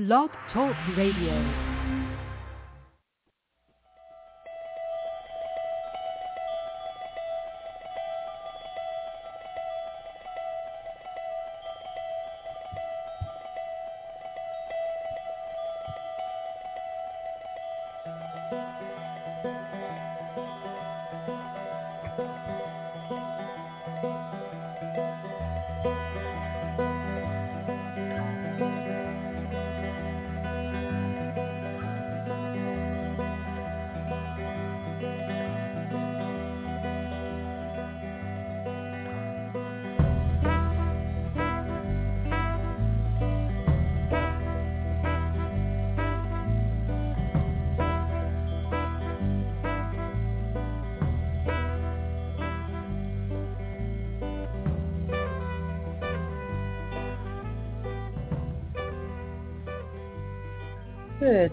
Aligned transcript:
Blog 0.00 0.30
Talk 0.50 0.74
Radio. 0.96 1.69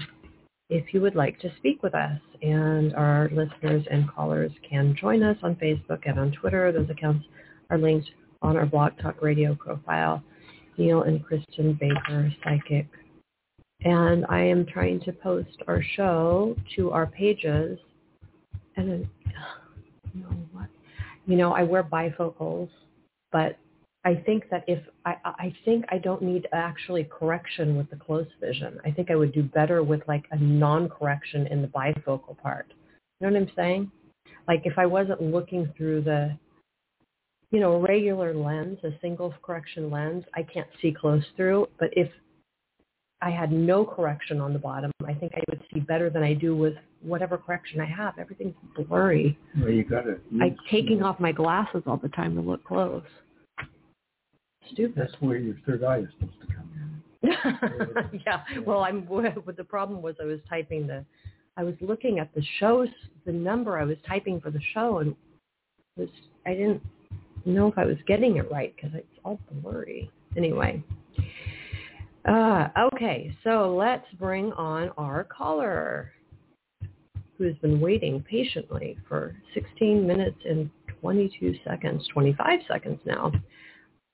if 0.70 0.94
you 0.94 1.00
would 1.00 1.16
like 1.16 1.36
to 1.40 1.50
speak 1.56 1.82
with 1.82 1.96
us. 1.96 2.20
And 2.40 2.94
our 2.94 3.28
listeners 3.32 3.84
and 3.90 4.08
callers 4.08 4.52
can 4.70 4.94
join 4.94 5.24
us 5.24 5.36
on 5.42 5.56
Facebook 5.56 6.06
and 6.06 6.20
on 6.20 6.30
Twitter. 6.30 6.70
Those 6.70 6.90
accounts 6.90 7.26
are 7.70 7.78
linked 7.78 8.08
on 8.40 8.56
our 8.56 8.66
Blog 8.66 8.92
Talk 9.02 9.20
Radio 9.20 9.56
profile. 9.56 10.22
Neil 10.78 11.02
and 11.02 11.24
Kristin 11.26 11.76
Baker 11.76 12.32
Psychic 12.44 12.86
and 13.84 14.24
I 14.28 14.40
am 14.40 14.66
trying 14.66 15.00
to 15.00 15.12
post 15.12 15.56
our 15.66 15.82
show 15.96 16.56
to 16.76 16.90
our 16.90 17.06
pages. 17.06 17.78
And 18.76 18.88
then, 18.90 19.10
you 20.14 20.22
know 20.22 20.36
what? 20.52 20.68
You 21.26 21.36
know, 21.36 21.52
I 21.52 21.62
wear 21.62 21.82
bifocals, 21.82 22.68
but 23.30 23.58
I 24.04 24.16
think 24.26 24.44
that 24.50 24.64
if 24.66 24.82
I, 25.04 25.14
I 25.24 25.54
think 25.64 25.84
I 25.90 25.98
don't 25.98 26.22
need 26.22 26.48
actually 26.52 27.04
correction 27.04 27.76
with 27.76 27.88
the 27.90 27.96
close 27.96 28.26
vision. 28.40 28.80
I 28.84 28.90
think 28.90 29.10
I 29.10 29.16
would 29.16 29.32
do 29.32 29.42
better 29.42 29.82
with 29.82 30.02
like 30.08 30.24
a 30.32 30.36
non-correction 30.36 31.46
in 31.48 31.62
the 31.62 31.68
bifocal 31.68 32.36
part. 32.38 32.66
You 33.20 33.28
know 33.28 33.32
what 33.34 33.42
I'm 33.42 33.54
saying? 33.54 33.92
Like 34.48 34.62
if 34.64 34.76
I 34.76 34.86
wasn't 34.86 35.22
looking 35.22 35.72
through 35.76 36.02
the, 36.02 36.36
you 37.52 37.60
know, 37.60 37.80
regular 37.80 38.34
lens, 38.34 38.78
a 38.82 38.90
single 39.00 39.32
correction 39.40 39.88
lens, 39.88 40.24
I 40.34 40.42
can't 40.42 40.66
see 40.80 40.92
close 40.92 41.24
through. 41.36 41.68
But 41.78 41.90
if 41.92 42.10
I 43.22 43.30
had 43.30 43.52
no 43.52 43.84
correction 43.84 44.40
on 44.40 44.52
the 44.52 44.58
bottom, 44.58 44.90
I 45.06 45.14
think 45.14 45.32
I 45.36 45.42
would 45.48 45.62
see 45.72 45.78
better 45.78 46.10
than 46.10 46.24
I 46.24 46.34
do 46.34 46.56
with 46.56 46.74
whatever 47.02 47.38
correction 47.38 47.80
I 47.80 47.86
have. 47.86 48.18
Everything's 48.18 48.54
blurry. 48.76 49.38
Well, 49.56 49.70
you 49.70 49.84
got 49.84 50.08
it. 50.08 50.20
I'm 50.40 50.56
taking 50.68 51.04
off 51.04 51.20
my 51.20 51.30
glasses 51.30 51.82
all 51.86 51.98
the 51.98 52.08
time 52.08 52.34
to 52.34 52.40
look 52.40 52.64
close. 52.64 53.04
Stupid. 54.72 54.94
That's 54.96 55.14
where 55.20 55.36
your 55.36 55.54
third 55.64 55.84
eye 55.84 55.98
is 55.98 56.08
supposed 56.18 56.40
to 56.40 56.46
come 56.48 56.70
in. 57.22 58.20
yeah. 58.26 58.42
Well, 58.66 58.80
I'm. 58.80 59.06
But 59.46 59.56
the 59.56 59.64
problem 59.64 60.02
was 60.02 60.16
I 60.20 60.24
was 60.24 60.40
typing 60.48 60.88
the, 60.88 61.04
I 61.56 61.62
was 61.62 61.74
looking 61.80 62.18
at 62.18 62.34
the 62.34 62.42
shows, 62.58 62.88
the 63.24 63.32
number 63.32 63.78
I 63.78 63.84
was 63.84 63.98
typing 64.06 64.40
for 64.40 64.50
the 64.50 64.60
show, 64.74 64.98
and 64.98 65.14
was 65.96 66.08
I 66.44 66.54
didn't 66.54 66.82
know 67.44 67.68
if 67.68 67.78
I 67.78 67.84
was 67.84 67.98
getting 68.06 68.38
it 68.38 68.50
right 68.50 68.74
because 68.74 68.90
it's 68.94 69.06
all 69.24 69.38
blurry. 69.62 70.10
Anyway. 70.36 70.82
Uh, 72.24 72.68
okay, 72.94 73.34
so 73.42 73.74
let's 73.74 74.06
bring 74.18 74.52
on 74.52 74.90
our 74.96 75.24
caller 75.24 76.12
who's 77.36 77.56
been 77.58 77.80
waiting 77.80 78.22
patiently 78.22 78.96
for 79.08 79.34
16 79.54 80.06
minutes 80.06 80.38
and 80.48 80.70
22 81.00 81.56
seconds, 81.64 82.06
25 82.12 82.60
seconds 82.68 83.00
now. 83.04 83.32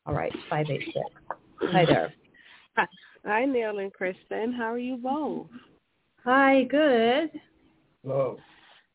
All 0.06 0.14
right, 0.14 0.32
586. 0.48 0.98
Hi 1.70 1.84
there. 1.84 2.14
Hi, 3.26 3.44
Neil 3.44 3.78
and 3.78 3.92
Kristin. 3.92 4.56
How 4.56 4.72
are 4.72 4.78
you 4.78 4.97
both? 4.97 5.48
Hi, 6.24 6.64
good. 6.64 7.30
Hello. 8.02 8.38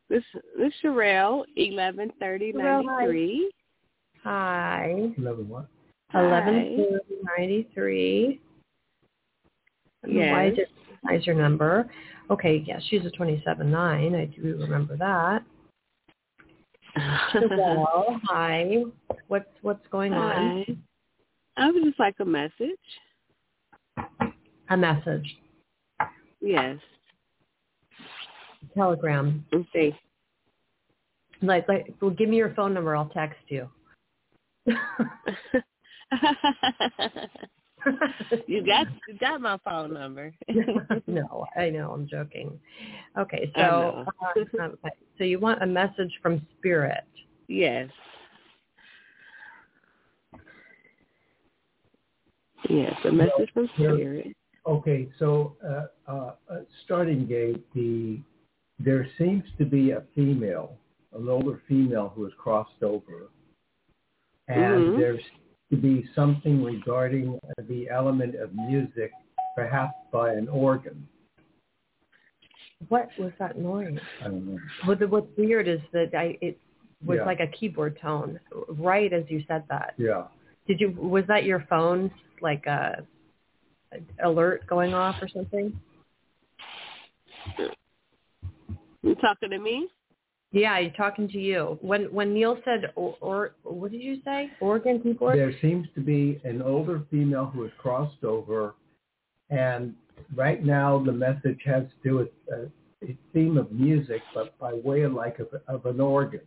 This 0.10 0.24
this 0.58 0.74
Sherelle, 0.84 1.44
eleven 1.56 2.12
thirty 2.20 2.52
ninety 2.52 2.88
three. 3.04 3.52
Hi. 4.24 5.12
Eleven 5.18 5.50
what? 5.50 5.68
Eleven 6.14 7.00
ninety 7.38 7.68
three. 7.74 8.40
Yes. 10.08 10.32
Why 10.32 10.50
did 10.50 10.68
recognize 10.90 11.26
your 11.26 11.36
number? 11.36 11.90
Okay, 12.30 12.64
yes, 12.66 12.82
she's 12.90 13.06
a 13.06 13.12
twenty-seven 13.12 13.70
nine. 13.70 14.16
I 14.16 14.26
do 14.26 14.58
remember 14.58 14.98
that. 14.98 15.44
well, 17.50 18.20
hi. 18.26 18.84
What's 19.28 19.50
what's 19.62 19.88
going 19.90 20.14
on? 20.14 20.66
Hi. 20.68 20.76
I 21.58 21.72
would 21.72 21.84
just 21.84 22.00
like 22.00 22.16
a 22.20 22.26
message. 22.26 22.80
A 24.70 24.78
message. 24.78 25.38
Yes. 26.42 26.78
Telegram. 28.76 29.46
Okay. 29.54 29.98
Like, 31.42 31.68
like, 31.68 31.94
well, 32.02 32.12
give 32.12 32.30
me 32.30 32.38
your 32.38 32.54
phone 32.56 32.74
number. 32.74 32.96
I'll 32.96 33.10
text 33.10 33.42
you. 33.50 33.70
you 38.48 38.66
got 38.66 38.88
you 39.08 39.18
got 39.20 39.42
my 39.42 39.58
phone 39.64 39.94
number. 39.94 40.34
no, 41.08 41.46
I 41.56 41.70
know. 41.70 41.92
I'm 41.92 42.08
joking. 42.08 42.60
Okay, 43.18 43.52
so 43.56 44.06
uh, 44.60 44.70
so 45.18 45.24
you 45.24 45.40
want 45.40 45.64
a 45.64 45.68
message 45.68 46.12
from 46.22 46.46
spirit? 46.58 47.04
Yes. 47.48 47.90
Yes, 52.70 52.94
a 53.06 53.12
message 53.12 53.50
from 53.54 53.70
spirit. 53.76 54.36
Okay, 54.66 55.10
so 55.20 55.58
uh, 55.68 56.12
uh, 56.12 56.32
starting 56.86 57.26
gate, 57.26 57.66
the 57.76 58.20
there 58.80 59.08
seems 59.18 59.44
to 59.58 59.66
be 59.66 59.92
a 59.92 60.04
female, 60.16 60.78
an 61.14 61.28
older 61.28 61.62
female 61.68 62.12
who 62.16 62.24
has 62.24 62.34
crossed 62.38 62.82
over, 62.82 63.30
and 64.48 64.58
mm-hmm. 64.58 65.00
there's 65.00 65.22
to 65.74 65.82
be 65.82 66.08
something 66.16 66.64
regarding 66.64 67.40
the 67.68 67.90
element 67.90 68.36
of 68.36 68.54
music, 68.54 69.12
perhaps 69.56 69.94
by 70.12 70.34
an 70.34 70.48
organ. 70.48 71.08
What 72.90 73.10
was 73.18 73.32
that 73.40 73.58
noise? 73.58 73.98
I 74.22 74.26
don't 74.26 74.46
know. 74.46 74.60
What, 74.86 75.10
what's 75.10 75.28
weird 75.38 75.68
is 75.68 75.80
that 75.94 76.12
I 76.16 76.38
it 76.42 76.60
was 77.06 77.18
Yeah. 77.18 77.26
like 77.26 77.40
a 77.40 77.48
keyboard 77.48 77.98
tone 78.02 78.40
right 78.68 79.12
as 79.12 79.24
you 79.30 79.44
said 79.48 79.64
that. 79.70 79.94
Yeah. 79.98 80.28
Did 80.68 80.80
you 80.80 80.92
was 80.92 81.24
that 81.28 81.46
your 81.46 81.66
phone 81.70 82.12
like 82.42 82.66
a, 82.66 83.06
a 83.94 84.28
alert 84.30 84.68
going 84.68 84.94
off 84.94 85.16
or 85.22 85.28
something? 85.28 85.80
You 89.02 89.16
talking 89.16 89.50
to 89.50 89.60
me? 89.60 89.88
Yeah, 90.54 90.78
you're 90.78 90.92
talking 90.92 91.28
to 91.30 91.40
you. 91.40 91.80
When 91.82 92.04
when 92.14 92.32
Neil 92.34 92.60
said 92.64 92.92
or, 92.96 93.18
or 93.22 93.56
what 93.64 93.92
did 93.92 94.02
you 94.04 94.22
say? 94.24 94.52
Organ 94.62 95.02
keyboard? 95.02 95.38
There 95.38 95.52
seems 95.62 95.88
to 95.96 96.00
be 96.02 96.40
an 96.44 96.62
older 96.62 97.02
female 97.10 97.48
who 97.48 97.64
has 97.64 97.72
crossed 97.80 98.24
over, 98.24 98.76
and 99.50 99.96
right 100.36 100.64
now 100.64 101.04
the 101.04 101.12
message 101.12 101.60
has 101.66 101.84
to 101.86 102.10
do 102.10 102.16
with 102.18 102.30
a, 102.52 102.70
a 103.04 103.18
theme 103.34 103.58
of 103.58 103.72
music, 103.72 104.22
but 104.36 104.58
by 104.60 104.74
way 104.76 105.02
of 105.02 105.14
like 105.14 105.40
of, 105.40 105.48
of 105.68 105.88
an 105.88 106.00
organ. 106.00 106.42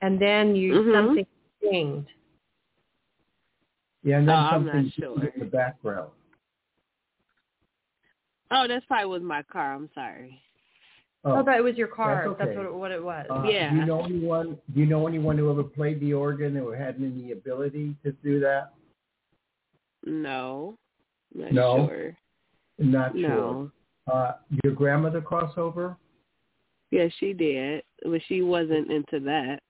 And 0.00 0.20
then 0.20 0.56
you 0.56 0.72
Mhm. 0.72 0.94
something 0.94 1.26
dinged. 1.60 2.08
Yeah, 4.02 4.18
and 4.18 4.28
then 4.28 4.34
Oh, 4.34 4.50
something 4.50 4.90
sure. 4.98 5.24
in 5.26 5.40
the 5.40 5.44
background. 5.44 6.10
Oh, 8.50 8.66
that's 8.66 8.84
probably 8.86 9.06
with 9.10 9.22
my 9.22 9.42
car. 9.42 9.74
I'm 9.74 9.90
sorry. 9.94 10.40
Oh, 11.24 11.34
I 11.36 11.42
thought 11.44 11.56
it 11.56 11.62
was 11.62 11.76
your 11.76 11.86
car. 11.88 12.34
That's 12.36 12.48
okay. 12.50 12.56
what 12.56 12.66
it, 12.66 12.74
what 12.74 12.90
it 12.90 13.02
was. 13.02 13.26
Uh, 13.30 13.44
Yeah. 13.44 13.70
Do 13.70 13.76
you 13.76 13.86
know 13.86 14.04
anyone? 14.04 14.58
Do 14.74 14.80
you 14.80 14.86
know 14.86 15.06
anyone 15.06 15.38
who 15.38 15.50
ever 15.50 15.62
played 15.62 16.00
the 16.00 16.12
organ 16.12 16.56
or 16.58 16.74
had 16.74 16.96
any 16.96 17.30
ability 17.30 17.94
to 18.04 18.12
do 18.24 18.40
that? 18.40 18.72
No. 20.04 20.76
Not 21.34 21.52
No? 21.52 21.86
sure. 21.88 22.16
Not 22.78 23.14
No. 23.14 23.70
sure. 24.08 24.14
Uh, 24.14 24.32
your 24.64 24.74
grandmother 24.74 25.20
crossover? 25.20 25.96
Yeah, 26.90 27.06
she 27.20 27.32
did, 27.32 27.84
but 28.02 28.20
she 28.26 28.42
wasn't 28.42 28.90
into 28.90 29.20
that. 29.20 29.60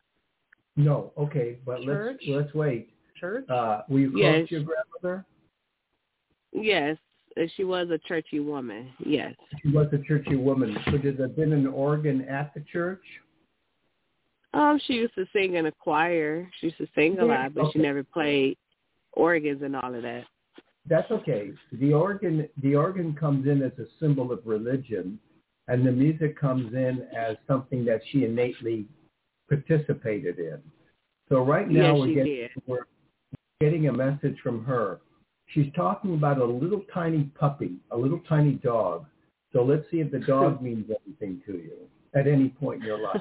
No. 0.76 1.12
Okay, 1.19 1.58
but 1.66 1.82
Church? 1.82 2.16
let's 2.26 2.44
let's 2.44 2.55
wait. 2.55 2.94
Church? 3.20 3.44
Uh, 3.50 3.82
were 3.88 3.98
you 3.98 4.10
close 4.10 4.22
Yes. 4.22 4.48
to 4.48 4.55
your 4.55 4.64
grandmother? 4.64 5.26
Yes, 6.52 6.96
she 7.56 7.64
was 7.64 7.88
a 7.90 7.99
churchy 7.99 8.40
woman. 8.40 8.93
Yes. 9.05 9.34
She 9.62 9.69
was 9.69 9.88
a 9.93 9.99
churchy 9.99 10.37
woman. 10.37 10.76
So 10.90 10.99
did 10.99 11.19
there 11.19 11.29
been 11.29 11.52
an 11.52 11.67
organ 11.67 12.23
at 12.29 12.52
the 12.55 12.61
church? 12.73 13.02
Um, 14.55 14.79
she 14.87 14.94
used 14.94 15.14
to 15.14 15.25
sing 15.32 15.55
in 15.55 15.67
a 15.67 15.73
choir. 15.73 16.49
She 16.61 16.67
used 16.67 16.79
to 16.79 16.88
sing 16.94 17.19
a 17.19 17.25
lot, 17.25 17.55
but 17.55 17.73
she 17.73 17.79
never 17.79 18.02
played 18.05 18.58
organs 19.12 19.62
and 19.62 19.75
all 19.76 19.94
of 19.94 20.02
that. 20.02 20.25
That's 20.88 21.11
okay. 21.11 21.52
The 21.73 21.93
organ 21.93 22.49
the 22.62 22.75
organ 22.75 23.14
comes 23.14 23.46
in 23.46 23.62
as 23.62 23.73
a 23.79 23.87
symbol 24.00 24.32
of 24.32 24.40
religion, 24.44 25.19
and 25.69 25.87
the 25.87 25.93
music 25.93 26.38
comes 26.38 26.75
in 26.75 27.06
as 27.17 27.37
something 27.46 27.84
that 27.84 28.00
she 28.11 28.25
innately 28.25 28.87
participated 29.49 30.38
in. 30.38 30.58
So 31.29 31.38
right 31.44 31.69
now 31.69 31.94
Yes, 31.94 32.00
we're 32.00 32.14
getting 32.14 32.49
we're 32.67 32.87
getting 33.61 33.88
a 33.88 33.93
message 33.93 34.37
from 34.43 34.64
her. 34.64 35.00
She's 35.47 35.73
talking 35.75 36.15
about 36.15 36.39
a 36.39 36.44
little 36.44 36.83
tiny 36.93 37.25
puppy, 37.39 37.77
a 37.91 37.97
little 37.97 38.21
tiny 38.29 38.53
dog. 38.53 39.06
So 39.53 39.62
let's 39.62 39.85
see 39.91 40.00
if 40.00 40.11
the 40.11 40.21
dog 40.21 40.62
means 40.62 40.91
anything 41.06 41.43
to 41.47 41.53
you 41.53 41.77
at 42.15 42.27
any 42.27 42.49
point 42.49 42.81
in 42.81 42.87
your 42.87 42.99
life. 42.99 43.21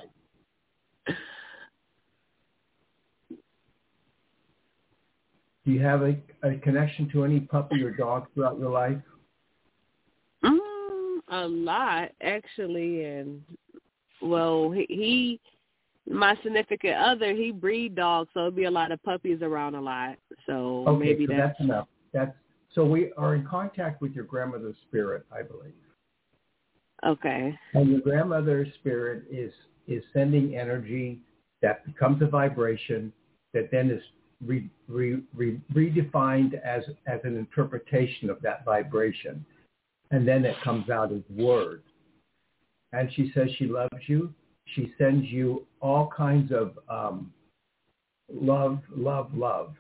Do 5.63 5.71
you 5.71 5.81
have 5.81 6.01
a, 6.01 6.17
a 6.43 6.55
connection 6.55 7.09
to 7.11 7.23
any 7.23 7.39
puppy 7.41 7.83
or 7.83 7.91
dog 7.91 8.27
throughout 8.33 8.57
your 8.57 8.71
life? 8.71 8.97
Mm, 10.43 11.19
a 11.27 11.47
lot 11.47 12.09
actually, 12.23 13.03
and 13.05 13.43
well, 14.21 14.71
he, 14.71 14.85
he 14.89 15.39
my 16.09 16.35
significant 16.41 16.95
other, 16.95 17.33
he 17.33 17.51
breed 17.51 17.95
dogs, 17.95 18.29
so 18.33 18.41
it'd 18.41 18.55
be 18.55 18.63
a 18.63 18.71
lot 18.71 18.91
of 18.91 19.01
puppies 19.03 19.39
around 19.41 19.75
a 19.75 19.81
lot. 19.81 20.17
So 20.47 20.85
Okay, 20.87 20.99
maybe 20.99 21.27
so 21.27 21.33
that's, 21.33 21.49
that's 21.49 21.59
enough. 21.61 21.87
That's 22.13 22.35
so 22.73 22.85
we 22.85 23.11
are 23.17 23.35
in 23.35 23.45
contact 23.45 24.01
with 24.01 24.13
your 24.13 24.23
grandmother's 24.23 24.77
spirit, 24.87 25.25
I 25.31 25.41
believe. 25.41 25.73
okay. 27.05 27.57
And 27.73 27.89
your 27.89 28.01
grandmother's 28.01 28.69
spirit 28.79 29.23
is 29.29 29.51
is 29.87 30.03
sending 30.13 30.55
energy 30.55 31.19
that 31.61 31.85
becomes 31.85 32.21
a 32.21 32.27
vibration 32.27 33.11
that 33.53 33.69
then 33.71 33.91
is 33.91 34.01
re, 34.45 34.69
re, 34.87 35.21
re, 35.35 35.59
redefined 35.73 36.53
as 36.63 36.83
as 37.07 37.19
an 37.23 37.37
interpretation 37.37 38.29
of 38.29 38.41
that 38.41 38.63
vibration, 38.65 39.45
and 40.11 40.27
then 40.27 40.45
it 40.45 40.55
comes 40.63 40.89
out 40.89 41.11
as 41.11 41.21
words. 41.29 41.83
And 42.93 43.11
she 43.13 43.31
says 43.33 43.49
she 43.57 43.67
loves 43.67 44.07
you. 44.07 44.33
She 44.75 44.93
sends 44.97 45.27
you 45.27 45.65
all 45.81 46.09
kinds 46.15 46.51
of 46.51 46.77
um, 46.89 47.33
love, 48.31 48.79
love, 48.95 49.29
love. 49.33 49.73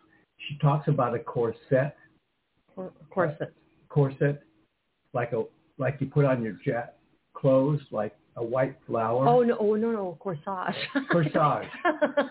She 0.47 0.57
talks 0.57 0.87
about 0.87 1.13
a 1.13 1.19
corset, 1.19 1.59
Cor- 1.69 1.93
corset. 3.09 3.53
corset, 3.89 4.41
like 5.13 5.31
a 5.33 5.43
like 5.77 5.97
you 5.99 6.07
put 6.07 6.25
on 6.25 6.41
your 6.43 6.53
jet 6.65 6.97
clothes, 7.33 7.81
like 7.91 8.15
a 8.37 8.43
white 8.43 8.77
flower. 8.87 9.27
Oh 9.27 9.41
no! 9.43 9.57
Oh 9.59 9.75
no! 9.75 9.91
No 9.91 10.17
corsage. 10.19 10.75
Corsage. 11.11 11.67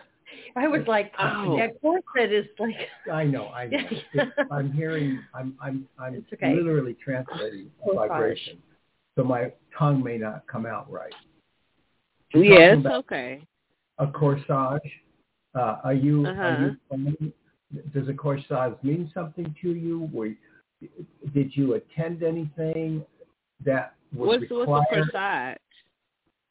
I 0.56 0.68
was 0.68 0.82
like, 0.86 1.12
Oh. 1.18 1.56
yeah, 1.56 1.68
corset 1.80 2.32
is 2.32 2.46
like. 2.58 2.74
I 3.12 3.24
know, 3.24 3.48
I 3.48 3.66
know. 3.66 3.78
It's- 4.14 4.46
I'm 4.50 4.72
hearing, 4.72 5.18
I'm, 5.34 5.56
I'm, 5.60 5.88
I'm 5.98 6.14
It's 6.14 6.32
okay. 6.32 6.54
literally 6.54 6.96
translating 7.02 7.70
a 7.88 7.94
vibration, 7.94 8.58
so 9.16 9.24
my 9.24 9.52
tongue 9.76 10.02
may 10.02 10.18
not 10.18 10.46
come 10.46 10.66
out 10.66 10.90
right. 10.90 11.12
She's 12.32 12.44
Yes, 12.46 12.78
okay. 12.86 13.42
a 13.98 14.06
corsage. 14.06 14.80
Uh, 15.54 15.78
are 15.82 15.94
you, 15.94 16.24
are 16.26 16.30
Uh-huh. 16.30 16.64
you, 16.64 16.76
familiar- 16.88 17.32
does 17.94 18.08
a 18.08 18.12
corsage 18.12 18.82
mean 18.82 19.10
something 19.14 19.54
to 19.62 19.70
you? 19.70 20.08
Were, 20.12 20.30
did 21.34 21.56
you 21.56 21.74
attend 21.74 22.22
anything 22.22 23.04
that 23.64 23.94
was 24.14 24.40
What's 24.40 24.50
what's 24.50 24.86
a 24.94 25.00
required? 25.00 25.10
corsage? 25.12 25.56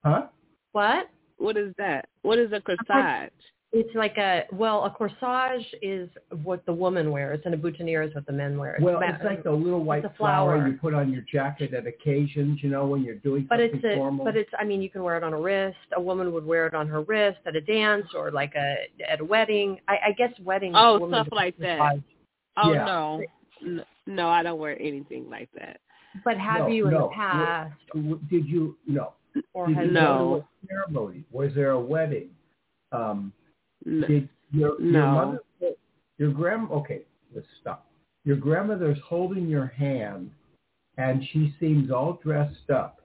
Huh? 0.03 0.27
What? 0.71 1.09
What 1.37 1.57
is 1.57 1.73
that? 1.77 2.07
What 2.21 2.39
is 2.39 2.51
a 2.51 2.61
corsage? 2.61 3.29
It's 3.71 3.93
like 3.93 4.17
a 4.17 4.45
well, 4.51 4.85
a 4.85 4.89
corsage 4.89 5.63
is 5.83 6.09
what 6.43 6.65
the 6.65 6.73
woman 6.73 7.11
wears, 7.11 7.39
and 7.45 7.53
a 7.53 7.57
boutonniere 7.57 8.01
is 8.01 8.15
what 8.15 8.25
the 8.25 8.33
men 8.33 8.57
wear. 8.57 8.75
Well, 8.81 8.99
ma- 8.99 9.13
it's 9.13 9.23
like 9.23 9.43
the 9.43 9.51
little 9.51 9.83
white 9.83 10.03
a 10.05 10.09
flower. 10.17 10.57
flower. 10.57 10.67
you 10.67 10.73
put 10.77 10.95
on 10.95 11.13
your 11.13 11.21
jacket 11.31 11.75
at 11.75 11.85
occasions, 11.85 12.63
you 12.63 12.69
know, 12.71 12.87
when 12.87 13.03
you're 13.03 13.15
doing 13.15 13.45
but 13.47 13.59
something 13.59 13.75
it's 13.83 13.85
a, 13.85 13.95
formal. 13.95 14.25
but 14.25 14.35
it's. 14.35 14.49
I 14.57 14.63
mean, 14.63 14.81
you 14.81 14.89
can 14.89 15.03
wear 15.03 15.17
it 15.17 15.23
on 15.23 15.33
a 15.33 15.39
wrist. 15.39 15.77
A 15.95 16.01
woman 16.01 16.33
would 16.33 16.47
wear 16.47 16.65
it 16.65 16.73
on 16.73 16.87
her 16.87 17.01
wrist 17.03 17.37
at 17.45 17.55
a 17.55 17.61
dance 17.61 18.07
or 18.15 18.31
like 18.31 18.53
a 18.55 18.75
at 19.07 19.19
a 19.19 19.25
wedding. 19.25 19.79
I, 19.87 19.97
I 20.07 20.11
guess 20.13 20.31
weddings. 20.43 20.73
Oh, 20.75 20.97
stuff 21.07 21.27
wear 21.31 21.45
like 21.45 21.57
that. 21.59 21.99
Oh 22.57 22.73
Yeah. 22.73 22.85
no. 22.85 23.21
N- 23.63 23.85
No, 24.07 24.29
I 24.29 24.41
don't 24.41 24.57
wear 24.57 24.81
anything 24.81 25.29
like 25.29 25.49
that. 25.53 25.79
But 26.25 26.39
have 26.39 26.61
No, 26.61 26.67
you 26.69 26.87
in 26.87 26.93
no. 26.93 27.09
the 27.09 27.13
past, 27.15 27.73
Did 28.31 28.47
you 28.47 28.75
no? 28.87 29.13
or 29.53 29.67
Did 29.67 29.77
has 29.77 29.85
you 29.85 29.91
No. 29.91 30.17
go 30.17 30.35
to 30.39 30.41
a 30.41 30.67
ceremony? 30.87 31.23
Was 31.31 31.51
there 31.53 31.69
a 31.71 31.79
wedding? 31.79 32.29
Um, 32.91 33.31
N- 33.85 34.01
did 34.07 34.29
your 34.51 34.79
your 34.81 34.91
No. 34.91 35.13
mother, 35.13 35.73
your 36.17 36.31
grand? 36.31 36.69
Okay, 36.71 37.01
let's 37.33 37.47
stop. 37.61 37.85
Your 38.25 38.35
grandmother's 38.37 38.99
holding 38.99 39.47
your 39.47 39.67
hand, 39.67 40.31
and 40.97 41.23
she 41.31 41.53
seems 41.59 41.91
all 41.91 42.13
dressed 42.23 42.69
up. 42.69 43.01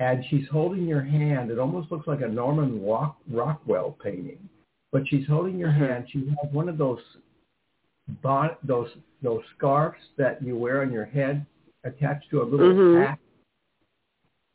And 0.00 0.24
she's 0.26 0.46
holding 0.48 0.86
your 0.86 1.00
hand. 1.02 1.50
It 1.50 1.58
almost 1.58 1.90
looks 1.90 2.06
like 2.06 2.20
a 2.20 2.28
Norman 2.28 2.84
Rock, 2.84 3.18
Rockwell 3.28 3.96
painting, 4.02 4.48
but 4.92 5.06
she's 5.08 5.26
holding 5.26 5.58
your 5.58 5.70
Mhm. 5.70 5.76
hand. 5.76 6.10
She 6.10 6.28
has 6.28 6.52
one 6.52 6.68
of 6.68 6.78
those 6.78 7.02
bon- 8.22 8.56
those 8.62 8.96
those 9.20 9.44
scarves 9.56 9.98
that 10.16 10.40
you 10.40 10.56
wear 10.56 10.82
on 10.82 10.92
your 10.92 11.04
head 11.04 11.44
attached 11.82 12.30
to 12.30 12.40
a 12.40 12.44
little 12.44 12.72
Mhm. 12.72 13.04
hat. 13.04 13.18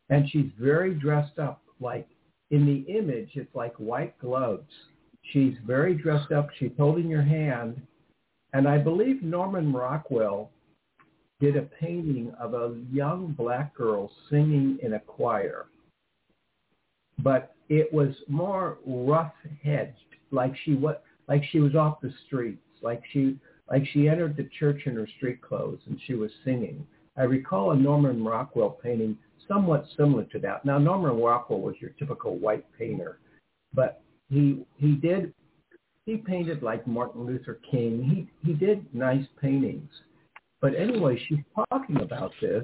And 0.10 0.30
she's 0.30 0.50
very 0.54 0.94
dressed 0.96 1.38
up. 1.38 1.62
Like 1.82 2.08
in 2.54 2.68
the 2.68 2.86
image, 2.94 3.32
it's 3.34 3.54
like 3.56 3.74
white 3.78 4.18
gloves. 4.20 4.70
She's 5.32 5.56
very 5.66 5.96
dressed 5.96 6.32
up. 6.32 6.50
She's 6.60 6.72
holding 6.78 7.10
your 7.10 7.24
hand. 7.24 7.82
And 8.54 8.68
I 8.68 8.78
believe 8.78 9.24
Norman 9.24 9.74
Rockwell 9.74 10.52
did 11.40 11.58
a 11.58 11.64
painting 11.64 12.32
of 12.40 12.54
a 12.54 12.76
young 12.92 13.34
black 13.36 13.74
girl 13.74 14.12
singing 14.30 14.78
in 14.84 14.94
a 14.94 15.00
choir. 15.00 15.66
But 17.18 17.56
it 17.70 17.92
was 17.92 18.14
more 18.28 18.78
rough-edged, 18.86 19.98
like 20.30 20.54
she 20.64 20.76
was 20.76 20.98
like 21.28 21.44
she 21.52 21.60
was 21.60 21.74
off 21.74 22.02
the 22.02 22.14
streets, 22.28 22.62
like 22.84 23.02
she 23.12 23.40
like 23.72 23.84
she 23.94 24.08
entered 24.08 24.38
the 24.38 24.50
church 24.60 24.82
in 24.86 24.96
her 24.96 25.08
street 25.18 25.42
clothes 25.42 25.80
and 25.88 26.00
she 26.06 26.14
was 26.14 26.30
singing. 26.46 26.86
I 27.18 27.24
recall 27.24 27.72
a 27.72 27.76
Norman 27.76 28.24
Rockwell 28.24 28.78
painting 28.84 29.18
somewhat 29.48 29.86
similar 29.98 30.24
to 30.26 30.40
that. 30.40 30.66
Now 30.66 30.78
Norman 30.78 31.20
Rockwell 31.20 31.62
was 31.62 31.76
your 31.80 31.92
typical 31.92 32.38
white 32.38 32.66
painter, 32.78 33.20
but 33.74 34.02
he 34.30 34.66
he 34.78 34.94
did 34.94 35.34
he 36.06 36.18
painted 36.18 36.62
like 36.62 36.86
Martin 36.86 37.26
Luther 37.26 37.60
King. 37.70 38.04
He 38.04 38.48
he 38.48 38.54
did 38.54 38.86
nice 38.94 39.26
paintings. 39.42 39.90
But 40.62 40.76
anyway, 40.76 41.22
she's 41.28 41.40
talking 41.70 42.02
about 42.02 42.32
this, 42.42 42.64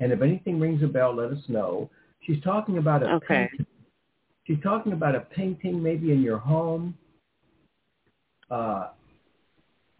and 0.00 0.12
if 0.12 0.22
anything 0.22 0.60
rings 0.60 0.82
a 0.82 0.86
bell, 0.86 1.14
let 1.14 1.30
us 1.30 1.42
know. 1.48 1.90
She's 2.22 2.42
talking 2.42 2.78
about 2.78 3.02
a 3.02 3.14
Okay. 3.14 3.48
painting. 3.50 3.66
She's 4.46 4.60
talking 4.62 4.92
about 4.92 5.14
a 5.14 5.20
painting 5.20 5.82
maybe 5.82 6.12
in 6.12 6.22
your 6.22 6.38
home. 6.38 6.96
Uh, 8.50 8.90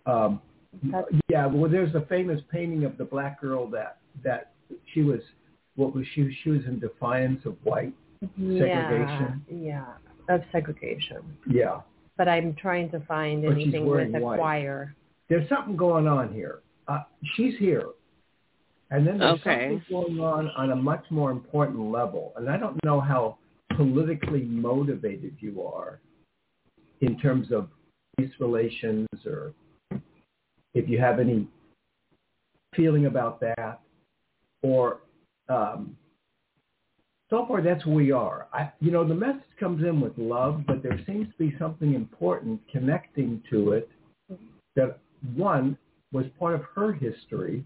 um, 0.07 0.41
yeah, 1.29 1.47
well, 1.47 1.71
there's 1.71 1.95
a 1.95 2.03
famous 2.03 2.41
painting 2.51 2.85
of 2.85 2.99
the 2.99 3.05
black 3.05 3.41
girl 3.41 3.67
that 3.69 3.99
that 4.23 4.53
she 4.93 5.03
was 5.03 5.21
what 5.77 5.95
was 5.95 6.05
she 6.15 6.37
she 6.43 6.51
was 6.51 6.65
in 6.67 6.79
defiance 6.79 7.45
of 7.45 7.57
white. 7.65 7.93
Segregation. 8.37 9.45
Yeah, 9.51 9.85
yeah, 10.29 10.35
of 10.35 10.43
segregation. 10.51 11.19
Yeah, 11.51 11.81
But 12.17 12.29
I'm 12.29 12.55
trying 12.55 12.91
to 12.93 13.01
find 13.01 13.43
But 13.45 13.53
anything 13.53 13.87
with 13.87 14.15
a 14.15 14.19
white. 14.19 14.39
choir. 14.39 14.95
there's 15.29 15.49
something 15.49 15.77
going 15.77 16.07
on 16.07 16.33
here. 16.33 16.61
Uh, 16.89 17.03
she's 17.35 17.55
here, 17.59 17.85
and 18.91 19.07
then 19.07 19.19
there's 19.19 19.41
Okay. 19.41 19.81
something 19.89 20.17
going 20.17 20.21
on 20.21 20.49
on 20.57 20.71
a 20.71 20.77
much 20.77 21.05
more 21.11 21.31
important 21.31 21.81
level. 21.91 22.33
And 22.37 22.49
I 22.49 22.57
don't 22.57 22.83
know 22.85 23.01
how 23.01 23.37
politically 23.77 24.43
motivated 24.45 25.37
you 25.41 25.63
are 25.67 26.01
in 27.01 27.19
terms 27.19 27.51
of 27.53 27.69
race 28.19 28.31
relations, 28.39 29.09
or 29.27 29.53
if 30.75 30.89
you 30.89 30.99
have 30.99 31.19
any 31.21 31.47
feeling 32.75 33.07
about 33.07 33.41
that, 33.41 33.81
or 34.63 35.01
um, 35.49 35.97
so 37.31 37.47
far 37.47 37.63
that's 37.63 37.85
where 37.87 37.97
we 37.97 38.13
are. 38.13 38.49
I, 38.53 38.71
you 38.81 38.91
know, 38.91 39.07
the 39.07 39.15
message 39.15 39.43
comes 39.59 39.83
in 39.83 40.01
with 40.01 40.17
love, 40.17 40.63
but 40.67 40.83
there 40.83 40.99
seems 41.07 41.29
to 41.29 41.39
be 41.39 41.57
something 41.59 41.95
important 41.95 42.61
connecting 42.71 43.43
to 43.51 43.73
it 43.73 43.89
that 44.77 44.99
one 45.35 45.77
was 46.13 46.27
part 46.39 46.55
of 46.55 46.63
her 46.75 46.93
history 46.93 47.65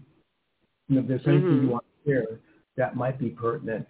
you 0.89 0.95
know, 0.95 1.01
if 1.01 1.07
there's 1.07 1.27
anything 1.27 1.59
Mhm. 1.59 1.63
you 1.63 1.69
want 1.69 1.85
to 1.85 2.09
share 2.09 2.39
that 2.75 2.95
might 2.95 3.17
be 3.19 3.29
pertinent. 3.29 3.87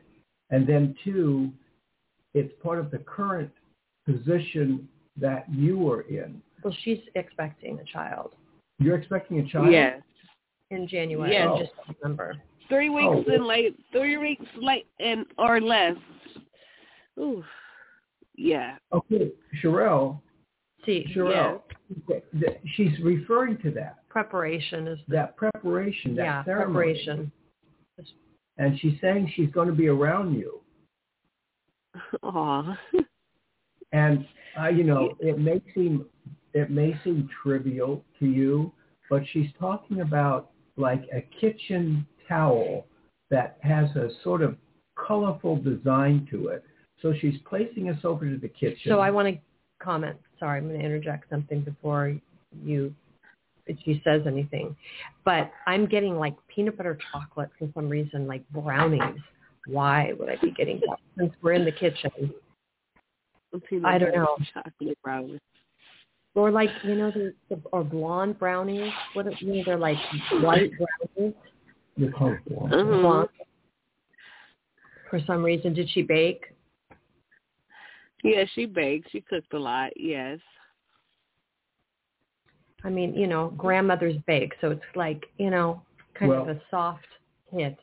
And 0.49 0.67
then 0.67 0.95
two, 1.03 1.53
it's 2.33 2.53
part 2.61 2.77
of 2.77 2.91
the 2.91 2.99
current 2.99 3.51
position 4.05 4.87
that 5.15 5.49
you 5.49 5.89
are 5.89 6.01
in. 6.01 6.41
Well, 6.63 6.73
she's 6.73 7.01
expecting 7.15 7.79
a 7.79 7.83
child 7.85 8.35
You're 8.81 8.95
expecting 8.95 9.39
a 9.39 9.43
child? 9.43 9.71
Yes. 9.71 10.01
in 10.71 10.87
January. 10.87 11.31
Yes. 11.31 11.49
I 11.49 11.59
just 11.59 11.73
remember. 12.01 12.41
Three 12.69 12.89
weeks 12.89 13.25
Oh. 13.27 13.33
and 13.33 13.45
late. 13.45 13.75
Three 13.91 14.17
weeks 14.17 14.45
late 14.57 14.87
and 14.99 15.25
or 15.37 15.59
less. 15.59 15.95
Ooh. 17.19 17.43
Yeah. 18.35 18.77
Okay, 18.93 19.31
Sherelle, 19.61 20.21
See, 20.85 21.05
Sherelle, 21.13 21.61
th- 22.07 22.23
th- 22.39 22.57
she's 22.75 22.97
referring 23.01 23.57
to 23.57 23.71
that, 23.71 24.07
preparation 24.07 24.87
is 24.87 24.97
the 25.09 25.15
that 25.17 25.35
preparation, 25.35 26.15
that 26.15 26.23
yeah 26.23 26.43
ceremony. 26.45 26.93
preparation. 26.93 27.31
And 28.57 28.79
she's 28.79 28.93
saying 29.01 29.31
she's 29.35 29.49
going 29.51 29.67
to 29.67 29.73
be 29.73 29.87
around 29.89 30.35
you. 30.35 30.61
Aw. 32.23 32.77
And 33.91 34.25
uh, 34.61 34.67
you 34.67 34.83
know, 34.83 35.17
it 35.19 35.37
may 35.39 35.61
seem 35.73 36.05
it 36.53 36.69
may 36.69 36.97
seem 37.03 37.27
trivial 37.43 38.03
to 38.19 38.25
you, 38.25 38.71
but 39.09 39.23
she's 39.33 39.49
talking 39.59 40.01
about 40.01 40.51
like 40.77 41.03
a 41.13 41.21
kitchen 41.41 42.05
towel 42.29 42.85
that 43.29 43.57
has 43.61 43.89
a 43.95 44.09
sort 44.23 44.41
of 44.41 44.55
colorful 45.07 45.57
design 45.57 46.27
to 46.31 46.47
it. 46.47 46.63
So 47.01 47.13
she's 47.19 47.35
placing 47.47 47.89
us 47.89 47.99
over 48.03 48.29
to 48.29 48.37
the 48.37 48.47
kitchen. 48.47 48.79
So 48.87 48.99
I 48.99 49.11
want 49.11 49.27
to 49.27 49.41
comment. 49.83 50.17
Sorry, 50.39 50.59
I'm 50.59 50.67
going 50.67 50.79
to 50.79 50.85
interject 50.85 51.29
something 51.29 51.61
before 51.61 52.15
you 52.63 52.93
she 53.85 54.01
says 54.03 54.21
anything. 54.25 54.75
But 55.25 55.51
I'm 55.67 55.85
getting 55.85 56.15
like 56.17 56.35
peanut 56.47 56.77
butter 56.77 56.97
chocolate 57.11 57.49
for 57.57 57.69
some 57.73 57.89
reason, 57.89 58.27
like 58.27 58.47
brownies. 58.49 59.19
Why 59.67 60.13
would 60.17 60.29
I 60.29 60.37
be 60.37 60.51
getting 60.51 60.79
that 60.87 60.97
since 61.17 61.33
we're 61.41 61.53
in 61.53 61.65
the 61.65 61.71
kitchen? 61.71 62.33
I 63.85 63.97
don't 63.97 64.15
know. 64.15 64.37
Chocolate 64.53 64.97
brownie. 65.03 65.39
Or 66.35 66.51
like 66.51 66.69
you 66.83 66.95
know 66.95 67.11
the, 67.11 67.33
the 67.49 67.61
or 67.71 67.83
blonde 67.83 68.39
brownies. 68.39 68.91
What 69.13 69.27
are- 69.27 69.33
you 69.39 69.55
know 69.55 69.63
they're 69.65 69.77
like 69.77 69.97
white 70.41 70.71
brownies. 71.15 71.33
You're 71.99 72.11
comfortable. 72.13 72.69
Mhm. 72.69 73.29
For 75.09 75.19
some 75.21 75.43
reason, 75.43 75.73
did 75.73 75.89
she 75.89 76.01
bake? 76.01 76.53
Yeah, 78.23 78.45
she 78.53 78.65
baked. 78.65 79.11
She 79.11 79.21
cooked 79.21 79.53
a 79.53 79.59
lot. 79.59 79.91
Yes. 79.97 80.39
I 82.85 82.89
mean, 82.89 83.13
you 83.15 83.27
know, 83.27 83.49
grandmothers 83.57 84.15
bake, 84.27 84.53
so 84.61 84.71
it's 84.71 84.95
like, 84.95 85.25
you 85.37 85.49
know, 85.49 85.81
kind 86.13 86.31
of 86.31 86.47
a 86.47 86.61
soft 86.71 87.05
hit. 87.51 87.77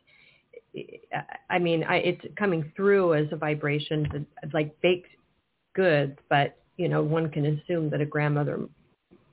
I 1.51 1.59
mean, 1.59 1.85
I, 1.85 1.97
it's 1.97 2.25
coming 2.37 2.73
through 2.75 3.15
as 3.15 3.27
a 3.33 3.37
vibration, 3.37 4.09
but 4.11 4.55
like 4.55 4.79
baked 4.81 5.09
goods, 5.75 6.19
but 6.31 6.57
you 6.79 6.89
know, 6.89 7.03
one 7.03 7.31
can 7.31 7.45
assume 7.45 7.91
that 7.91 8.01
a 8.01 8.07
grandmother, 8.07 8.67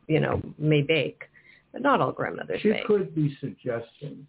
you 0.08 0.20
know, 0.20 0.42
may 0.58 0.82
bake, 0.82 1.24
but 1.72 1.82
not 1.82 2.02
all 2.02 2.12
grandmothers 2.12 2.62
She 2.62 2.72
bake. 2.72 2.86
could 2.86 3.16
be 3.16 3.38
suggesting 3.40 4.28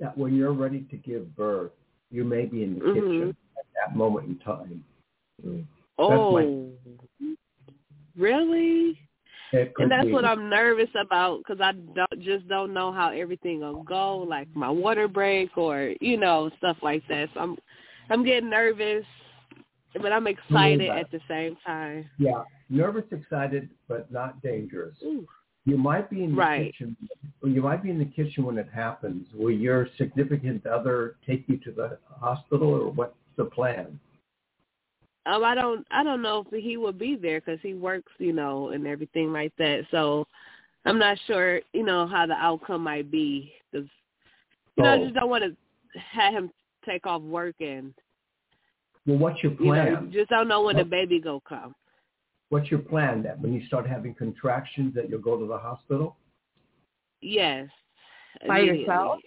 that 0.00 0.16
when 0.16 0.34
you're 0.34 0.52
ready 0.52 0.86
to 0.90 0.96
give 0.96 1.34
birth, 1.36 1.72
you 2.10 2.24
may 2.24 2.46
be 2.46 2.62
in 2.62 2.78
the 2.78 2.80
Mhm. 2.80 2.94
kitchen 2.94 3.36
at 3.58 3.64
that 3.74 3.96
moment 3.96 4.28
in 4.28 4.38
time. 4.38 4.84
Mm. 5.44 5.66
Oh. 5.98 6.70
Really? 8.16 8.98
And 9.52 9.90
that's 9.90 10.06
be. 10.06 10.12
what 10.12 10.24
I'm 10.24 10.48
nervous 10.48 10.88
about 10.94 11.38
because 11.38 11.60
I 11.60 11.72
don't, 11.72 12.22
just 12.22 12.48
don't 12.48 12.72
know 12.72 12.90
how 12.90 13.10
everything 13.10 13.60
will 13.60 13.82
go, 13.82 14.18
like 14.18 14.48
my 14.54 14.70
water 14.70 15.08
break 15.08 15.56
or 15.58 15.92
you 16.00 16.16
know 16.16 16.50
stuff 16.58 16.78
like 16.82 17.06
that. 17.08 17.28
So 17.34 17.40
I'm 17.40 17.58
I'm 18.08 18.24
getting 18.24 18.48
nervous, 18.48 19.04
but 20.00 20.10
I'm 20.10 20.26
excited 20.26 20.88
at 20.88 21.10
the 21.10 21.20
same 21.28 21.56
time. 21.66 22.08
Yeah, 22.18 22.44
nervous, 22.70 23.04
excited, 23.12 23.68
but 23.88 24.10
not 24.10 24.40
dangerous. 24.42 24.96
Ooh. 25.04 25.26
You 25.64 25.76
might 25.78 26.10
be 26.10 26.24
in 26.24 26.30
the 26.32 26.36
Right. 26.36 26.72
kitchen. 26.72 26.96
You 27.44 27.62
might 27.62 27.82
be 27.82 27.90
in 27.90 27.98
the 27.98 28.04
kitchen 28.04 28.44
when 28.44 28.58
it 28.58 28.68
happens. 28.68 29.32
Will 29.34 29.50
your 29.50 29.86
significant 29.96 30.66
other 30.66 31.16
take 31.24 31.48
you 31.48 31.56
to 31.58 31.70
the 31.70 31.98
hospital, 32.20 32.68
or 32.74 32.90
what's 32.90 33.16
the 33.36 33.44
plan? 33.44 33.98
Um, 35.24 35.44
I 35.44 35.54
don't 35.54 35.86
I 35.92 36.02
don't 36.02 36.20
know 36.20 36.44
if 36.50 36.62
he 36.64 36.76
will 36.76 36.92
be 36.92 37.14
there 37.14 37.40
because 37.40 37.60
he 37.60 37.74
works, 37.74 38.10
you 38.18 38.32
know, 38.32 38.70
and 38.70 38.86
everything 38.88 39.32
like 39.32 39.54
that. 39.56 39.86
So 39.92 40.26
I'm 40.84 40.98
not 40.98 41.16
sure, 41.26 41.60
you 41.72 41.84
know, 41.84 42.08
how 42.08 42.26
the 42.26 42.34
outcome 42.34 42.82
might 42.82 43.08
be 43.08 43.54
because 43.70 43.88
you 44.76 44.82
know 44.82 44.90
I 44.90 44.96
Oh. 44.96 45.02
just 45.04 45.14
don't 45.14 45.30
want 45.30 45.44
to 45.44 45.56
have 46.00 46.34
him 46.34 46.50
take 46.84 47.06
off 47.06 47.22
work 47.22 47.54
and 47.60 47.94
Well, 49.06 49.18
what's 49.18 49.40
your 49.44 49.52
you 49.52 49.66
know 49.66 49.72
plan? 49.96 50.10
just 50.10 50.30
don't 50.30 50.48
know 50.48 50.62
when 50.62 50.74
the 50.74 50.82
What- 50.82 50.90
baby 50.90 51.20
go 51.20 51.38
come. 51.38 51.72
What's 52.52 52.70
your 52.70 52.80
plan? 52.80 53.22
That 53.22 53.40
when 53.40 53.54
you 53.54 53.66
start 53.66 53.86
having 53.86 54.12
contractions, 54.12 54.94
that 54.94 55.08
you'll 55.08 55.22
go 55.22 55.38
to 55.38 55.46
the 55.46 55.56
hospital? 55.56 56.18
Yes. 57.22 57.70
By 58.46 58.58
yourself? 58.58 59.20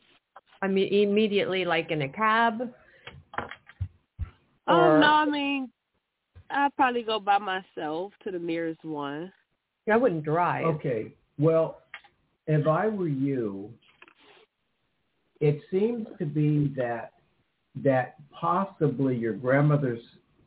I 0.62 0.67
mean, 0.67 0.94
immediately, 0.94 1.65
like 1.65 1.89
in 1.89 2.03
a 2.03 2.08
cab. 2.08 2.72
Oh 4.67 5.00
no, 5.00 5.08
I 5.08 5.25
mean, 5.25 5.72
I'd 6.51 6.75
probably 6.75 7.01
go 7.01 7.20
by 7.20 7.39
myself 7.39 8.13
to 8.25 8.29
the 8.29 8.38
nearest 8.38 8.86
one. 8.86 9.34
I 9.91 9.98
wouldn't 9.98 10.24
drive. 10.24 10.65
Okay. 10.75 11.15
Well, 11.39 11.79
if 12.46 12.67
I 12.67 12.86
were 12.89 13.08
you, 13.08 13.72
it 15.41 15.62
seems 15.72 16.05
to 16.20 16.27
be 16.27 16.72
that 16.77 17.13
that 17.84 18.17
possibly 18.32 19.17
your 19.17 19.34
grandmother's 19.34 20.03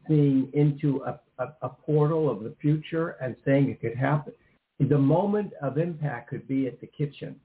seeing 0.06 0.48
into 0.52 1.02
a, 1.04 1.18
a, 1.38 1.48
a 1.62 1.68
portal 1.68 2.30
of 2.30 2.42
the 2.42 2.54
future 2.60 3.16
and 3.20 3.36
saying 3.44 3.70
it 3.70 3.80
could 3.80 3.96
happen. 3.96 4.32
The 4.80 4.98
moment 4.98 5.52
of 5.60 5.78
impact 5.78 6.30
could 6.30 6.46
be 6.46 6.66
at 6.66 6.80
the 6.80 6.86
kitchen. 6.86 7.36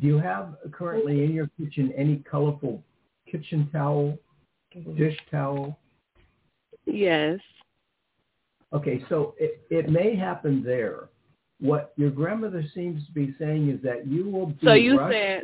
Do 0.00 0.06
you 0.06 0.18
have 0.18 0.56
currently 0.72 1.24
in 1.24 1.32
your 1.32 1.48
kitchen 1.58 1.92
any 1.96 2.22
colorful 2.30 2.82
kitchen 3.30 3.68
towel, 3.72 4.18
dish 4.96 5.16
towel? 5.30 5.78
Yes. 6.86 7.40
Okay, 8.72 9.02
so 9.08 9.34
it, 9.38 9.62
it 9.70 9.88
may 9.90 10.14
happen 10.14 10.62
there. 10.62 11.08
What 11.60 11.92
your 11.96 12.10
grandmother 12.10 12.64
seems 12.74 13.04
to 13.06 13.12
be 13.12 13.34
saying 13.38 13.70
is 13.70 13.82
that 13.82 14.06
you 14.06 14.28
will 14.30 14.46
be 14.46 14.58
So 14.62 14.74
you 14.74 14.98
rushed- 14.98 15.14
said, 15.14 15.42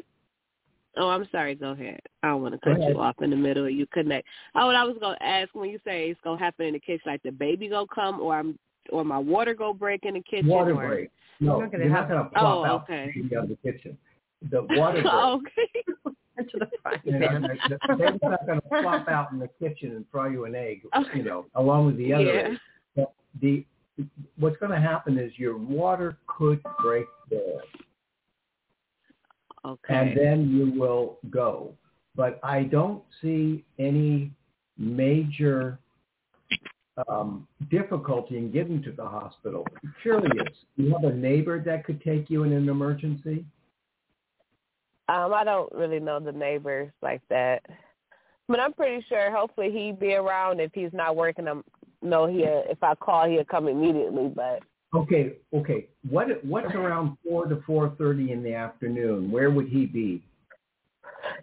oh, 0.96 1.08
I'm 1.08 1.28
sorry. 1.32 1.54
Go 1.54 1.70
ahead. 1.70 2.00
I 2.22 2.28
don't 2.28 2.42
want 2.42 2.54
to 2.54 2.60
cut 2.60 2.80
you 2.82 2.98
off 3.00 3.16
in 3.22 3.30
the 3.30 3.36
middle. 3.36 3.68
You 3.68 3.86
connect. 3.86 4.26
Oh, 4.54 4.66
what 4.66 4.76
I 4.76 4.84
was 4.84 4.96
gonna 5.00 5.18
ask 5.20 5.54
when 5.54 5.70
you 5.70 5.78
say 5.84 6.08
it's 6.10 6.20
gonna 6.22 6.38
happen 6.38 6.66
in 6.66 6.72
the 6.74 6.80
kitchen, 6.80 7.02
like 7.06 7.22
the 7.22 7.30
baby 7.30 7.68
go 7.68 7.86
come, 7.86 8.20
or 8.20 8.36
I'm, 8.38 8.58
or 8.90 9.04
my 9.04 9.18
water 9.18 9.54
go 9.54 9.72
break 9.72 10.04
in 10.04 10.14
the 10.14 10.20
kitchen. 10.20 10.46
water 10.48 10.72
or, 10.74 10.86
break. 10.88 11.10
No, 11.40 11.56
You're 11.58 11.62
not 11.64 11.72
gonna 11.72 11.84
you're 11.84 11.92
not 11.92 12.08
going 12.08 12.22
to 12.24 12.30
plop 12.30 12.44
Oh, 12.44 12.64
out 12.64 12.82
okay. 12.84 13.12
the 13.28 13.36
out 13.36 13.44
of 13.44 13.48
the 13.50 13.56
kitchen. 13.72 13.98
The 14.50 14.62
water 14.70 15.02
break. 15.02 15.06
okay. 15.14 16.12
to 16.50 16.58
the 16.58 16.66
frying 16.82 17.00
you 17.04 17.18
know, 17.18 17.40
the, 17.40 17.78
the 17.88 17.96
baby's 17.96 18.20
not 18.22 18.46
going 18.46 18.60
to 18.60 18.68
plop 18.82 19.08
out 19.08 19.32
in 19.32 19.38
the 19.38 19.48
kitchen 19.60 19.96
and 19.96 20.04
fry 20.12 20.28
you 20.28 20.44
an 20.44 20.54
egg, 20.54 20.82
Okay. 20.96 21.18
you 21.18 21.22
know, 21.24 21.46
along 21.54 21.86
with 21.86 21.96
the 21.96 22.12
other 22.12 22.24
Yeah. 22.24 22.30
eggs. 22.48 22.58
But 22.96 23.12
the 23.40 23.64
what's 24.38 24.56
going 24.58 24.72
to 24.72 24.80
happen 24.80 25.18
is 25.18 25.32
your 25.38 25.56
water 25.56 26.18
could 26.26 26.60
break 26.82 27.06
there. 27.30 27.60
Okay. 29.64 29.94
and 29.94 30.16
then 30.16 30.50
you 30.50 30.78
will 30.78 31.18
go. 31.30 31.74
But 32.14 32.38
I 32.42 32.64
don't 32.64 33.02
see 33.20 33.64
any 33.78 34.30
major 34.76 35.78
um, 37.08 37.48
difficulty 37.70 38.36
in 38.36 38.52
getting 38.52 38.82
to 38.82 38.92
the 38.92 39.04
hospital. 39.04 39.66
I'm 39.82 39.94
curious, 40.02 40.54
you 40.76 40.92
have 40.92 41.04
a 41.04 41.14
neighbor 41.14 41.60
that 41.60 41.84
could 41.84 42.02
take 42.02 42.30
you 42.30 42.44
in 42.44 42.52
an 42.52 42.68
emergency? 42.68 43.44
Um, 45.08 45.34
I 45.34 45.44
don't 45.44 45.72
really 45.72 46.00
know 46.00 46.20
the 46.20 46.32
neighbors 46.32 46.90
like 47.02 47.20
that, 47.28 47.62
but 48.48 48.60
I'm 48.60 48.72
pretty 48.72 49.04
sure. 49.08 49.30
Hopefully, 49.30 49.70
he'd 49.70 50.00
be 50.00 50.14
around 50.14 50.60
if 50.60 50.72
he's 50.72 50.92
not 50.92 51.14
working. 51.14 51.46
I'm 51.46 51.62
no, 52.00 52.26
he 52.26 52.44
if 52.44 52.82
I 52.82 52.94
call, 52.94 53.28
he'll 53.28 53.44
come 53.44 53.68
immediately. 53.68 54.28
But 54.34 54.62
Okay, 54.94 55.32
okay. 55.52 55.88
What 56.08 56.44
what's 56.44 56.72
around 56.74 57.16
four 57.26 57.46
to 57.46 57.62
four 57.66 57.94
thirty 57.98 58.30
in 58.32 58.42
the 58.42 58.54
afternoon? 58.54 59.30
Where 59.30 59.50
would 59.50 59.68
he 59.68 59.86
be? 59.86 60.22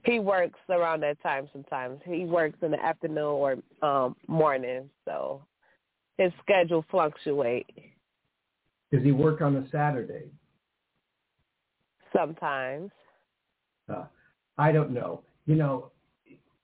he 0.03 0.19
works 0.19 0.59
around 0.69 1.01
that 1.01 1.21
time. 1.21 1.49
Sometimes 1.51 1.99
he 2.05 2.25
works 2.25 2.57
in 2.61 2.71
the 2.71 2.83
afternoon 2.83 3.17
or 3.17 3.55
um 3.81 4.15
morning, 4.27 4.89
so 5.05 5.41
his 6.17 6.31
schedule 6.41 6.85
fluctuate. 6.89 7.67
Does 8.91 9.03
he 9.03 9.11
work 9.11 9.41
on 9.41 9.55
a 9.55 9.67
Saturday? 9.71 10.29
Sometimes 12.15 12.91
Uh, 13.89 14.05
I 14.57 14.71
don't 14.71 14.91
know. 14.91 15.21
You 15.45 15.55
know, 15.55 15.91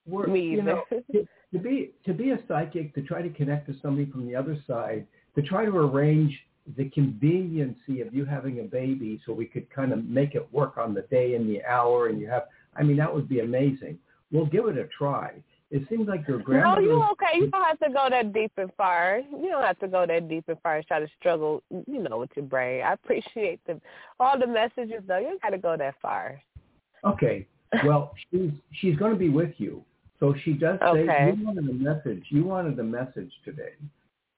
we're 0.05 0.27
me 0.27 0.41
you 0.41 0.61
know 0.61 0.83
to, 0.91 1.27
to 1.53 1.59
be 1.59 1.91
to 2.05 2.13
be 2.13 2.31
a 2.31 2.39
psychic 2.47 2.93
to 2.95 3.01
try 3.01 3.21
to 3.21 3.29
connect 3.29 3.67
to 3.67 3.75
somebody 3.81 4.09
from 4.11 4.25
the 4.27 4.35
other 4.35 4.57
side 4.67 5.05
to 5.35 5.41
try 5.41 5.65
to 5.65 5.77
arrange 5.77 6.37
the 6.75 6.89
conveniency 6.89 8.01
of 8.01 8.13
you 8.13 8.25
having 8.25 8.59
a 8.59 8.63
baby 8.63 9.21
so 9.25 9.31
we 9.31 9.45
could 9.45 9.69
kind 9.69 9.93
of 9.93 10.03
make 10.05 10.35
it 10.35 10.47
work 10.51 10.77
on 10.77 10.93
the 10.93 11.01
day 11.03 11.35
and 11.35 11.49
the 11.49 11.63
hour 11.63 12.07
and 12.07 12.19
you 12.19 12.27
have 12.27 12.43
I 12.75 12.83
mean 12.83 12.97
that 12.97 13.13
would 13.13 13.29
be 13.29 13.39
amazing. 13.39 13.97
We'll 14.31 14.45
give 14.45 14.67
it 14.67 14.77
a 14.77 14.87
try. 14.97 15.31
It 15.69 15.83
seems 15.89 16.07
like 16.07 16.25
your 16.27 16.39
grandmother. 16.39 16.81
No, 16.81 16.87
you 16.87 17.03
okay. 17.11 17.39
You 17.39 17.47
don't 17.47 17.63
have 17.63 17.79
to 17.79 17.89
go 17.89 18.07
that 18.09 18.31
deep 18.31 18.51
and 18.57 18.71
far. 18.77 19.19
You 19.29 19.49
don't 19.49 19.63
have 19.63 19.79
to 19.79 19.87
go 19.87 20.05
that 20.05 20.29
deep 20.29 20.45
and 20.47 20.57
far 20.61 20.77
and 20.77 20.87
try 20.87 20.99
to 20.99 21.07
struggle, 21.19 21.61
you 21.69 22.03
know, 22.03 22.19
with 22.19 22.29
your 22.35 22.45
brain. 22.45 22.83
I 22.83 22.93
appreciate 22.93 23.59
the 23.65 23.79
all 24.19 24.39
the 24.39 24.47
messages 24.47 25.03
though. 25.07 25.17
You 25.17 25.37
got 25.41 25.49
to 25.49 25.57
go 25.57 25.75
that 25.75 25.95
far. 26.01 26.41
Okay. 27.03 27.47
Well, 27.85 28.13
she's 28.31 28.51
she's 28.79 28.95
going 28.95 29.11
to 29.11 29.17
be 29.17 29.29
with 29.29 29.51
you, 29.57 29.83
so 30.21 30.33
she 30.45 30.53
does 30.53 30.79
say 30.79 30.87
Okay. 30.87 31.33
you 31.35 31.45
wanted 31.45 31.69
a 31.69 31.73
message. 31.73 32.23
You 32.29 32.45
wanted 32.45 32.79
a 32.79 32.83
message 32.83 33.31
today. 33.43 33.73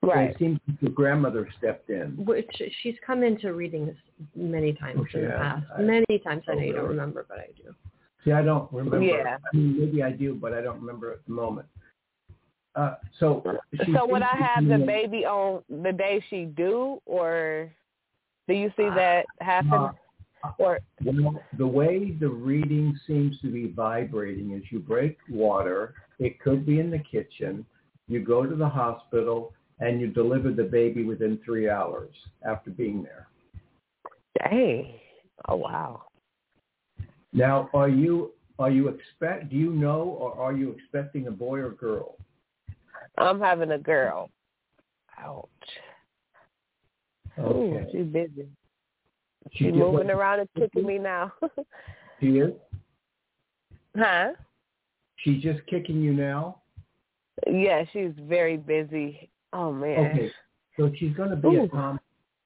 Right. 0.02 0.30
It 0.32 0.38
seems 0.40 0.60
like 0.68 0.82
your 0.82 0.92
grandmother 0.92 1.48
stepped 1.58 1.90
in. 1.90 2.14
Which 2.26 2.50
she's 2.82 2.96
come 3.06 3.22
into 3.24 3.54
readings 3.54 3.96
many 4.36 4.74
times 4.74 5.00
Oh, 5.02 5.06
she 5.12 5.18
in 5.20 5.26
the 5.26 5.32
past. 5.32 5.66
I- 5.78 5.82
many 5.82 6.20
times. 6.24 6.44
I 6.48 6.54
Oh, 6.54 6.56
know 6.56 6.62
you 6.62 6.74
don't 6.74 6.88
remember, 6.88 7.26
but 7.28 7.40
I 7.40 7.48
do. 7.58 7.76
See, 8.24 8.32
I 8.32 8.42
don't 8.42 8.72
remember. 8.72 9.02
Yeah. 9.02 9.38
I 9.54 9.56
mean, 9.58 9.78
maybe 9.80 10.02
I 10.04 10.12
do, 10.12 10.36
but 10.36 10.54
I 10.54 10.62
don't 10.62 10.80
remember 10.80 11.12
at 11.12 11.26
the 11.26 11.32
moment. 11.34 11.68
Uh, 12.76 12.96
so, 13.20 13.44
So 13.94 14.08
would 14.08 14.22
I 14.22 14.36
have 14.38 14.64
be 14.64 14.70
the 14.70 14.76
in- 14.76 14.86
baby 14.86 15.26
on 15.26 15.64
the 15.70 15.92
day 15.92 16.24
she 16.30 16.46
do, 16.46 17.02
or 17.06 17.70
do 18.48 18.54
you 18.54 18.70
see 18.78 18.90
that 18.90 19.26
happen? 19.42 19.74
Uh, 19.74 19.92
or 20.60 20.80
Well, 21.04 21.44
the 21.58 21.68
way 21.68 22.12
the 22.12 22.30
reading 22.30 22.98
seems 23.06 23.40
to 23.42 23.52
be 23.52 23.68
vibrating 23.68 24.52
is 24.52 24.64
you 24.72 24.80
break 24.80 25.18
water. 25.30 25.94
It 26.20 26.40
could 26.40 26.66
be 26.66 26.80
in 26.80 26.90
the 26.90 27.00
kitchen. 27.00 27.66
You 28.08 28.22
go 28.22 28.46
to 28.46 28.56
the 28.56 28.68
hospital 28.70 29.54
and 29.80 30.00
you 30.02 30.08
delivered 30.08 30.56
the 30.56 30.64
baby 30.64 31.04
within 31.04 31.40
three 31.46 31.70
hours 31.70 32.14
after 32.48 32.70
being 32.70 33.04
there. 33.04 33.28
dang, 34.44 34.94
oh 35.48 35.56
wow. 35.56 36.04
Now, 37.34 37.70
are 37.74 37.90
you 37.90 38.32
are 38.58 38.72
you 38.72 38.90
expect? 38.90 39.50
Do 39.50 39.56
you 39.56 39.72
know, 39.72 40.02
or 40.20 40.34
are 40.38 40.54
you 40.54 40.72
expecting 40.72 41.28
a 41.28 41.32
boy 41.32 41.60
or 41.60 41.70
girl? 41.70 42.16
I'm 43.18 43.40
having 43.40 43.72
a 43.72 43.78
girl. 43.78 44.30
Ouch. 45.18 45.48
Ooh, 47.40 47.86
she's 47.92 48.06
busy. 48.06 48.48
She 49.54 49.58
She's 49.66 49.74
did 49.74 49.78
what- 49.78 49.94
moving 49.94 50.10
around 50.10 50.40
and 50.42 50.50
kicking 50.58 50.86
me 50.86 50.98
now. 50.98 51.32
She 52.20 52.28
is. 52.40 52.52
huh? 53.98 54.32
She's 55.18 55.42
just 55.42 55.66
kicking 55.68 56.02
you 56.02 56.14
now. 56.14 56.58
Yeah, 57.50 57.84
she's 57.94 58.12
very 58.28 58.58
busy. 58.58 59.30
Oh 59.54 59.72
man. 59.72 60.12
Okay. 60.12 60.32
So 60.78 60.92
she's 60.98 61.16
going 61.16 61.30
to 61.32 61.36
be 61.36 61.56
a 61.58 61.68
tom. 61.68 62.00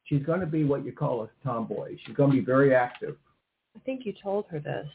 She's 0.06 0.24
going 0.24 0.40
to 0.40 0.46
be 0.46 0.64
what 0.64 0.84
you 0.86 0.92
call 0.92 1.24
a 1.24 1.30
tomboy. 1.46 1.96
She's 2.06 2.16
going 2.16 2.32
to 2.32 2.38
be 2.38 2.44
very 2.44 2.74
active. 2.76 3.16
I 3.76 3.80
think 3.80 4.06
you 4.06 4.14
told 4.22 4.46
her 4.50 4.60
this. 4.60 4.88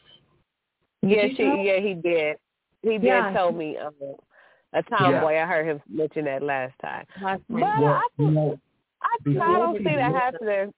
Yeah, 1.01 1.27
she. 1.29 1.35
tell- 1.37 1.57
Yeah, 1.57 1.79
he 1.79 1.93
did. 1.93 2.37
He 2.81 2.91
did 2.91 3.03
Yeah. 3.03 3.31
tell 3.33 3.51
me 3.51 3.77
um, 3.77 3.93
a 4.73 4.83
tomboy. 4.83 5.35
I 5.37 5.45
heard 5.45 5.65
him 5.65 5.81
mention 5.89 6.25
that 6.25 6.43
last 6.43 6.73
time. 6.81 7.05
Last 7.21 7.41
But. 7.49 7.61
Well, 7.61 7.85
I, 7.85 8.03
you 8.17 8.31
know, 8.31 8.59
I, 9.01 9.17
I 9.29 9.33
don't 9.33 9.77
see 9.77 9.83
that 9.95 10.13
happening. 10.13 10.73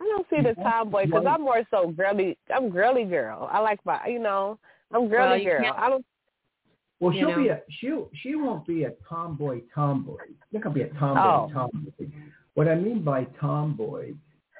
I 0.00 0.04
don't 0.04 0.26
see 0.30 0.42
the 0.42 0.54
tomboy 0.62 1.06
because 1.06 1.24
I'm 1.28 1.42
more 1.42 1.62
so 1.70 1.88
girly. 1.90 2.36
I'm 2.54 2.70
girly 2.70 3.04
girl. 3.04 3.48
I 3.50 3.60
like 3.60 3.80
my, 3.86 4.06
you 4.06 4.18
know, 4.18 4.58
I'm 4.92 5.08
girly 5.08 5.42
you 5.42 5.50
girl. 5.50 5.62
can't- 5.62 5.78
I 5.78 5.88
don't. 5.90 6.04
Well, 7.00 7.12
she'll 7.12 7.36
be 7.36 7.48
a 7.48 7.60
she'll 7.80 8.08
she 8.22 8.34
won't 8.36 8.66
be 8.66 8.84
a 8.84 8.92
tomboy 9.08 9.60
tomboy. 9.74 10.16
She's 10.28 10.36
not 10.52 10.62
gonna 10.62 10.74
be 10.74 10.82
a 10.82 10.88
tomboy 10.94 11.20
Oh. 11.20 11.50
tomboy. 11.52 12.06
What 12.54 12.68
I 12.68 12.74
mean 12.74 13.02
by 13.02 13.24
tomboy 13.38 14.14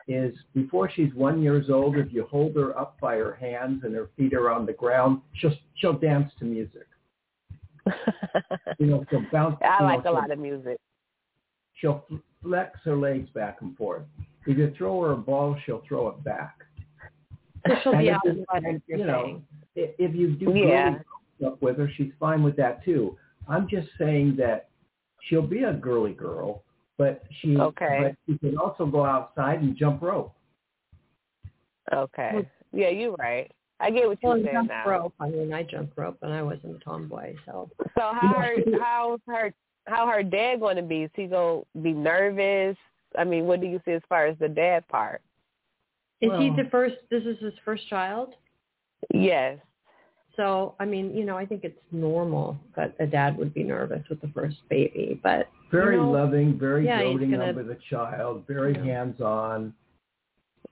is 0.06 0.36
before 0.54 0.90
she's 0.94 1.12
one 1.14 1.40
years 1.42 1.70
old, 1.70 1.96
if 1.96 2.12
you 2.12 2.24
hold 2.26 2.54
her 2.56 2.78
up 2.78 3.00
by 3.00 3.16
her 3.16 3.34
hands 3.34 3.82
and 3.84 3.94
her 3.94 4.10
feet 4.16 4.34
are 4.34 4.50
on 4.50 4.66
the 4.66 4.72
ground, 4.74 5.22
she'll 5.36 5.54
she'll 5.76 5.94
dance 5.98 6.30
to 6.38 6.44
music. 6.44 6.86
You 8.78 8.86
know, 8.86 9.04
she'll 9.08 9.24
bounce. 9.32 9.56
I 9.62 9.82
like 9.82 10.04
know, 10.04 10.10
a 10.10 10.14
lot 10.14 10.30
of 10.30 10.38
music. 10.38 10.78
She'll 11.74 12.04
flex 12.42 12.78
her 12.84 12.96
legs 12.96 13.30
back 13.30 13.58
and 13.62 13.74
forth. 13.76 14.02
If 14.46 14.58
you 14.58 14.74
throw 14.76 15.00
her 15.02 15.12
a 15.12 15.16
ball, 15.16 15.56
she'll 15.64 15.82
throw 15.88 16.08
it 16.08 16.22
back. 16.22 16.58
She'll 17.82 17.96
be 17.96 18.10
out 18.10 18.20
if 18.24 18.36
you- 18.36 18.44
front, 18.48 18.66
and, 18.66 18.82
you're 18.86 18.98
you 18.98 19.06
know, 19.06 19.42
if 19.74 20.14
you 20.14 20.32
do 20.32 20.52
Yeah. 20.54 20.98
Girly 21.40 21.50
stuff 21.50 21.62
with 21.62 21.78
her, 21.78 21.90
she's 21.96 22.12
fine 22.18 22.42
with 22.42 22.56
that 22.56 22.84
too. 22.84 23.16
I'm 23.48 23.68
just 23.68 23.88
saying 23.98 24.36
that 24.38 24.68
she'll 25.28 25.46
be 25.46 25.62
a 25.64 25.72
girly 25.72 26.12
girl, 26.12 26.62
but 26.98 27.22
she 27.40 27.56
Okay. 27.58 27.98
but 28.02 28.16
she 28.26 28.38
can 28.38 28.58
also 28.58 28.86
go 28.86 29.04
outside 29.04 29.60
and 29.62 29.76
jump 29.76 30.02
rope. 30.02 30.34
Okay. 31.92 32.30
Well- 32.34 32.46
yeah, 32.72 32.88
you're 32.88 33.14
right. 33.14 33.50
I 33.78 33.90
get 33.90 34.08
what 34.08 34.18
Well, 34.22 34.36
you're 34.38 34.46
saying 34.46 34.56
jump 34.56 34.68
now. 34.68 34.88
rope. 34.88 35.14
I 35.20 35.28
mean, 35.28 35.52
I 35.52 35.62
jump 35.62 35.92
rope, 35.96 36.18
and 36.22 36.32
I 36.32 36.42
wasn't 36.42 36.76
a 36.76 36.78
tomboy, 36.80 37.36
so 37.44 37.70
So 37.94 38.12
how 38.12 38.34
her 38.40 38.56
how's 38.80 39.20
her 39.26 39.52
how 39.86 40.06
her 40.08 40.22
dad 40.22 40.60
going 40.60 40.76
to 40.76 40.82
be? 40.82 41.02
Is 41.02 41.10
he 41.14 41.26
going 41.26 41.62
to 41.74 41.80
be 41.82 41.92
nervous? 41.92 42.76
I 43.16 43.24
mean, 43.24 43.44
what 43.46 43.60
do 43.60 43.66
you 43.66 43.80
see 43.84 43.92
as 43.92 44.02
far 44.08 44.26
as 44.26 44.36
the 44.38 44.48
dad 44.48 44.86
part? 44.88 45.22
is 46.22 46.32
he 46.38 46.48
the 46.50 46.64
first? 46.70 46.96
This 47.10 47.24
is 47.24 47.38
his 47.38 47.52
first 47.64 47.86
child. 47.88 48.34
Yes. 49.12 49.58
So, 50.36 50.74
I 50.78 50.84
mean, 50.84 51.16
you 51.16 51.24
know, 51.24 51.36
I 51.38 51.46
think 51.46 51.64
it's 51.64 51.78
normal 51.92 52.58
that 52.76 52.94
a 53.00 53.06
dad 53.06 53.38
would 53.38 53.54
be 53.54 53.62
nervous 53.64 54.02
with 54.10 54.20
the 54.20 54.28
first 54.28 54.56
baby, 54.68 55.18
but 55.22 55.48
Very 55.72 55.96
You 55.96 56.02
know, 56.02 56.10
loving, 56.12 56.56
very 56.56 56.84
yeah, 56.84 57.02
he's 57.02 57.14
doting 57.14 57.32
gonna- 57.32 57.46
over 57.46 57.64
the 57.64 57.74
child, 57.90 58.46
very 58.46 58.72
Yeah. 58.74 58.84
hands 58.84 59.20
on. 59.20 59.74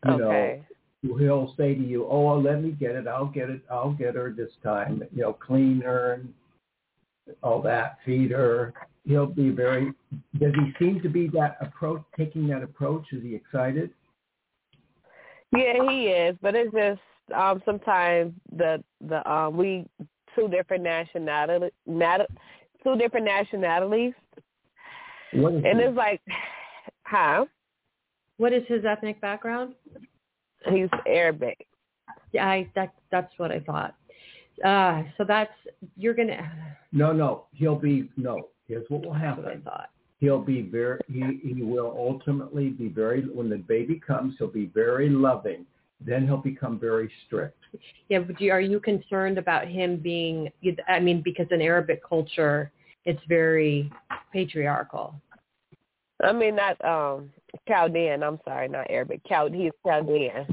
You 0.06 0.12
Okay. 0.12 0.62
know, 1.02 1.16
he'll 1.16 1.48
say 1.56 1.74
to 1.74 1.80
you, 1.80 2.06
"Oh, 2.06 2.26
well, 2.26 2.40
let 2.40 2.62
me 2.62 2.70
get 2.70 2.94
it. 2.94 3.08
I'll 3.08 3.26
get 3.26 3.50
it. 3.50 3.62
I'll 3.68 3.92
get 3.92 4.14
her 4.14 4.30
this 4.30 4.54
time. 4.62 5.02
You 5.12 5.22
know, 5.22 5.32
clean 5.32 5.80
her 5.80 6.12
and 6.12 6.32
all 7.42 7.60
that. 7.62 7.98
Feed 8.04 8.30
her." 8.30 8.72
He'll 9.04 9.26
be 9.26 9.50
very. 9.50 9.92
Does 10.38 10.54
he 10.54 10.72
seem 10.78 11.00
to 11.00 11.08
be 11.08 11.26
that 11.28 11.56
approach? 11.60 12.02
Taking 12.16 12.46
that 12.48 12.62
approach? 12.62 13.12
Is 13.12 13.22
he 13.22 13.34
excited? 13.34 13.90
Yeah, 15.50 15.90
he 15.90 16.06
is, 16.08 16.36
but 16.40 16.54
it's 16.54 16.72
just 16.72 17.00
um 17.34 17.62
sometimes 17.64 18.32
the 18.56 18.82
the 19.00 19.30
um 19.30 19.56
we 19.56 19.86
two 20.34 20.48
different 20.48 20.82
nationality 20.82 21.70
nat- 21.86 22.26
two 22.82 22.96
different 22.96 23.24
nationalities 23.24 24.12
and 25.32 25.64
he? 25.64 25.84
it's 25.84 25.96
like 25.96 26.20
huh? 27.04 27.44
what 28.36 28.52
is 28.52 28.62
his 28.68 28.84
ethnic 28.84 29.20
background? 29.20 29.74
He's 30.70 30.88
Arabic. 31.06 31.66
Yeah, 32.32 32.48
I 32.48 32.68
that 32.74 32.92
that's 33.10 33.32
what 33.36 33.50
I 33.52 33.60
thought. 33.60 33.94
Uh, 34.64 35.02
so 35.16 35.24
that's 35.26 35.52
you're 35.96 36.14
gonna. 36.14 36.50
No, 36.92 37.12
no. 37.12 37.46
He'll 37.52 37.78
be 37.78 38.10
no. 38.16 38.48
Here's 38.66 38.86
what 38.88 39.04
will 39.04 39.12
That's 39.12 39.36
what 39.36 39.46
I 39.46 39.48
happen. 39.50 39.62
thought. 39.62 39.90
He'll 40.20 40.40
be 40.40 40.62
very. 40.62 41.00
He 41.10 41.40
he 41.42 41.62
will 41.62 41.94
ultimately 41.96 42.70
be 42.70 42.88
very. 42.88 43.22
When 43.22 43.48
the 43.48 43.58
baby 43.58 44.00
comes, 44.04 44.34
he'll 44.38 44.48
be 44.48 44.66
very 44.66 45.08
loving. 45.08 45.66
Then 46.00 46.26
he'll 46.26 46.36
become 46.36 46.78
very 46.78 47.10
strict. 47.26 47.58
Yeah, 48.08 48.20
but 48.20 48.38
do, 48.38 48.50
are 48.50 48.60
you 48.60 48.80
concerned 48.80 49.38
about 49.38 49.66
him 49.66 49.96
being? 49.96 50.50
I 50.88 51.00
mean, 51.00 51.22
because 51.22 51.46
in 51.50 51.62
Arabic 51.62 52.02
culture, 52.06 52.70
it's 53.04 53.20
very 53.28 53.90
patriarchal. 54.32 55.14
I 56.22 56.32
mean 56.32 56.56
not 56.56 56.82
um 56.84 57.30
Chaldean, 57.68 58.22
I'm 58.22 58.38
sorry, 58.44 58.68
not 58.68 58.90
Arabic. 58.90 59.20
Chal 59.26 59.50
he's 59.50 59.72
Chaldean. 59.86 60.46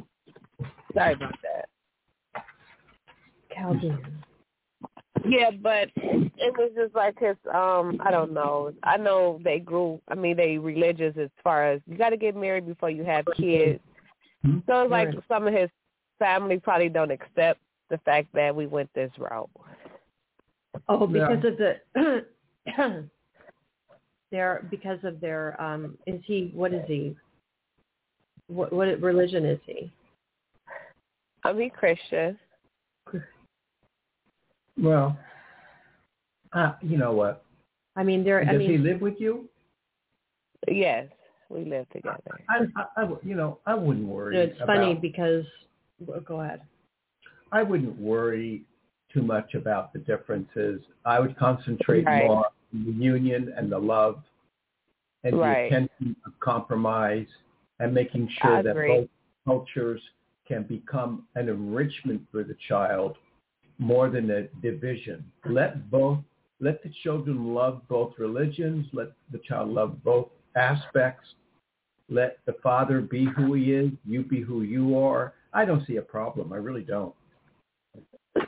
Sorry 0.94 1.14
about 1.14 1.36
that. 1.44 2.44
Chaldean. 3.54 4.00
Yeah, 5.28 5.52
but 5.52 5.90
it 5.96 6.54
was 6.58 6.72
just 6.76 6.96
like 6.96 7.20
his 7.20 7.36
um 7.54 8.00
I 8.04 8.12
don't 8.12 8.34
know. 8.34 8.74
I 8.84 8.98
know 8.98 9.40
they 9.44 9.60
grew 9.60 10.02
I 10.08 10.16
mean 10.16 10.36
they 10.38 10.58
religious 10.58 11.16
as 11.18 11.30
far 11.44 11.72
as 11.72 11.82
you 11.86 11.98
gotta 11.98 12.18
get 12.18 12.36
married 12.36 12.68
before 12.68 12.90
you 12.90 13.04
have 13.04 13.26
kids. 13.38 13.80
Hmm? 14.44 14.60
So 14.68 14.84
it's 14.84 14.92
like 14.92 15.08
Right. 15.10 15.24
some 15.28 15.48
of 15.48 15.54
his 15.54 15.70
family 16.20 16.60
probably 16.60 16.90
don't 16.90 17.12
accept 17.12 17.60
the 17.90 17.98
fact 18.00 18.28
that 18.34 18.56
we 18.56 18.68
went 18.68 18.92
this 18.94 19.12
route. 19.18 19.50
Oh, 20.88 21.08
Yeah. 21.08 21.28
because 21.36 21.46
of 21.46 21.58
the 21.58 22.26
their 24.32 24.66
because 24.70 25.04
of 25.04 25.20
their 25.20 25.60
um. 25.62 25.98
Is 26.08 26.22
he? 26.26 26.52
What 26.54 26.74
is 26.74 26.86
he? 26.88 27.16
What 28.48 28.72
what 28.72 28.88
religion 29.02 29.46
is 29.46 29.60
he? 29.66 29.92
I'm 31.44 31.58
mean 31.58 31.70
Christian. 31.70 32.38
Well, 34.78 35.18
uh, 36.54 36.74
you 36.82 36.98
know 36.98 37.12
what? 37.12 37.44
I 37.96 38.04
mean, 38.04 38.24
there. 38.24 38.42
I 38.42 38.54
Does 38.54 38.62
he 38.62 38.78
live 38.78 39.02
with 39.02 39.20
you? 39.20 39.50
Yes, 40.68 41.08
we 41.52 41.66
live 41.66 41.90
together. 41.90 42.18
I, 42.50 42.66
I, 42.76 43.04
I 43.04 43.10
you 43.24 43.36
know, 43.36 43.60
I 43.66 43.76
wouldn't 43.76 44.08
worry. 44.08 44.38
it's 44.38 44.60
funny 44.66 44.96
because. 44.96 45.46
well, 46.06 46.20
Go 46.22 46.42
ahead. 46.42 46.62
I 47.52 47.64
wouldn't 47.64 48.00
worry 48.00 48.64
too 49.14 49.22
much 49.22 49.56
about 49.56 49.92
the 49.94 50.00
differences. 50.00 50.82
I 51.06 51.20
would 51.20 51.38
concentrate 51.38 52.06
Right. 52.06 52.26
more 52.26 52.46
on 52.74 52.86
the 52.86 52.92
union 52.94 53.54
and 53.58 53.72
the 53.72 53.78
love. 53.78 54.24
and 55.24 55.38
Right. 55.38 55.70
the 55.70 55.76
attention 55.78 56.16
of 56.26 56.32
compromise 56.40 57.28
and 57.80 57.94
making 57.94 58.28
sure 58.42 58.56
I 58.58 58.62
that 58.64 58.72
agree. 58.72 58.88
both 58.88 59.10
cultures 59.46 60.02
can 60.48 60.64
become 60.64 61.28
an 61.36 61.48
enrichment 61.48 62.28
for 62.32 62.44
the 62.44 62.56
child 62.68 63.18
more 63.78 64.10
than 64.10 64.32
a 64.32 64.44
division. 64.64 65.24
Let 65.46 65.92
both 65.92 66.18
let 66.60 66.82
the 66.84 66.90
children 67.04 67.54
love 67.54 67.82
both 67.88 68.18
religions, 68.18 68.88
let 68.94 69.10
the 69.32 69.40
child 69.40 69.70
love 69.70 70.04
both 70.04 70.30
aspects. 70.56 71.28
Let 72.12 72.40
the 72.46 72.54
father 72.62 73.00
be 73.00 73.26
who 73.38 73.54
he 73.54 73.72
is, 73.72 73.90
you 74.06 74.24
be 74.24 74.42
who 74.42 74.64
you 74.64 75.00
are. 75.00 75.34
I 75.54 75.64
don't 75.64 75.88
see 75.88 75.96
a 75.96 76.02
problem. 76.02 76.52
I 76.52 76.58
really 76.58 76.84
don't. 76.84 77.16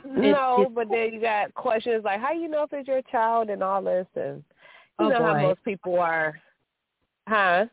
No, 0.06 0.70
but 0.74 0.88
then 0.90 1.14
you 1.14 1.20
got 1.20 1.54
questions 1.54 2.04
like 2.04 2.20
how 2.20 2.32
you 2.32 2.46
know 2.48 2.64
if 2.64 2.72
it's 2.74 2.86
your 2.86 3.00
child 3.10 3.48
and 3.48 3.62
all 3.62 3.82
this, 3.82 4.06
and 4.16 4.44
you 5.00 5.06
Oh, 5.06 5.08
know 5.08 5.22
how 5.24 5.34
most 5.34 5.64
people 5.64 5.98
are, 5.98 6.38
huh? 7.26 7.64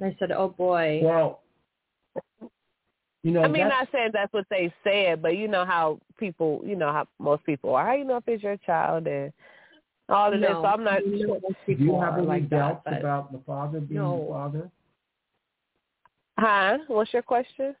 I 0.00 0.16
said, 0.20 0.30
oh 0.30 0.50
boy. 0.50 1.00
Well, 1.02 1.40
you 3.24 3.32
know, 3.32 3.42
I 3.42 3.48
mean, 3.48 3.62
that's- 3.64 3.80
not 3.80 3.88
saying 3.92 4.10
that's 4.12 4.32
what 4.32 4.46
they 4.50 4.72
said, 4.84 5.20
but 5.20 5.36
you 5.36 5.48
know 5.48 5.64
how 5.64 5.98
people, 6.16 6.62
you 6.64 6.76
know 6.76 6.92
how 6.92 7.08
most 7.18 7.44
people 7.44 7.74
are. 7.74 7.84
How 7.84 7.94
you 7.94 8.04
know 8.04 8.18
if 8.18 8.28
it's 8.28 8.42
your 8.42 8.56
child 8.58 9.08
and 9.08 9.32
all 10.08 10.32
of 10.32 10.40
this? 10.40 10.48
No, 10.48 10.62
So 10.62 10.68
I'm 10.68 10.84
not 10.84 11.04
you 11.04 11.26
know, 11.26 11.34
sure. 11.34 11.40
most 11.42 11.42
do 11.44 11.54
people 11.66 11.86
you 11.86 12.00
have 12.00 12.14
are 12.14 12.18
any 12.18 12.26
like 12.26 12.48
doubts 12.48 12.82
that, 12.84 13.00
about 13.00 13.32
the 13.32 13.38
father 13.44 13.80
being 13.80 14.00
No. 14.00 14.20
the 14.20 14.32
father? 14.32 14.70
Huh? 16.38 16.78
What's 16.86 17.12
your 17.12 17.22
question? 17.22 17.74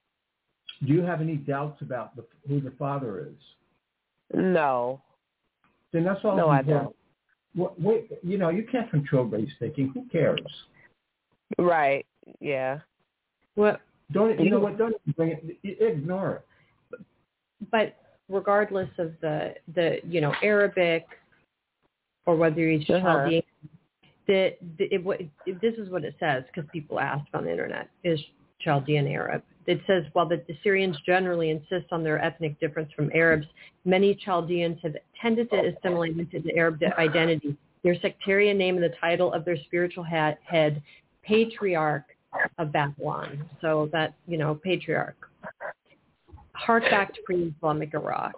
Do 0.84 0.92
you 0.92 1.02
have 1.02 1.20
any 1.20 1.36
doubts 1.36 1.80
about 1.80 2.14
the, 2.16 2.24
who 2.46 2.60
the 2.60 2.72
father 2.72 3.20
is? 3.20 3.36
No, 4.34 5.00
Then 5.92 6.04
that's 6.04 6.20
all. 6.24 6.36
no, 6.36 6.48
I 6.48 6.60
important. 6.60 6.84
don't. 6.84 6.96
What, 7.54 7.80
wait, 7.80 8.10
you 8.22 8.36
know, 8.36 8.50
you 8.50 8.66
can't 8.70 8.90
control 8.90 9.24
what 9.24 9.40
he's 9.40 9.48
thinking. 9.58 9.90
Who 9.94 10.04
cares? 10.12 10.40
Right? 11.58 12.04
Yeah. 12.40 12.80
what? 13.54 13.80
Don't 14.12 14.38
you 14.40 14.50
know 14.50 14.58
what? 14.60 14.76
Don't 14.78 14.94
bring 15.16 15.30
it. 15.30 15.80
Ignore 15.82 16.42
it. 16.90 17.00
But 17.70 17.96
regardless 18.28 18.88
of 18.98 19.12
the 19.20 19.54
the 19.74 19.98
you 20.06 20.20
know 20.20 20.34
Arabic 20.42 21.06
or 22.26 22.36
whether 22.36 22.68
he's 22.68 22.88
Uh-huh. 22.88 23.00
Chaldean, 23.00 23.42
the, 24.26 24.54
the 24.78 24.94
it, 24.94 25.04
what 25.04 25.20
this 25.46 25.74
is 25.74 25.90
what 25.90 26.04
it 26.04 26.14
says 26.20 26.44
because 26.46 26.68
people 26.70 27.00
ask 27.00 27.24
on 27.34 27.44
the 27.44 27.50
internet 27.50 27.88
is 28.04 28.20
Chaldean 28.60 29.06
Arab. 29.06 29.42
It 29.66 29.80
says 29.86 30.04
while 30.14 30.26
the 30.26 30.42
Assyrians 30.48 30.96
generally 31.04 31.50
insist 31.50 31.92
on 31.92 32.02
their 32.02 32.22
ethnic 32.24 32.58
difference 32.58 32.90
from 32.96 33.10
Arabs, 33.14 33.46
many 33.84 34.14
Chaldeans 34.14 34.78
have 34.82 34.96
tended 35.20 35.50
to 35.50 35.72
assimilate 35.76 36.18
into 36.18 36.40
the 36.40 36.56
Arab 36.56 36.80
identity. 36.98 37.56
Their 37.84 37.94
sectarian 38.00 38.56
name 38.56 38.76
and 38.76 38.84
the 38.84 38.94
title 39.00 39.32
of 39.32 39.44
their 39.44 39.58
spiritual 39.64 40.04
head, 40.04 40.38
head 40.44 40.82
patriarch 41.22 42.04
of 42.58 42.72
Babylon. 42.72 43.44
So 43.60 43.88
that 43.92 44.14
you 44.26 44.38
know 44.38 44.54
patriarch. 44.54 45.16
Hark 46.52 46.82
back 46.84 47.14
to 47.14 47.20
pre-Islamic 47.24 47.94
Iraq. 47.94 48.32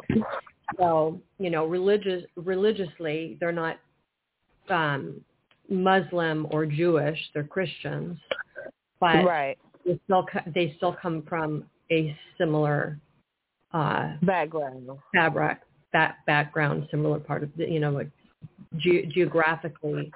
So 0.78 1.20
you 1.38 1.50
know 1.50 1.64
religious 1.64 2.24
religiously 2.36 3.36
they're 3.40 3.52
not 3.52 3.78
um, 4.68 5.20
Muslim 5.68 6.46
or 6.50 6.66
Jewish. 6.66 7.18
They're 7.32 7.44
Christians, 7.44 8.18
but 9.00 9.24
right. 9.24 9.58
They 9.90 10.00
still 10.04 10.26
co- 10.26 10.50
they 10.54 10.74
still 10.76 10.92
come 11.00 11.22
from 11.28 11.64
a 11.90 12.16
similar 12.38 12.98
uh, 13.72 14.16
Background. 14.22 14.88
fabric 15.14 15.58
that 15.92 16.18
background, 16.26 16.86
similar 16.90 17.18
part 17.18 17.42
of 17.42 17.50
the 17.56 17.68
you 17.68 17.80
know 17.80 17.90
like 17.90 18.10
ge- 18.76 19.08
geographically 19.08 20.12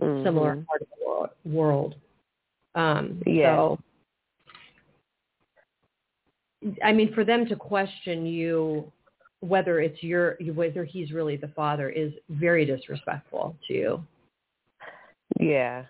similar 0.00 0.56
Mhm. 0.56 0.66
part 0.66 0.82
of 0.82 0.88
the 0.98 1.06
world. 1.06 1.30
world. 1.44 1.94
Um, 2.74 3.22
Yeah. 3.26 3.56
So, 3.56 3.78
I 6.82 6.92
mean, 6.92 7.12
for 7.14 7.24
them 7.24 7.46
to 7.46 7.54
question 7.54 8.26
you, 8.26 8.90
whether 9.40 9.80
it's 9.80 10.02
your, 10.02 10.36
whether 10.54 10.84
he's 10.84 11.12
really 11.12 11.36
the 11.36 11.48
father, 11.48 11.90
is 11.90 12.12
very 12.28 12.64
disrespectful 12.64 13.56
to 13.68 13.74
you. 13.74 14.06
Yeah. 15.38 15.84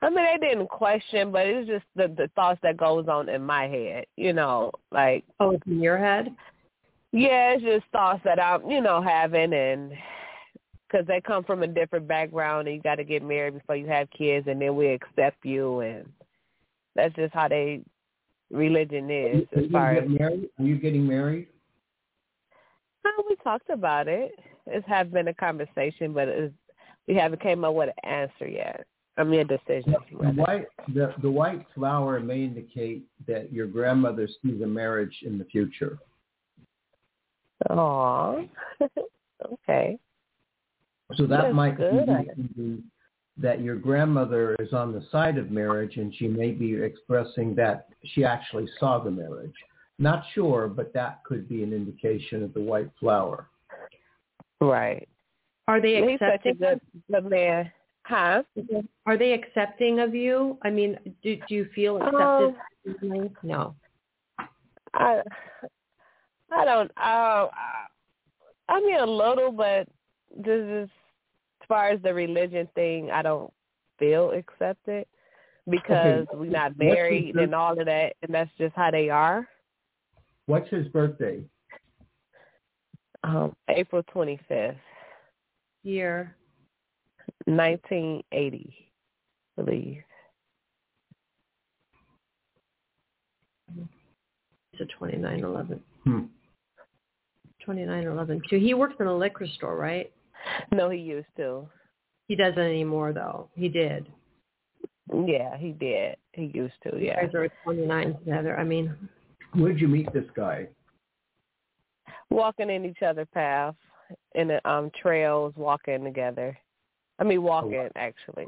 I 0.00 0.10
mean, 0.10 0.24
they 0.24 0.48
didn't 0.48 0.68
question, 0.68 1.32
but 1.32 1.46
it's 1.46 1.68
just 1.68 1.84
the 1.96 2.08
the 2.08 2.30
thoughts 2.36 2.60
that 2.62 2.76
goes 2.76 3.08
on 3.08 3.28
in 3.28 3.42
my 3.42 3.66
head. 3.66 4.04
You 4.16 4.32
know, 4.32 4.70
like 4.92 5.24
Oh, 5.40 5.50
it's 5.52 5.66
in 5.66 5.80
your 5.80 5.98
head. 5.98 6.34
yeah, 7.12 7.52
it's 7.54 7.64
just 7.64 7.84
thoughts 7.92 8.20
that 8.24 8.40
I'm, 8.40 8.70
you 8.70 8.80
know, 8.80 9.02
having, 9.02 9.52
and 9.52 9.92
because 10.88 11.06
they 11.06 11.20
come 11.20 11.44
from 11.44 11.62
a 11.62 11.66
different 11.66 12.06
background, 12.06 12.68
and 12.68 12.76
you 12.76 12.82
got 12.82 12.94
to 12.96 13.04
get 13.04 13.22
married 13.22 13.54
before 13.54 13.76
you 13.76 13.86
have 13.88 14.08
kids, 14.10 14.46
and 14.48 14.60
then 14.62 14.76
we 14.76 14.88
accept 14.88 15.44
you, 15.44 15.80
and 15.80 16.06
that's 16.94 17.14
just 17.14 17.34
how 17.34 17.48
they 17.48 17.82
religion 18.50 19.10
is. 19.10 19.46
Are 19.54 19.58
As 19.58 19.64
you 19.64 19.70
far 19.70 19.92
as 19.92 20.08
married? 20.08 20.48
Are 20.58 20.64
you 20.64 20.76
getting 20.76 21.06
married? 21.06 21.48
Oh, 23.04 23.24
we 23.28 23.36
talked 23.42 23.70
about 23.70 24.06
it. 24.08 24.32
It 24.66 24.84
has 24.86 25.06
been 25.08 25.28
a 25.28 25.34
conversation, 25.34 26.12
but 26.12 26.28
it's, 26.28 26.54
we 27.06 27.14
haven't 27.14 27.40
came 27.42 27.64
up 27.64 27.74
with 27.74 27.88
an 27.88 28.10
answer 28.10 28.46
yet. 28.48 28.86
I 29.18 29.24
mean, 29.24 29.40
a 29.40 29.44
decision. 29.44 29.96
The 30.10 30.16
rather. 30.16 30.42
white 30.42 30.66
the, 30.94 31.14
the 31.20 31.30
white 31.30 31.66
flower 31.74 32.20
may 32.20 32.44
indicate 32.44 33.04
that 33.26 33.52
your 33.52 33.66
grandmother 33.66 34.28
sees 34.42 34.62
a 34.62 34.66
marriage 34.66 35.14
in 35.22 35.38
the 35.38 35.44
future. 35.46 35.98
Aw. 37.68 38.42
okay. 39.52 39.98
So 41.16 41.26
that 41.26 41.42
That's 41.42 41.54
might 41.54 41.76
good. 41.76 42.06
be 42.56 42.82
that 43.40 43.60
your 43.60 43.76
grandmother 43.76 44.56
is 44.58 44.72
on 44.72 44.92
the 44.92 45.04
side 45.10 45.38
of 45.38 45.50
marriage 45.50 45.96
and 45.96 46.14
she 46.16 46.26
may 46.26 46.50
be 46.50 46.74
expressing 46.74 47.54
that 47.54 47.88
she 48.04 48.24
actually 48.24 48.68
saw 48.80 48.98
the 48.98 49.10
marriage. 49.10 49.54
Not 49.98 50.24
sure, 50.34 50.68
but 50.68 50.92
that 50.94 51.24
could 51.24 51.48
be 51.48 51.62
an 51.62 51.72
indication 51.72 52.42
of 52.42 52.54
the 52.54 52.60
white 52.60 52.90
flower. 53.00 53.48
Right. 54.60 55.08
Are 55.66 55.80
they 55.80 55.96
He's 55.96 56.18
such 56.18 56.46
a 56.46 56.50
accepting? 56.50 56.56
good, 56.56 56.80
good 57.10 57.30
man. 57.30 57.70
Huh? 58.08 58.42
Are 59.04 59.18
they 59.18 59.34
accepting 59.34 60.00
of 60.00 60.14
you? 60.14 60.56
I 60.62 60.70
mean, 60.70 60.98
do 61.22 61.36
do 61.46 61.54
you 61.54 61.66
feel 61.74 62.02
Um, 62.02 62.56
accepted? 62.86 63.34
no. 63.42 63.74
I 64.94 65.22
I 66.50 66.64
don't. 66.64 66.90
Uh, 66.96 67.48
I 68.70 68.80
mean 68.80 68.96
a 68.98 69.04
little, 69.04 69.52
but 69.52 69.86
this 70.34 70.62
is 70.62 70.88
as 71.60 71.68
far 71.68 71.90
as 71.90 72.00
the 72.00 72.14
religion 72.14 72.66
thing. 72.74 73.10
I 73.10 73.20
don't 73.20 73.52
feel 73.98 74.30
accepted 74.30 75.04
because 75.68 76.26
Okay, 76.30 76.38
we're 76.38 76.50
not 76.50 76.78
married 76.78 77.36
and 77.36 77.54
all 77.54 77.78
of 77.78 77.84
that, 77.84 78.14
and 78.22 78.34
that's 78.34 78.50
just 78.56 78.74
how 78.74 78.90
they 78.90 79.10
are. 79.10 79.46
What's 80.46 80.70
his 80.70 80.88
birthday? 80.88 81.42
Um, 83.22 83.54
April 83.68 84.02
twenty 84.04 84.40
fifth, 84.48 84.76
Year. 85.82 86.34
Nineteen 87.48 88.22
eighty, 88.32 88.74
I 89.58 89.62
believe. 89.62 90.02
It's 94.72 94.80
a 94.80 94.96
twenty 94.98 95.16
nine 95.16 95.42
eleven. 95.44 95.80
Hmm. 96.04 96.20
Twenty 97.64 97.84
nine 97.84 98.04
eleven. 98.06 98.40
So 98.48 98.56
he 98.58 98.74
works 98.74 98.94
in 99.00 99.06
a 99.06 99.16
liquor 99.16 99.46
store, 99.56 99.76
right? 99.76 100.12
No, 100.72 100.88
he 100.90 100.98
used 100.98 101.26
to. 101.36 101.68
He 102.28 102.36
doesn't 102.36 102.58
anymore, 102.58 103.12
though. 103.12 103.48
He 103.56 103.68
did. 103.68 104.06
Yeah, 105.26 105.56
he 105.56 105.72
did. 105.72 106.16
He 106.32 106.50
used 106.54 106.74
to. 106.84 106.96
You 106.96 107.06
Yeah. 107.06 107.24
guys 107.24 107.34
are 107.34 107.48
29 107.64 108.14
together. 108.18 108.56
I 108.58 108.64
mean, 108.64 108.94
Where'd 109.54 109.80
you 109.80 109.88
meet 109.88 110.12
this 110.12 110.28
guy? 110.36 110.68
walking 112.30 112.68
in 112.68 112.84
each 112.84 113.02
other's 113.02 113.26
path 113.32 113.74
in 114.34 114.48
the 114.48 114.68
um 114.70 114.90
trails, 115.00 115.54
walking 115.56 116.04
together. 116.04 116.56
I 117.18 117.24
mean, 117.24 117.42
walking 117.42 117.88
actually. 117.96 118.46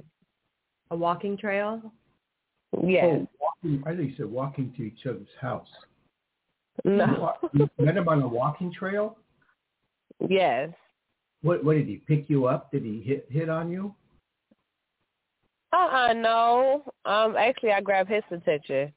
a 0.91 0.97
walking 0.97 1.37
trail. 1.37 1.93
Yes. 2.85 3.19
Oh, 3.21 3.29
walking, 3.41 3.83
I 3.85 3.97
think 3.97 4.11
you 4.11 4.17
said 4.17 4.27
walking 4.27 4.73
to 4.77 4.83
each 4.83 5.07
other's 5.07 5.27
house. 5.41 5.69
No. 6.85 7.35
You 7.53 7.69
met 7.79 7.97
him 7.97 8.09
on 8.09 8.23
a 8.23 8.29
walking 8.29 8.73
trail? 8.73 9.19
yes. 10.29 10.71
What, 11.43 11.65
what 11.65 11.75
did 11.75 11.87
he 11.87 11.97
pick 12.07 12.29
you 12.29 12.47
up? 12.47 12.71
Did 12.71 12.85
he 12.85 13.01
hit, 13.01 13.27
hit 13.31 13.49
on 13.49 13.71
you? 13.71 13.95
Uh 15.73 16.09
uh 16.11 16.13
no. 16.13 16.83
Um 17.05 17.37
actually 17.37 17.73
I 17.73 17.81
grabbed 17.81 18.11
his 18.11 18.23
attention. 18.31 18.93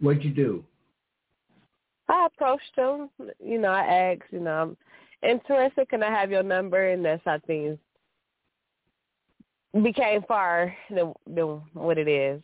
What'd 0.00 0.24
you 0.24 0.30
do? 0.30 0.64
I 2.08 2.26
approached 2.26 2.62
him. 2.76 3.10
You 3.44 3.58
know, 3.58 3.70
I 3.70 3.84
asked, 3.84 4.30
you 4.30 4.40
know, 4.40 4.76
I'm 5.22 5.28
interested, 5.28 5.88
can 5.88 6.02
I 6.02 6.10
have 6.10 6.30
your 6.30 6.42
number? 6.42 6.90
And 6.90 7.04
that's 7.04 7.22
how 7.24 7.40
things 7.46 7.78
became 9.82 10.22
far 10.22 10.74
than, 10.90 11.12
than 11.26 11.60
what 11.72 11.98
it 11.98 12.08
is. 12.08 12.42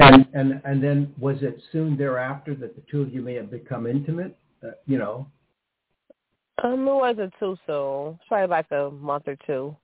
And, 0.00 0.26
and 0.32 0.60
and 0.64 0.82
then 0.82 1.12
was 1.18 1.38
it 1.42 1.60
soon 1.72 1.96
thereafter 1.96 2.54
that 2.54 2.76
the 2.76 2.82
two 2.88 3.02
of 3.02 3.12
you 3.12 3.20
may 3.20 3.34
have 3.34 3.50
become 3.50 3.86
intimate? 3.86 4.36
Uh, 4.62 4.70
you 4.86 4.96
know, 4.96 5.26
Um, 6.62 6.86
it 6.86 6.92
wasn't 6.94 7.32
too 7.38 7.56
soon. 7.66 8.18
Probably 8.28 8.46
like 8.46 8.70
a 8.70 8.90
month 8.90 9.24
or 9.26 9.36
two. 9.46 9.76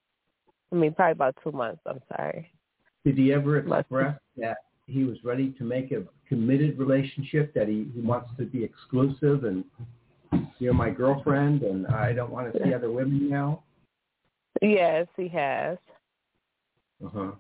I 0.72 0.76
mean, 0.76 0.94
probably 0.94 1.12
about 1.12 1.36
two 1.42 1.52
months. 1.52 1.80
I'm 1.86 2.00
sorry. 2.16 2.50
Did 3.04 3.18
he 3.18 3.32
ever 3.32 3.58
express 3.58 4.18
that 4.36 4.56
he 4.86 5.04
was 5.04 5.16
ready 5.24 5.50
to 5.58 5.64
make 5.64 5.92
a 5.92 6.04
committed 6.28 6.78
relationship, 6.78 7.52
that 7.54 7.68
he, 7.68 7.86
he 7.94 8.00
wants 8.00 8.30
to 8.38 8.44
be 8.44 8.64
exclusive 8.64 9.44
and 9.44 9.64
you're 10.58 10.74
my 10.74 10.90
girlfriend 10.90 11.62
and 11.62 11.86
I 11.86 12.12
don't 12.12 12.30
want 12.30 12.52
to 12.52 12.64
see 12.64 12.74
other 12.74 12.90
women 12.90 13.28
now? 13.28 13.62
Yes, 14.64 15.06
he 15.16 15.28
has. 15.28 15.78
Uh-huh. 17.04 17.32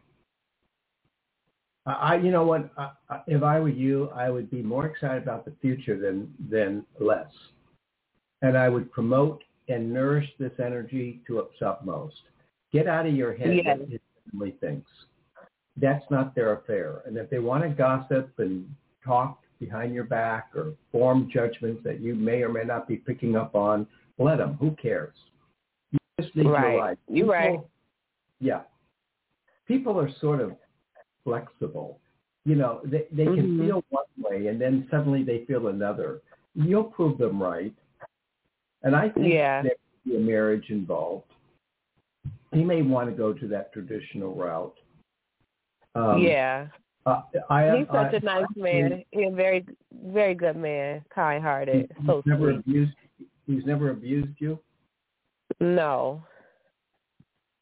I, 1.86 2.16
you 2.16 2.30
know 2.30 2.44
what? 2.44 2.70
I, 2.78 2.90
if 3.26 3.42
I 3.42 3.60
were 3.60 3.68
you, 3.68 4.08
I 4.14 4.30
would 4.30 4.50
be 4.50 4.62
more 4.62 4.86
excited 4.86 5.22
about 5.22 5.44
the 5.44 5.52
future 5.60 5.98
than 5.98 6.32
than 6.50 6.84
less, 6.98 7.30
and 8.42 8.56
I 8.56 8.68
would 8.68 8.90
promote 8.90 9.42
and 9.68 9.92
nourish 9.92 10.28
this 10.38 10.52
energy 10.58 11.22
to 11.26 11.40
its 11.40 11.54
utmost. 11.64 12.16
Get 12.72 12.88
out 12.88 13.06
of 13.06 13.14
your 13.14 13.34
head 13.34 13.56
yes. 13.56 13.78
what 13.78 13.88
his 13.88 14.00
family 14.30 14.56
thinks. 14.60 14.90
That's 15.76 16.04
not 16.10 16.34
their 16.34 16.54
affair. 16.54 17.02
And 17.06 17.16
if 17.16 17.30
they 17.30 17.38
want 17.38 17.64
to 17.64 17.68
gossip 17.70 18.32
and 18.38 18.68
talk 19.04 19.40
behind 19.58 19.94
your 19.94 20.04
back 20.04 20.50
or 20.54 20.74
form 20.92 21.30
judgments 21.32 21.82
that 21.84 22.00
you 22.00 22.14
may 22.14 22.42
or 22.42 22.48
may 22.48 22.64
not 22.64 22.86
be 22.88 22.96
picking 22.96 23.36
up 23.36 23.54
on, 23.54 23.86
let 24.18 24.38
them. 24.38 24.56
Who 24.60 24.72
cares? 24.80 25.14
Just 26.20 26.34
live 26.36 26.46
right. 26.46 26.78
life. 26.78 26.98
You're 27.08 27.26
right. 27.26 27.60
Yeah. 28.40 28.62
People 29.66 29.98
are 29.98 30.10
sort 30.20 30.40
of 30.40 30.52
flexible. 31.24 31.98
You 32.44 32.56
know, 32.56 32.80
they, 32.84 33.06
they 33.10 33.24
can 33.24 33.36
mm-hmm. 33.36 33.66
feel 33.66 33.84
one 33.88 34.04
way 34.18 34.46
and 34.48 34.60
then 34.60 34.86
suddenly 34.90 35.22
they 35.22 35.44
feel 35.46 35.68
another. 35.68 36.20
You'll 36.54 36.84
prove 36.84 37.18
them 37.18 37.42
right. 37.42 37.74
And 38.82 38.94
I 38.94 39.08
think 39.08 39.32
yeah. 39.32 39.62
there 39.62 39.72
could 39.72 40.10
be 40.10 40.16
a 40.16 40.20
marriage 40.20 40.66
involved. 40.68 41.24
He 42.52 42.62
may 42.62 42.82
want 42.82 43.08
to 43.08 43.16
go 43.16 43.32
to 43.32 43.48
that 43.48 43.72
traditional 43.72 44.34
route. 44.34 44.76
Um, 45.94 46.18
yeah. 46.18 46.66
Uh, 47.06 47.22
I, 47.50 47.78
he's 47.78 47.86
such 47.86 48.14
I, 48.14 48.16
a 48.16 48.20
nice 48.20 48.44
I, 48.56 48.60
man. 48.60 49.04
He's 49.10 49.32
a 49.32 49.34
very, 49.34 49.66
very 50.06 50.34
good 50.34 50.56
man, 50.56 51.04
kind-hearted, 51.14 51.92
he's 51.96 52.06
so 52.06 52.22
never 52.24 52.52
sweet. 52.52 52.60
abused. 52.60 52.92
He's 53.46 53.64
never 53.66 53.90
abused 53.90 54.36
you. 54.38 54.58
No. 55.60 56.22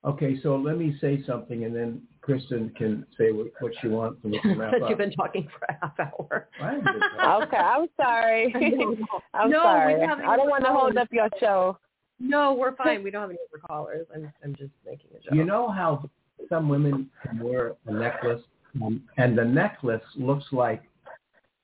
Okay, 0.04 0.40
so 0.42 0.56
let 0.56 0.78
me 0.78 0.96
say 1.00 1.22
something, 1.24 1.64
and 1.64 1.74
then 1.74 2.02
Kristin 2.26 2.74
can 2.74 3.06
say 3.16 3.30
what, 3.30 3.48
what 3.60 3.72
she 3.80 3.88
wants, 3.88 4.18
and 4.24 4.32
we 4.32 4.40
can 4.40 4.58
wrap 4.58 4.72
Since 4.72 4.82
up. 4.84 4.88
you've 4.88 4.98
been 4.98 5.12
talking 5.12 5.48
for 5.58 5.66
a 5.68 5.78
half 5.80 5.98
hour. 6.00 6.48
okay, 7.42 7.56
I'm 7.56 7.86
sorry. 7.96 8.54
I'm 9.34 9.50
no, 9.50 9.62
sorry. 9.62 9.94
we 9.94 10.00
don't 10.00 10.08
have 10.08 10.18
any 10.18 10.28
I 10.28 10.36
don't 10.36 10.50
want 10.50 10.64
to 10.64 10.70
hold 10.72 10.96
up 10.96 11.08
your 11.12 11.28
show. 11.38 11.78
No, 12.18 12.52
we're 12.52 12.74
fine. 12.76 13.02
We 13.02 13.10
don't 13.10 13.22
have 13.22 13.30
any 13.30 13.38
other 13.52 13.62
callers. 13.66 14.06
I'm, 14.14 14.32
I'm 14.44 14.54
just 14.56 14.70
making 14.84 15.08
a 15.12 15.22
joke. 15.22 15.34
You 15.34 15.44
know 15.44 15.70
how 15.70 16.08
some 16.48 16.68
women 16.68 17.08
wear 17.40 17.74
a 17.86 17.92
necklace, 17.92 18.42
um, 18.82 19.02
and 19.18 19.36
the 19.36 19.44
necklace 19.44 20.02
looks 20.16 20.46
like 20.52 20.82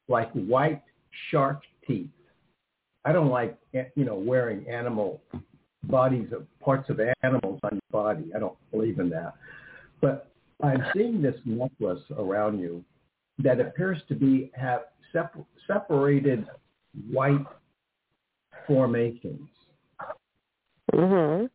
like 0.08 0.30
white 0.32 0.82
shark 1.30 1.62
teeth. 1.86 2.10
I 3.04 3.12
don't 3.12 3.30
like 3.30 3.56
you 3.72 4.04
know 4.04 4.16
wearing 4.16 4.68
animal 4.68 5.20
bodies 5.84 6.32
of 6.32 6.46
parts 6.60 6.90
of 6.90 7.00
animals 7.22 7.60
on 7.62 7.72
your 7.72 7.80
body. 7.90 8.30
I 8.34 8.38
don't 8.38 8.56
believe 8.70 8.98
in 8.98 9.08
that. 9.10 9.34
But 10.00 10.30
I'm 10.62 10.84
seeing 10.94 11.22
this 11.22 11.36
necklace 11.44 12.02
around 12.16 12.58
you 12.58 12.84
that 13.38 13.60
appears 13.60 14.02
to 14.08 14.14
be 14.14 14.50
have 14.54 14.82
separ- 15.12 15.46
separated 15.66 16.46
white 17.10 17.46
formations. 18.66 19.48
Mhm. 20.92 21.50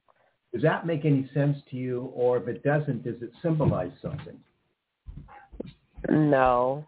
Does 0.54 0.62
that 0.62 0.86
make 0.86 1.04
any 1.04 1.28
sense 1.34 1.62
to 1.70 1.76
you? 1.76 2.12
Or 2.16 2.38
if 2.38 2.48
it 2.48 2.64
doesn't, 2.64 3.04
does 3.04 3.22
it 3.22 3.34
symbolize 3.42 3.92
something? 4.02 4.40
No. 6.10 6.88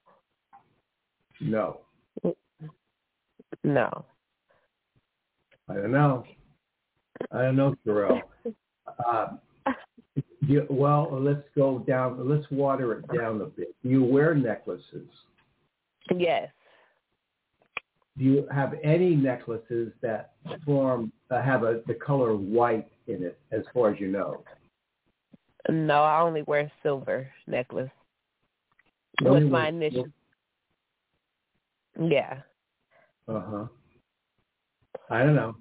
No. 1.41 1.81
No. 3.63 4.05
I 5.67 5.73
don't 5.73 5.91
know. 5.91 6.23
I 7.31 7.41
don't 7.43 7.55
know, 7.55 7.75
Terrell. 7.83 8.21
Uh, 9.07 9.27
you, 10.41 10.65
well, 10.69 11.09
let's 11.11 11.43
go 11.55 11.79
down. 11.79 12.29
Let's 12.29 12.49
water 12.51 12.93
it 12.93 13.05
down 13.17 13.41
a 13.41 13.45
bit. 13.45 13.75
Do 13.83 13.89
you 13.89 14.03
wear 14.03 14.35
necklaces? 14.35 15.07
Yes. 16.15 16.49
Do 18.17 18.23
you 18.23 18.47
have 18.51 18.75
any 18.83 19.15
necklaces 19.15 19.91
that 20.01 20.33
form 20.65 21.11
uh, 21.31 21.41
have 21.41 21.63
a, 21.63 21.81
the 21.87 21.95
color 21.95 22.35
white 22.35 22.87
in 23.07 23.23
it, 23.23 23.39
as 23.51 23.63
far 23.73 23.91
as 23.91 23.99
you 23.99 24.07
know? 24.07 24.43
No, 25.69 26.03
I 26.03 26.21
only 26.21 26.43
wear 26.43 26.71
silver 26.83 27.27
necklace 27.47 27.89
You 29.21 29.31
with 29.31 29.43
my 29.43 29.69
initials. 29.69 30.07
Yeah. 31.99 32.41
Uh 33.27 33.41
huh. 33.41 33.65
I 35.09 35.23
don't 35.23 35.35
know. 35.35 35.55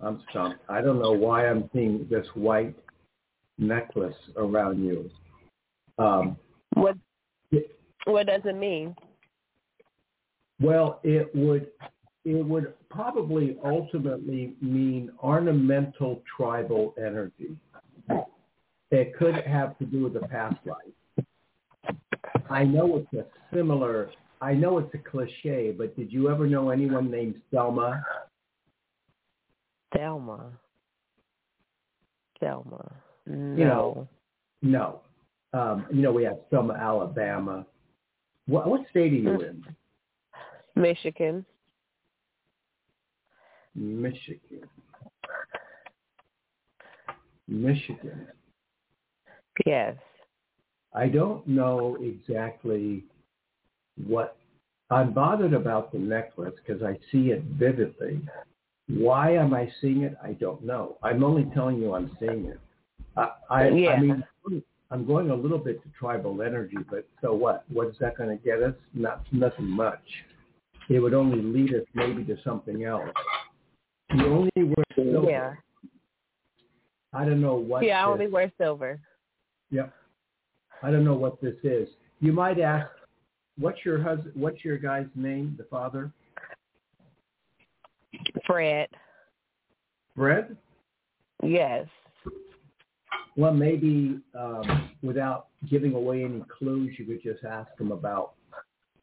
I'm 0.00 0.22
stumped. 0.30 0.60
I 0.68 0.80
don't 0.80 1.00
know 1.00 1.12
why 1.12 1.48
I'm 1.48 1.68
seeing 1.72 2.06
this 2.10 2.26
white 2.34 2.74
necklace 3.58 4.14
around 4.36 4.84
you. 4.84 5.10
Um, 5.98 6.36
What 6.74 6.96
What 8.04 8.26
does 8.26 8.42
it 8.44 8.56
mean? 8.56 8.94
well, 10.60 11.00
it 11.02 11.34
would 11.34 11.68
it 12.24 12.44
would 12.44 12.74
probably 12.90 13.56
ultimately 13.64 14.54
mean 14.60 15.10
ornamental 15.22 16.22
tribal 16.36 16.94
energy. 16.98 17.56
It 18.90 19.16
could 19.16 19.34
have 19.34 19.78
to 19.78 19.84
do 19.84 20.04
with 20.04 20.14
the 20.14 20.20
past 20.20 20.56
life. 20.64 21.26
I 22.50 22.64
know 22.64 22.96
it's 22.98 23.12
a 23.14 23.54
similar. 23.54 24.10
I 24.40 24.54
know 24.54 24.78
it's 24.78 24.94
a 24.94 24.98
cliche, 24.98 25.72
but 25.76 25.96
did 25.96 26.12
you 26.12 26.30
ever 26.30 26.46
know 26.46 26.70
anyone 26.70 27.10
named 27.10 27.40
Selma? 27.50 28.02
Thelma. 29.94 30.50
Thelma. 32.40 32.92
No. 33.26 33.56
You 33.56 33.64
know, 33.64 34.08
No. 34.62 35.00
Um, 35.52 35.86
you 35.90 36.02
know, 36.02 36.12
we 36.12 36.24
have 36.24 36.38
Selma, 36.50 36.74
Alabama. 36.74 37.66
What, 38.46 38.66
what 38.66 38.82
state 38.90 39.12
are 39.12 39.16
you 39.16 39.40
in? 39.40 39.64
Michigan. 40.76 41.44
Michigan. 43.74 44.68
Michigan. 47.48 48.26
Yes. 49.64 49.96
I 50.94 51.08
don't 51.08 51.46
know 51.46 51.96
exactly 52.00 53.04
what 54.06 54.36
I'm 54.90 55.12
bothered 55.12 55.52
about 55.52 55.92
the 55.92 55.98
necklace 55.98 56.54
because 56.64 56.82
I 56.82 56.98
see 57.10 57.30
it 57.30 57.42
vividly. 57.58 58.20
Why 58.88 59.34
am 59.34 59.52
I 59.54 59.70
seeing 59.80 60.02
it? 60.02 60.16
I 60.22 60.32
don't 60.32 60.64
know. 60.64 60.96
I'm 61.02 61.22
only 61.22 61.44
telling 61.54 61.78
you 61.78 61.94
I'm 61.94 62.16
seeing 62.18 62.46
it. 62.46 62.58
I, 63.16 63.30
I, 63.50 63.68
Yeah. 63.68 63.90
I 63.90 64.00
mean, 64.00 64.24
I'm 64.90 65.06
going 65.06 65.30
a 65.30 65.34
little 65.34 65.58
bit 65.58 65.82
to 65.82 65.88
tribal 65.98 66.40
energy, 66.40 66.78
but 66.90 67.06
so 67.20 67.34
what? 67.34 67.64
What 67.70 67.88
is 67.88 67.96
that 68.00 68.16
going 68.16 68.30
to 68.36 68.42
get 68.42 68.62
us? 68.62 68.74
Not 68.94 69.22
nothing 69.32 69.66
much. 69.66 70.00
It 70.88 71.00
would 71.00 71.12
only 71.12 71.42
lead 71.42 71.74
us 71.74 71.84
maybe 71.94 72.24
to 72.24 72.38
something 72.42 72.84
else. 72.84 73.10
You 74.14 74.26
only 74.26 74.50
wear 74.56 74.84
silver. 74.94 75.30
Yeah. 75.30 75.52
I 77.12 77.26
don't 77.26 77.42
know 77.42 77.56
what. 77.56 77.84
Yeah, 77.84 78.02
I 78.02 78.06
this- 78.06 78.12
only 78.14 78.26
wear 78.28 78.50
silver. 78.56 78.98
Yep. 79.70 79.92
I 80.82 80.90
don't 80.90 81.04
know 81.04 81.14
what 81.14 81.40
this 81.42 81.56
is. 81.62 81.88
You 82.20 82.32
might 82.32 82.58
ask, 82.58 82.88
what's 83.58 83.84
your 83.84 84.02
husband? 84.02 84.32
What's 84.34 84.64
your 84.64 84.78
guy's 84.78 85.06
name? 85.14 85.54
The 85.58 85.64
father? 85.64 86.10
Fred. 88.46 88.88
Fred? 90.16 90.56
Yes. 91.42 91.86
Well, 93.36 93.52
maybe 93.52 94.20
um, 94.38 94.90
without 95.02 95.46
giving 95.70 95.94
away 95.94 96.24
any 96.24 96.42
clues, 96.58 96.94
you 96.98 97.04
could 97.04 97.22
just 97.22 97.44
ask 97.44 97.70
him 97.78 97.92
about, 97.92 98.32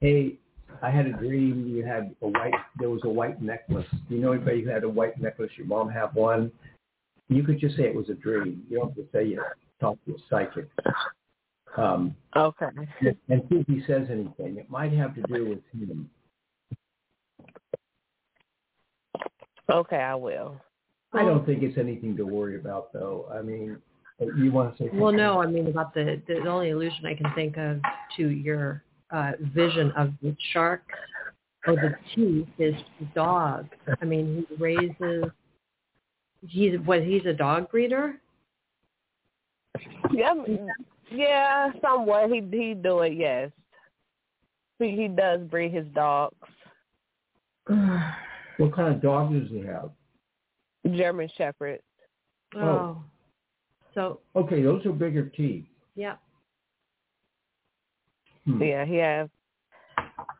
hey, 0.01 0.38
I 0.81 0.89
had 0.89 1.05
a 1.05 1.13
dream. 1.13 1.67
You 1.67 1.85
had 1.85 2.15
a 2.21 2.27
white. 2.27 2.53
There 2.79 2.89
was 2.89 3.01
a 3.05 3.09
white 3.09 3.41
necklace. 3.41 3.88
Do 4.09 4.15
you 4.15 4.21
know 4.21 4.33
anybody 4.33 4.61
who 4.61 4.69
had 4.69 4.83
a 4.83 4.89
white 4.89 5.19
necklace? 5.21 5.51
Your 5.55 5.67
mom 5.67 5.89
had 5.89 6.13
one. 6.13 6.51
You 7.29 7.43
could 7.43 7.59
just 7.59 7.77
say 7.77 7.83
it 7.83 7.95
was 7.95 8.09
a 8.09 8.13
dream. 8.13 8.63
You 8.69 8.79
don't 8.79 8.88
have 8.89 8.95
to 8.97 9.05
say 9.13 9.25
you 9.25 9.41
talked 9.79 10.05
to 10.05 10.15
a 10.15 10.17
psychic. 10.29 10.69
Um, 11.77 12.15
Okay. 12.35 12.67
and 13.01 13.43
see 13.49 13.55
if 13.55 13.67
he 13.67 13.83
says 13.88 14.07
anything. 14.09 14.57
It 14.57 14.69
might 14.69 14.91
have 14.93 15.15
to 15.15 15.21
do 15.23 15.49
with 15.49 15.59
him. 15.73 16.09
Okay, 19.69 19.97
I 19.97 20.15
will. 20.15 20.56
I 21.13 21.23
don't 21.23 21.45
think 21.45 21.63
it's 21.63 21.78
anything 21.78 22.15
to 22.17 22.23
worry 22.25 22.58
about, 22.58 22.91
though. 22.91 23.28
I 23.34 23.41
mean, 23.41 23.78
you 24.19 24.51
want 24.51 24.78
to 24.78 24.84
say? 24.84 24.89
Well, 24.93 25.13
no, 25.13 25.41
I 25.41 25.47
mean 25.47 25.67
about 25.67 25.93
the 25.93 26.21
the 26.28 26.47
only 26.47 26.69
illusion 26.69 27.06
I 27.06 27.15
can 27.15 27.34
think 27.34 27.58
of 27.58 27.80
to 28.17 28.30
your 28.30 28.84
uh, 29.12 29.32
vision 29.54 29.91
of 29.91 30.12
the 30.21 30.36
shark 30.51 30.84
or 31.67 31.75
the 31.75 31.95
teeth 32.13 32.47
is 32.60 32.75
the 32.99 33.06
dog. 33.15 33.67
I 34.01 34.06
mean, 34.06 34.45
he 34.49 34.56
raises. 34.56 35.25
He's 36.47 36.80
what? 36.86 37.04
He's 37.04 37.25
a 37.25 37.34
dog 37.34 37.71
breeder. 37.71 38.15
Yeah, 40.12 40.36
yeah, 41.12 41.71
somewhat. 41.82 42.30
He 42.30 42.41
he 42.51 42.73
do 42.73 42.99
it. 42.99 43.13
Yes, 43.13 43.51
he 44.80 44.91
he 44.91 45.08
does 45.08 45.41
breed 45.41 45.73
his 45.73 45.88
dogs. 45.93 46.36
what 48.57 48.73
kind 48.75 48.93
of 48.93 49.01
dog 49.01 49.31
does 49.31 49.49
he 49.49 49.59
have? 49.61 49.91
German 50.95 51.29
Shepherd. 51.37 51.79
Oh. 52.55 52.61
oh. 52.61 53.03
So 53.93 54.19
okay, 54.35 54.61
those 54.61 54.85
are 54.85 54.91
bigger 54.91 55.29
teeth. 55.29 55.65
Yeah. 55.95 56.15
Hmm. 58.45 58.61
Yeah, 58.61 58.85
he 58.85 58.95
has. 58.97 59.29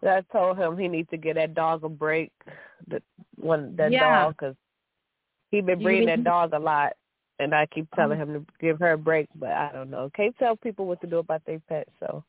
I 0.04 0.22
told 0.32 0.58
him 0.58 0.78
he 0.78 0.88
needs 0.88 1.10
to 1.10 1.18
get 1.18 1.36
that 1.36 1.56
dog 1.56 1.84
a 1.84 1.90
break. 1.90 2.32
The 2.88 3.02
one 3.38 3.76
that 3.78 3.92
yeah. 3.92 4.24
dog 4.24 4.36
because 4.38 4.56
he 5.52 5.62
been 5.62 5.82
breeding 5.82 6.08
that 6.08 6.24
dog 6.24 6.54
a 6.54 6.60
lot, 6.60 6.94
and 7.40 7.56
I 7.56 7.66
keep 7.68 7.88
telling 7.96 8.20
him 8.20 8.34
to 8.34 8.46
give 8.60 8.78
her 8.80 8.94
a 8.94 8.98
break, 8.98 9.28
but 9.36 9.52
I 9.52 9.72
don't 9.72 9.90
know. 9.90 10.12
Can't 10.16 10.38
tell 10.38 10.56
people 10.56 10.86
what 10.86 11.02
to 11.02 11.08
do 11.08 11.18
about 11.18 11.42
their 11.46 11.60
pets, 11.68 11.90
so. 12.00 12.24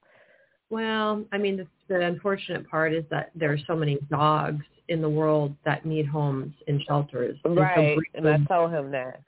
Well, 0.70 1.24
I 1.32 1.38
mean, 1.38 1.56
the, 1.56 1.66
the 1.88 2.04
unfortunate 2.04 2.68
part 2.68 2.92
is 2.92 3.04
that 3.10 3.30
there 3.34 3.52
are 3.52 3.58
so 3.66 3.76
many 3.76 3.98
dogs 4.10 4.64
in 4.88 5.00
the 5.00 5.08
world 5.08 5.54
that 5.64 5.84
need 5.84 6.06
homes 6.06 6.54
and 6.68 6.82
shelters. 6.86 7.38
Right, 7.44 7.98
and, 8.14 8.24
so 8.24 8.28
and 8.28 8.28
I 8.28 8.54
told 8.54 8.72
him 8.72 8.90
that 8.92 9.20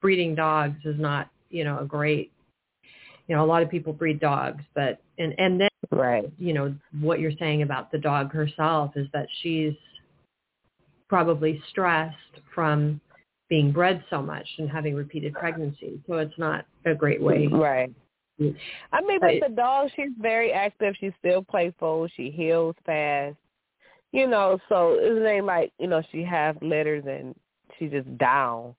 breeding 0.00 0.34
dogs 0.34 0.78
is 0.84 0.98
not, 0.98 1.30
you 1.50 1.64
know, 1.64 1.78
a 1.78 1.84
great. 1.84 2.30
You 3.26 3.34
know, 3.34 3.42
a 3.42 3.46
lot 3.46 3.62
of 3.62 3.70
people 3.70 3.94
breed 3.94 4.20
dogs, 4.20 4.62
but 4.74 5.00
and 5.18 5.34
and 5.38 5.58
then 5.58 5.70
right, 5.90 6.30
you 6.38 6.52
know, 6.52 6.74
what 7.00 7.20
you're 7.20 7.32
saying 7.38 7.62
about 7.62 7.90
the 7.90 7.96
dog 7.98 8.32
herself 8.32 8.92
is 8.96 9.06
that 9.14 9.28
she's 9.40 9.72
probably 11.08 11.62
stressed 11.70 12.16
from 12.54 13.00
being 13.48 13.72
bred 13.72 14.02
so 14.10 14.20
much 14.20 14.46
and 14.58 14.68
having 14.70 14.94
repeated 14.94 15.32
pregnancies. 15.34 15.98
So 16.06 16.14
it's 16.14 16.38
not 16.38 16.66
a 16.84 16.94
great 16.94 17.22
way. 17.22 17.46
Right. 17.46 17.90
I 18.40 19.00
mean, 19.02 19.20
but 19.20 19.48
the 19.48 19.54
dog, 19.54 19.90
she's 19.94 20.10
very 20.18 20.52
active. 20.52 20.94
She's 20.98 21.12
still 21.20 21.42
playful. 21.42 22.08
She 22.16 22.30
heals 22.30 22.74
fast. 22.84 23.36
You 24.14 24.28
know, 24.28 24.60
so 24.68 24.96
it 25.00 25.26
ain't 25.26 25.44
like 25.44 25.72
you 25.80 25.88
know 25.88 26.00
she 26.12 26.22
has 26.22 26.54
letters 26.62 27.02
and 27.04 27.34
she's 27.76 27.90
just 27.90 28.16
down. 28.16 28.76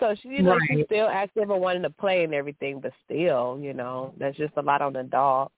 So 0.00 0.14
she, 0.22 0.28
you 0.30 0.42
know, 0.42 0.52
right. 0.52 0.60
she's 0.70 0.86
still 0.86 1.08
active 1.08 1.50
and 1.50 1.60
wanting 1.60 1.82
to 1.82 1.90
play 1.90 2.24
and 2.24 2.32
everything, 2.32 2.80
but 2.80 2.92
still, 3.04 3.58
you 3.60 3.74
know, 3.74 4.14
that's 4.18 4.36
just 4.38 4.54
a 4.56 4.62
lot 4.62 4.80
on 4.80 4.94
the 4.94 5.02
dog. 5.02 5.50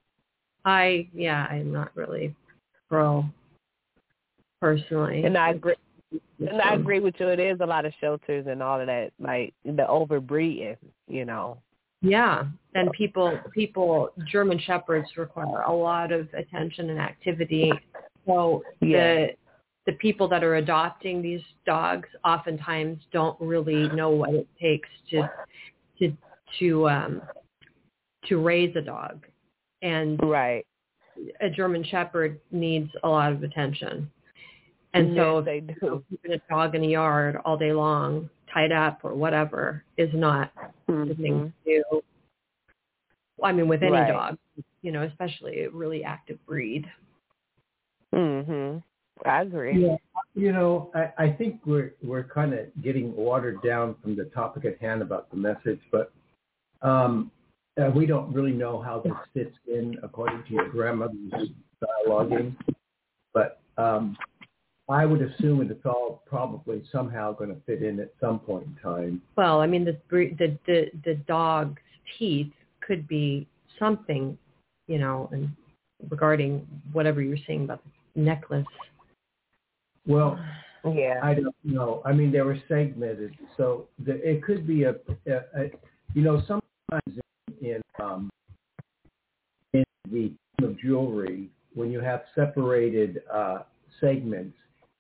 I 0.65 1.09
yeah, 1.15 1.47
I'm 1.49 1.73
not 1.73 1.97
really 1.97 2.35
pro 2.89 3.25
personally. 4.61 5.23
And 5.23 5.39
I 5.39 5.51
agree. 5.51 5.77
And 6.41 6.61
I 6.61 6.75
agree 6.75 6.99
with 6.99 7.15
you. 7.21 7.29
It 7.29 7.39
is 7.39 7.61
a 7.61 7.67
lot 7.67 7.85
of 7.85 7.93
shelters 8.01 8.47
and 8.49 8.61
all 8.65 8.81
of 8.81 8.89
that, 8.89 9.13
like 9.21 9.55
the 9.65 9.87
overbreeding, 9.89 10.77
you 11.07 11.25
know. 11.25 11.59
Yeah, 12.01 12.47
and 12.75 12.91
people 12.93 13.39
people 13.53 14.11
German 14.31 14.59
shepherds 14.59 15.09
require 15.17 15.63
a 15.63 15.73
lot 15.73 16.13
of 16.13 16.29
attention 16.35 16.91
and 16.91 16.99
activity. 16.99 17.73
So 18.29 18.63
yeah. 18.81 19.15
the 19.15 19.29
the 19.87 19.93
people 19.95 20.29
that 20.29 20.45
are 20.45 20.57
adopting 20.57 21.23
these 21.23 21.41
dogs 21.65 22.09
oftentimes 22.25 22.99
don't 23.11 23.41
really 23.41 23.89
know 23.89 24.11
what 24.11 24.35
it 24.35 24.47
takes 24.61 24.89
to 25.11 25.29
to 25.99 26.13
to 26.59 26.89
um 26.89 27.23
to 28.27 28.37
raise 28.37 28.75
a 28.77 28.83
dog. 28.83 29.25
And 29.83 30.21
right. 30.23 30.67
a 31.41 31.49
German 31.49 31.85
shepherd 31.85 32.39
needs 32.51 32.91
a 33.03 33.09
lot 33.09 33.33
of 33.33 33.43
attention. 33.43 34.11
And 34.95 35.15
so 35.17 35.41
they 35.41 35.61
do. 35.61 36.03
keeping 36.11 36.33
a 36.33 36.41
dog 36.51 36.75
in 36.75 36.83
a 36.83 36.87
yard 36.87 37.39
all 37.45 37.57
day 37.57 37.73
long, 37.73 38.29
tied 38.53 38.73
up 38.73 39.01
or 39.05 39.15
whatever, 39.15 39.85
is 39.97 40.11
not 40.15 40.51
mm-hmm. 40.89 41.09
the 41.09 41.15
thing 41.15 41.53
to 41.65 41.83
do. 41.83 42.03
I 43.43 43.53
mean, 43.53 43.69
with 43.69 43.83
any 43.83 43.93
right. 43.93 44.11
dog, 44.11 44.39
you 44.83 44.91
know, 44.91 45.03
especially 45.03 45.63
a 45.63 45.71
really 45.71 46.05
active 46.05 46.39
breed. 46.47 46.87
Mhm. 48.15 48.83
I 49.25 49.43
agree. 49.43 49.83
Yeah. 49.83 49.97
You 50.35 50.53
know, 50.53 50.91
I, 50.95 51.25
I 51.25 51.31
think 51.33 51.61
we're 51.67 51.95
we're 52.03 52.25
kind 52.25 52.55
of 52.55 52.67
getting 52.83 53.15
watered 53.17 53.61
down 53.63 53.97
from 54.03 54.17
the 54.17 54.25
topic 54.27 54.65
at 54.65 54.79
hand 54.81 55.03
about 55.03 55.31
the 55.31 55.37
message, 55.37 55.81
but 55.91 56.13
um, 56.83 57.31
uh, 57.81 57.91
we 57.91 58.07
don't 58.07 58.33
really 58.33 58.53
know 58.53 58.81
how 58.81 59.01
this 59.01 59.13
fits 59.35 59.57
in 59.67 59.97
according 60.03 60.45
to 60.45 60.53
your 60.53 60.69
grandmother's 60.69 61.51
dialoguing. 61.83 62.55
But 63.35 63.61
um, 63.77 64.17
I 64.89 65.05
would 65.05 65.23
assume 65.23 65.61
it's 65.61 65.85
all 65.85 66.23
probably 66.27 66.83
somehow 66.91 67.33
going 67.33 67.51
to 67.51 67.61
fit 67.67 67.83
in 67.83 68.01
at 68.01 68.13
some 68.21 68.39
point 68.39 68.67
in 68.67 68.77
time. 68.83 69.23
Well, 69.37 69.61
I 69.61 69.67
mean, 69.67 69.85
the 69.85 69.99
the 70.11 70.57
the, 70.67 70.91
the 71.05 71.15
dog's 71.27 71.81
teeth 72.19 72.53
could 72.81 73.07
be 73.09 73.47
something, 73.79 74.39
you 74.87 74.99
know, 74.99 75.29
and 75.33 75.51
regarding 76.11 76.67
whatever 76.93 77.21
you're 77.21 77.37
saying 77.47 77.65
about 77.65 77.83
the 77.85 77.91
necklace. 78.19 78.67
Well, 80.07 80.39
yeah, 80.85 81.21
I 81.23 81.35
don't 81.35 81.55
know. 81.65 82.03
I 82.05 82.13
mean, 82.13 82.33
they 82.33 82.41
were 82.41 82.59
segmented, 82.69 83.35
so 83.57 83.89
the, 84.05 84.15
it 84.29 84.43
could 84.43 84.67
be 84.67 84.85
a, 84.85 84.95
a, 85.27 85.37
a, 85.57 85.71
you 86.15 86.23
know, 86.23 86.41
sometimes 86.47 87.21
in, 87.61 87.67
in 87.67 87.83
um, 88.03 88.31
in 89.73 89.85
the 90.11 90.33
of 90.63 90.79
jewelry 90.81 91.51
when 91.75 91.91
you 91.91 92.01
have 92.01 92.23
separated 92.35 93.21
uh, 93.33 93.59
segments 94.01 94.57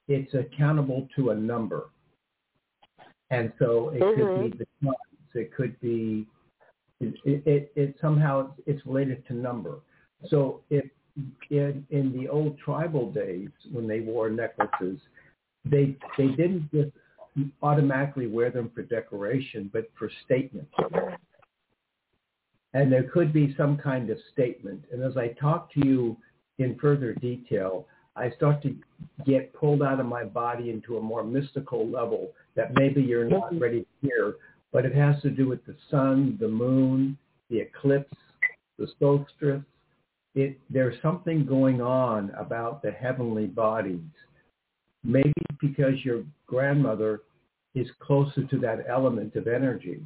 it's 0.09 0.33
accountable 0.35 1.07
to 1.15 1.31
a 1.31 1.35
number. 1.35 1.91
And 3.31 3.53
so 3.59 3.91
it 3.91 4.01
mm-hmm. 4.01 4.43
could 4.43 4.53
be 4.53 4.59
the 4.59 4.87
times, 4.87 4.97
it 5.35 5.55
could 5.55 5.79
be, 5.81 6.27
it, 7.01 7.15
it, 7.25 7.73
it 7.77 7.97
somehow 8.01 8.55
it's 8.67 8.85
related 8.87 9.27
to 9.29 9.35
number. 9.35 9.81
So 10.31 10.63
if 10.71 10.85
in, 11.51 11.87
in 11.91 12.13
the 12.13 12.29
old 12.29 12.59
tribal 12.59 13.11
days 13.11 13.49
when 13.73 13.87
they 13.87 14.01
wore 14.01 14.31
necklaces, 14.31 14.99
they, 15.65 15.97
they 16.17 16.29
didn't 16.29 16.71
just 16.73 16.91
automatically 17.63 18.27
wear 18.27 18.51
them 18.51 18.71
for 18.75 18.83
decoration, 18.83 19.71
but 19.73 19.91
for 19.99 20.11
statements. 20.25 20.73
And 22.75 22.93
there 22.93 23.05
could 23.05 23.33
be 23.33 23.55
some 23.57 23.77
kind 23.77 24.11
of 24.11 24.19
statement. 24.33 24.85
And 24.93 25.03
as 25.03 25.17
I 25.17 25.29
talk 25.41 25.73
to 25.75 25.87
you 25.87 26.17
in 26.59 26.79
further 26.79 27.15
detail, 27.15 27.87
I 28.17 28.31
start 28.31 28.63
to 28.63 28.75
get 29.25 29.53
pulled 29.55 29.83
out 29.83 30.01
of 30.01 30.07
my 30.07 30.25
body 30.25 30.71
into 30.71 30.99
a 30.99 31.03
more 31.03 31.23
mystical 31.23 31.89
level 31.89 32.33
that 32.57 32.75
maybe 32.75 33.01
you're 33.01 33.29
not 33.29 33.53
mm-hmm. 33.53 33.59
ready 33.59 33.81
to 33.81 34.07
hear, 34.07 34.35
but 34.73 34.85
it 34.85 34.95
has 34.95 35.21
to 35.23 35.31
do 35.31 35.49
with 35.49 35.65
the 35.67 35.77
sun, 35.91 36.37
the 36.41 36.49
moon, 36.49 37.17
the 37.49 37.59
eclipse, 37.59 38.17
the 38.79 38.89
solstice. 38.99 39.63
It, 40.39 40.57
there's 40.71 40.95
something 41.03 41.45
going 41.45 41.81
on 41.81 42.31
about 42.39 42.81
the 42.81 42.93
heavenly 42.93 43.47
bodies. 43.47 43.99
Maybe 45.03 45.33
because 45.61 46.05
your 46.05 46.23
grandmother 46.47 47.23
is 47.75 47.89
closer 48.01 48.45
to 48.45 48.59
that 48.61 48.85
element 48.89 49.35
of 49.35 49.49
energy. 49.49 50.01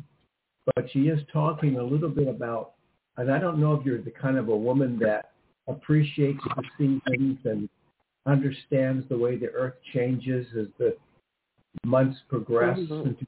But 0.74 0.86
she 0.90 1.00
is 1.08 1.20
talking 1.30 1.76
a 1.76 1.82
little 1.82 2.08
bit 2.08 2.28
about, 2.28 2.72
and 3.18 3.30
I 3.30 3.38
don't 3.38 3.58
know 3.58 3.74
if 3.74 3.84
you're 3.84 4.00
the 4.00 4.10
kind 4.10 4.38
of 4.38 4.48
a 4.48 4.56
woman 4.56 4.98
that 5.00 5.32
appreciates 5.68 6.40
the 6.56 6.62
seasons 6.78 7.38
and 7.44 7.68
understands 8.24 9.06
the 9.10 9.18
way 9.18 9.36
the 9.36 9.50
earth 9.50 9.74
changes 9.92 10.46
as 10.58 10.68
the 10.78 10.96
months 11.84 12.18
progress 12.30 12.78
mm-hmm. 12.78 13.08
into 13.08 13.26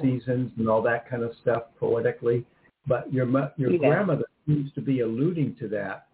seasons 0.00 0.52
and 0.56 0.70
all 0.70 0.80
that 0.80 1.06
kind 1.10 1.22
of 1.22 1.32
stuff 1.42 1.64
poetically. 1.78 2.46
But 2.86 3.12
your 3.12 3.26
your 3.58 3.72
yeah. 3.72 3.78
grandmother 3.78 4.24
seems 4.46 4.72
to 4.74 4.80
be 4.80 5.00
alluding 5.00 5.56
to 5.60 5.68
that, 5.68 6.06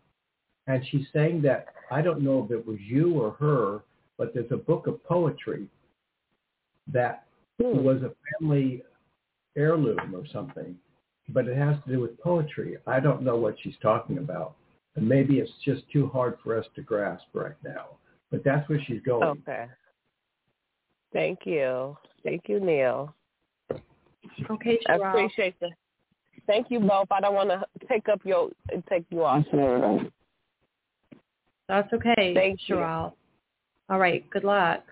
and 0.67 0.85
she's 0.91 1.07
saying 1.13 1.43
that 1.43 1.67
I 1.91 2.03
don't 2.03 2.23
know 2.23 2.45
if 2.45 2.51
it 2.51 2.67
was 2.67 2.79
you 2.81 3.21
or 3.21 3.33
her, 3.33 3.83
but 4.19 4.33
there's 4.35 4.51
a 4.51 4.57
book 4.57 4.87
of 4.87 5.03
poetry 5.05 5.67
that 6.93 7.25
hmm. 7.61 7.83
was 7.83 8.03
a 8.03 8.13
family 8.39 8.83
heirloom 9.57 10.15
or 10.15 10.25
something, 10.33 10.77
but 11.29 11.47
it 11.47 11.57
has 11.57 11.77
to 11.85 11.93
do 11.93 12.01
with 12.01 12.19
poetry. 12.21 12.77
I 12.87 13.01
don't 13.01 13.23
know 13.23 13.37
what 13.37 13.57
she's 13.63 13.75
talking 13.83 14.19
about, 14.19 14.55
and 14.97 15.09
maybe 15.09 15.39
it's 15.39 15.53
just 15.65 15.83
too 15.93 16.09
hard 16.09 16.39
for 16.43 16.59
us 16.59 16.67
to 16.77 16.83
grasp 16.83 17.25
right 17.33 17.57
now. 17.65 17.87
But 18.31 18.45
that's 18.45 18.67
where 18.69 18.81
she's 18.87 19.03
going. 19.03 19.25
Okay. 19.25 19.67
Thank 21.13 21.41
you. 21.45 21.97
Thank 22.25 22.49
you, 22.49 22.61
Neil. 22.61 23.15
Okay, 24.51 24.79
Cheryl. 24.89 25.05
I 25.05 25.11
appreciate 25.11 25.59
that. 25.61 25.71
Thank 26.47 26.71
you 26.71 26.81
both. 26.81 27.09
I 27.11 27.21
don't 27.21 27.35
want 27.35 27.51
to 27.51 27.63
take 27.89 28.09
up 28.09 28.21
your 28.25 28.51
take 28.89 29.05
you 29.11 29.25
off. 29.25 29.45
That's 31.69 31.93
okay. 31.93 32.35
Thank 32.35 32.61
you. 32.67 32.77
Cheryl. 32.77 33.13
All 33.89 33.99
right. 33.99 34.29
Good 34.31 34.45
luck. 34.45 34.83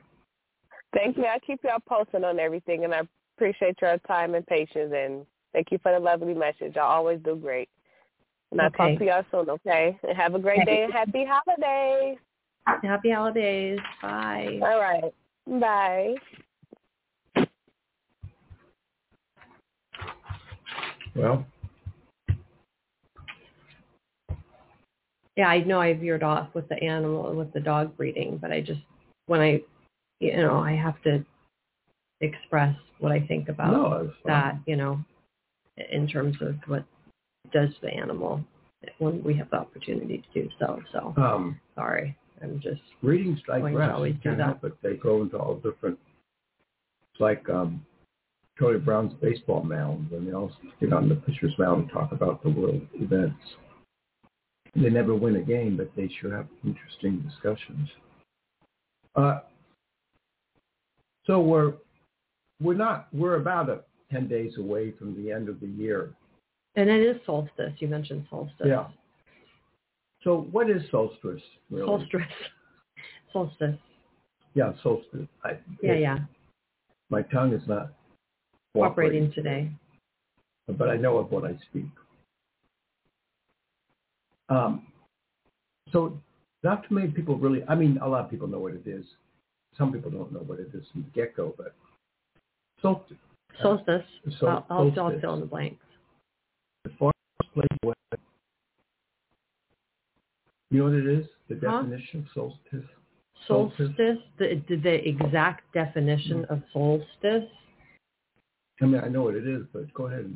Thank 0.95 1.17
you. 1.17 1.25
I'll 1.25 1.41
keep 1.41 1.61
y'all 1.63 1.79
posting 1.89 2.25
on 2.25 2.39
everything, 2.39 2.85
and 2.85 2.95
I 2.95 3.03
appreciate 3.37 3.77
your 3.81 3.99
time 4.09 4.35
and 4.35 4.47
patience. 4.47 4.93
And 4.95 5.25
thank 5.53 5.71
you 5.71 5.79
for 5.83 5.93
the 5.93 6.01
lovely 6.01 6.35
message. 6.35 6.75
Y'all 6.77 6.85
always 6.85 7.21
do 7.25 7.37
great. 7.37 7.69
And 8.51 8.61
okay. 8.61 8.67
I'll 8.79 8.89
talk 8.91 8.99
to 8.99 9.05
y'all 9.05 9.25
soon, 9.31 9.51
okay? 9.51 9.99
And 10.07 10.17
have 10.17 10.35
a 10.35 10.39
great 10.39 10.65
day 10.67 10.83
and 10.83 10.93
happy 10.93 11.25
holidays. 11.25 12.19
Happy 12.67 13.11
holidays. 13.11 13.79
Bye. 14.03 14.59
All 14.63 14.81
right. 14.81 15.15
Bye. 15.47 16.15
Well, 21.15 21.45
Yeah, 25.37 25.49
I 25.49 25.63
know 25.65 25.81
I 25.81 25.95
veered 25.95 26.23
off 26.23 26.49
with 26.55 26.69
the 26.69 26.83
animal 26.83 27.29
and 27.29 27.39
with 27.39 27.53
the 27.53 27.61
dog 27.61 27.97
breeding, 27.97 28.39
but 28.39 28.51
I 28.53 28.61
just 28.61 28.81
when 29.27 29.41
I 29.41 29.63
you 30.21 30.37
know 30.37 30.59
I 30.59 30.73
have 30.73 31.01
to 31.03 31.25
express 32.21 32.77
what 32.99 33.13
I 33.13 33.21
think 33.27 33.49
about 33.49 33.73
no, 33.73 34.13
that, 34.27 34.59
you 34.67 34.77
know, 34.77 35.01
in 35.91 36.07
terms 36.07 36.37
of 36.43 36.57
what 36.67 36.85
does 37.53 37.71
the 37.83 37.89
animal 37.89 38.45
when 38.99 39.23
we 39.25 39.35
have 39.37 39.51
the 39.51 39.57
opportunity 39.57 40.23
to 40.33 40.43
do 40.43 40.49
so. 40.59 40.83
So 40.93 41.15
Um, 41.17 41.61
sorry, 41.75 42.17
I'm 42.43 42.61
just 42.61 42.81
readings 43.03 43.41
like 43.49 43.63
to 43.63 43.93
always 43.93 44.17
do 44.23 44.37
that. 44.37 44.61
it. 44.63 44.73
They 44.83 44.97
go 44.97 45.23
into 45.23 45.39
all 45.39 45.57
different. 45.57 45.99
It's 47.13 47.21
like 47.21 47.49
um, 47.49 47.85
Charlie 48.59 48.79
Brown's 48.79 49.15
baseball 49.21 49.63
mound, 49.63 50.13
and 50.13 50.27
they 50.27 50.33
all 50.33 50.53
get 50.81 50.93
on 50.93 51.09
the 51.09 51.17
pitcher's 51.17 51.59
mound 51.59 51.83
and 51.83 51.91
talk 51.91 52.13
about 52.13 52.43
the 52.43 52.51
world 52.51 52.87
events. 52.95 53.41
They 54.75 54.89
never 54.91 55.15
win 55.15 55.37
a 55.37 55.41
game, 55.41 55.77
but 55.77 55.91
they 55.97 56.09
sure 56.21 56.35
have 56.37 56.47
interesting 56.65 57.21
discussions. 57.21 57.89
Uh, 59.17 59.41
so 61.27 61.41
we're 61.41 61.75
we're 62.63 62.75
not 62.75 63.09
we're 63.13 63.37
about 63.37 63.69
a, 63.69 63.81
ten 64.13 64.29
days 64.29 64.57
away 64.59 64.93
from 64.93 65.15
the 65.23 65.33
end 65.33 65.49
of 65.49 65.59
the 65.61 65.67
year. 65.67 66.11
and 66.77 66.89
it 66.89 67.03
is 67.03 67.21
solstice. 67.27 67.73
You 67.79 67.89
mentioned 67.89 68.27
solstice. 68.31 68.55
Yeah. 68.67 68.87
So 70.23 70.47
what 70.53 70.71
is 70.71 70.83
solstice 70.91 71.43
really? 71.71 71.87
Solstice. 71.87 72.21
Solstice. 73.33 73.77
Yeah, 74.55 74.73
solstice. 74.83 75.29
I, 75.45 75.51
Yeah, 75.83 75.93
it- 75.93 76.01
yeah. 76.01 76.19
My 77.11 77.23
tongue 77.23 77.53
is 77.53 77.63
not 77.69 77.93
Cooperating 78.75 79.33
today. 79.33 79.71
but 80.67 80.89
I 80.89 80.97
know 80.97 81.19
of 81.19 81.31
what 81.31 81.45
I 81.45 81.57
speak. 81.71 81.87
Um, 84.51 84.87
so 85.93 86.21
not 86.63 86.87
too 86.89 86.95
many 86.95 87.09
people 87.09 87.37
really, 87.39 87.63
I 87.69 87.75
mean, 87.75 87.99
a 88.03 88.09
lot 88.09 88.25
of 88.25 88.31
people 88.31 88.49
know 88.49 88.59
what 88.59 88.75
it 88.75 88.87
is. 88.87 89.05
Some 89.79 89.93
people 89.93 90.11
don't 90.11 90.33
know 90.33 90.41
what 90.41 90.59
it 90.59 90.71
is 90.75 90.85
from 90.93 91.03
the 91.03 91.11
get-go, 91.11 91.55
but 91.57 91.75
solstice. 92.83 93.17
Solstice. 93.63 94.03
So, 94.39 94.47
I'll, 94.47 94.67
I'll, 94.69 94.93
I'll 94.99 95.21
fill 95.21 95.35
in 95.35 95.41
the 95.41 95.47
blanks. 95.47 95.85
the 96.85 96.91
farthest 96.99 97.55
place 97.55 97.67
away. 97.83 97.95
You 100.71 100.79
know 100.79 100.85
what 100.85 100.95
it 100.95 101.07
is? 101.07 101.27
The 101.49 101.59
Huh? 101.67 101.83
definition 101.83 102.21
of 102.21 102.27
solstice? 102.35 102.89
Solstice. 103.47 103.87
Solstice, 103.97 104.19
the, 104.39 104.63
the, 104.69 104.77
the 104.77 105.09
exact 105.09 105.73
definition 105.73 106.45
of 106.47 106.63
solstice, 106.73 107.49
I 108.83 108.87
mean, 108.87 109.01
I 109.05 109.09
know 109.09 109.23
what 109.23 109.35
it 109.35 109.47
is, 109.47 109.63
but 109.73 109.93
go 109.95 110.07
ahead. 110.07 110.33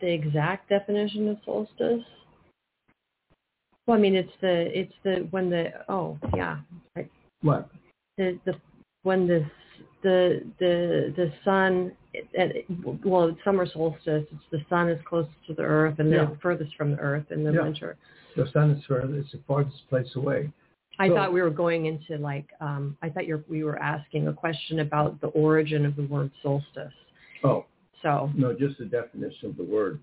the 0.00 0.06
exact 0.12 0.68
definition 0.68 1.28
of 1.28 1.38
solstice. 1.44 2.04
Well, 3.88 3.96
I 3.96 4.00
mean, 4.00 4.14
it's 4.16 4.30
the, 4.42 4.78
it's 4.78 4.92
the, 5.02 5.26
when 5.30 5.48
the, 5.48 5.70
oh, 5.88 6.18
yeah, 6.36 6.58
right. 6.94 7.10
What? 7.40 7.70
the, 8.18 8.38
the, 8.44 8.52
when 9.02 9.26
the, 9.26 9.46
the, 10.02 10.42
the, 10.58 11.14
the 11.16 11.32
sun, 11.42 11.92
at, 12.38 12.52
well, 13.02 13.28
it's 13.28 13.38
summer 13.42 13.64
solstice, 13.66 14.26
it's 14.30 14.42
the 14.52 14.60
sun 14.68 14.90
is 14.90 15.00
closest 15.08 15.32
to 15.46 15.54
the 15.54 15.62
earth 15.62 16.00
and 16.00 16.10
Yeah. 16.10 16.26
the 16.26 16.36
furthest 16.42 16.76
from 16.76 16.90
the 16.90 16.98
earth 16.98 17.24
in 17.30 17.42
the 17.44 17.50
Yeah. 17.50 17.62
winter. 17.62 17.96
The 18.36 18.46
sun 18.52 18.72
is 18.72 18.84
further, 18.84 19.16
it's 19.16 19.32
the 19.32 19.40
farthest 19.48 19.88
place 19.88 20.14
away. 20.16 20.52
I 20.98 21.08
So- 21.08 21.14
thought 21.14 21.32
we 21.32 21.40
were 21.40 21.48
going 21.48 21.86
into 21.86 22.18
like 22.18 22.46
um 22.60 22.96
I 23.02 23.08
thought 23.08 23.26
you're 23.26 23.42
we 23.48 23.64
were 23.64 23.78
asking 23.80 24.28
a 24.28 24.32
question 24.34 24.80
about 24.80 25.18
the 25.20 25.28
origin 25.28 25.86
of 25.86 25.96
the 25.96 26.02
word 26.02 26.30
solstice. 26.42 26.92
Oh, 27.42 27.64
So 28.02 28.30
No, 28.36 28.52
just 28.52 28.78
the 28.78 28.84
definition 28.84 29.48
of 29.48 29.56
the 29.56 29.64
word. 29.64 29.98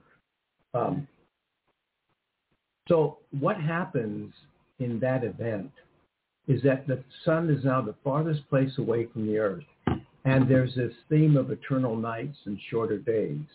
Um, 0.74 1.08
so 2.88 3.18
what 3.40 3.60
happens 3.60 4.34
in 4.80 5.00
that 5.00 5.24
event 5.24 5.72
is 6.48 6.62
that 6.64 6.86
the 6.88 7.04
sun 7.24 7.50
is 7.50 7.64
now 7.66 7.82
the 7.82 7.96
farthest 8.04 8.48
place 8.50 8.78
away 8.78 9.08
from 9.12 9.26
the 9.26 9.38
earth. 9.40 9.64
And 10.26 10.50
there's 10.50 10.76
this 10.76 10.94
theme 11.10 11.38
of 11.38 11.52
eternal 11.52 11.96
nights 11.96 12.38
and 12.46 12.60
shorter 12.70 12.98
days. 12.98 13.46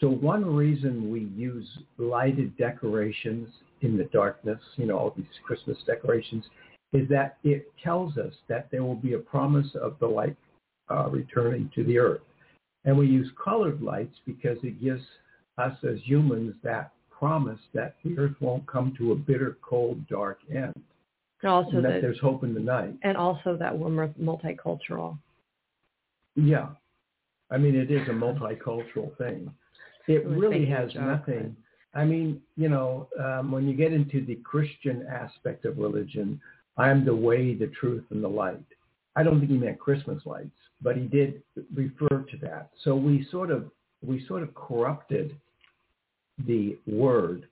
So 0.00 0.08
one 0.08 0.44
reason 0.44 1.10
we 1.10 1.30
use 1.36 1.68
lighted 1.98 2.56
decorations 2.56 3.48
in 3.80 3.96
the 3.96 4.04
darkness, 4.04 4.58
you 4.76 4.86
know, 4.86 4.98
all 4.98 5.14
these 5.16 5.26
Christmas 5.44 5.78
decorations, 5.86 6.44
is 6.92 7.08
that 7.08 7.38
it 7.42 7.72
tells 7.82 8.16
us 8.18 8.32
that 8.48 8.68
there 8.70 8.84
will 8.84 8.96
be 8.96 9.14
a 9.14 9.18
promise 9.18 9.68
of 9.80 9.96
the 10.00 10.06
light 10.06 10.36
uh, 10.90 11.08
returning 11.10 11.70
to 11.74 11.84
the 11.84 11.98
earth. 11.98 12.22
And 12.84 12.96
we 12.96 13.06
use 13.06 13.30
colored 13.42 13.80
lights 13.82 14.16
because 14.26 14.58
it 14.62 14.82
gives 14.82 15.02
us 15.58 15.76
as 15.84 15.98
humans 16.04 16.54
that 16.62 16.92
promise 17.24 17.60
that 17.72 17.94
the 18.04 18.18
earth 18.18 18.34
won't 18.40 18.66
come 18.66 18.94
to 18.98 19.12
a 19.12 19.14
bitter, 19.14 19.56
cold, 19.62 20.06
dark 20.08 20.40
end. 20.50 20.74
and 21.40 21.50
also 21.50 21.76
and 21.76 21.84
that 21.86 21.92
that 21.92 22.02
there's 22.02 22.20
hope 22.20 22.44
in 22.44 22.52
the 22.52 22.60
night. 22.60 22.92
and 23.02 23.16
also 23.16 23.56
that 23.56 23.76
we're 23.78 24.08
multicultural. 24.20 25.16
Yeah. 26.36 26.68
I 27.50 27.56
mean, 27.56 27.76
it 27.76 27.90
is 27.90 28.06
a 28.08 28.12
multicultural 28.12 29.16
thing. 29.16 29.50
It 30.06 30.26
really 30.26 30.66
has 30.66 30.94
nothing. 30.94 31.56
I 31.94 32.04
mean, 32.04 32.42
you 32.56 32.68
know, 32.68 33.08
um, 33.18 33.50
when 33.50 33.66
you 33.66 33.74
get 33.74 33.94
into 33.94 34.22
the 34.26 34.34
Christian 34.36 35.06
aspect 35.10 35.64
of 35.64 35.78
religion, 35.78 36.38
I 36.76 36.90
am 36.90 37.06
the 37.06 37.16
way, 37.16 37.54
the 37.54 37.68
truth, 37.68 38.04
and 38.10 38.22
the 38.22 38.28
light. 38.28 38.66
I 39.16 39.22
don't 39.22 39.38
think 39.38 39.50
he 39.50 39.56
meant 39.56 39.78
Christmas 39.78 40.20
lights, 40.26 40.58
but 40.82 40.94
he 40.94 41.04
did 41.04 41.42
refer 41.74 42.26
to 42.30 42.36
that. 42.42 42.68
So 42.82 42.94
we 42.94 43.26
sort 43.30 43.50
of 43.50 43.70
we 44.02 44.26
sort 44.26 44.42
of 44.42 44.54
corrupted 44.54 45.34
the 46.46 46.78
word. 46.86 47.46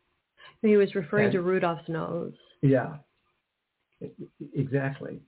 He 0.60 0.76
was 0.76 0.94
referring 0.94 1.26
And- 1.26 1.32
to 1.34 1.42
Rudolph's 1.42 1.88
nose. 1.88 2.34
Yeah, 2.60 2.96
exactly. 4.54 5.20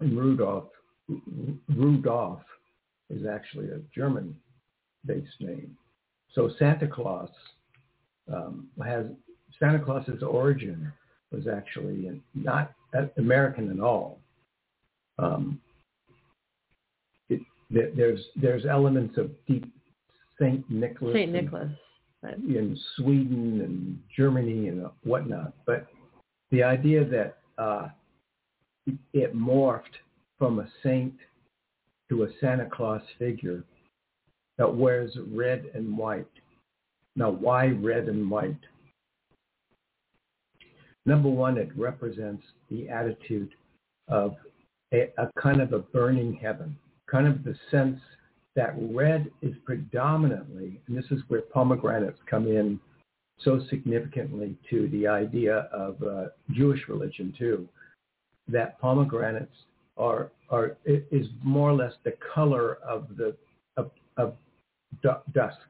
And 0.00 0.16
Rudolph, 0.16 0.70
Rudolph 1.68 2.44
is 3.10 3.26
actually 3.26 3.70
a 3.70 3.78
German-based 3.94 5.40
name. 5.40 5.76
So 6.34 6.50
Santa 6.58 6.86
Claus 6.86 7.30
um, 8.32 8.68
has 8.84 9.06
Santa 9.58 9.78
Claus's 9.82 10.22
origin 10.22 10.92
was 11.32 11.46
actually 11.46 12.20
not 12.34 12.72
American 13.16 13.70
at 13.70 13.80
all. 13.80 14.20
Um, 15.18 15.60
it, 17.28 17.40
there's 17.70 18.20
there's 18.36 18.66
elements 18.66 19.16
of 19.18 19.30
deep 19.46 19.70
Saint 20.38 20.68
Nicholas, 20.70 21.14
Saint 21.14 21.32
Nicholas. 21.32 21.70
In 22.24 22.78
Sweden 22.96 23.60
and 23.60 24.00
Germany 24.16 24.68
and 24.68 24.86
whatnot. 25.04 25.52
But 25.66 25.86
the 26.50 26.62
idea 26.62 27.04
that 27.04 27.38
uh, 27.62 27.88
it 29.12 29.36
morphed 29.36 29.94
from 30.38 30.58
a 30.58 30.68
saint 30.82 31.14
to 32.08 32.24
a 32.24 32.28
Santa 32.40 32.68
Claus 32.70 33.02
figure 33.18 33.62
that 34.56 34.74
wears 34.74 35.16
red 35.30 35.70
and 35.74 35.96
white. 35.96 36.26
Now, 37.16 37.30
why 37.30 37.66
red 37.66 38.08
and 38.08 38.28
white? 38.30 38.58
Number 41.06 41.28
one, 41.28 41.56
it 41.56 41.70
represents 41.76 42.42
the 42.70 42.88
attitude 42.88 43.54
of 44.08 44.36
a, 44.92 45.10
a 45.18 45.30
kind 45.40 45.60
of 45.60 45.72
a 45.72 45.78
burning 45.78 46.34
heaven, 46.34 46.76
kind 47.10 47.26
of 47.26 47.44
the 47.44 47.54
sense 47.70 48.00
that 48.58 48.74
red 48.92 49.30
is 49.40 49.54
predominantly, 49.64 50.80
and 50.88 50.98
this 50.98 51.04
is 51.12 51.20
where 51.28 51.42
pomegranates 51.42 52.18
come 52.28 52.48
in 52.48 52.80
so 53.38 53.60
significantly 53.70 54.56
to 54.68 54.88
the 54.88 55.06
idea 55.06 55.68
of 55.72 56.02
uh, 56.02 56.24
Jewish 56.50 56.80
religion 56.88 57.32
too, 57.38 57.68
that 58.48 58.80
pomegranates 58.80 59.54
are 59.96 60.32
are 60.50 60.76
is 60.84 61.26
more 61.44 61.70
or 61.70 61.74
less 61.74 61.92
the 62.02 62.14
color 62.34 62.78
of 62.84 63.06
the 63.16 63.36
of, 63.76 63.92
of 64.16 64.34
du- 65.04 65.22
dusk 65.32 65.68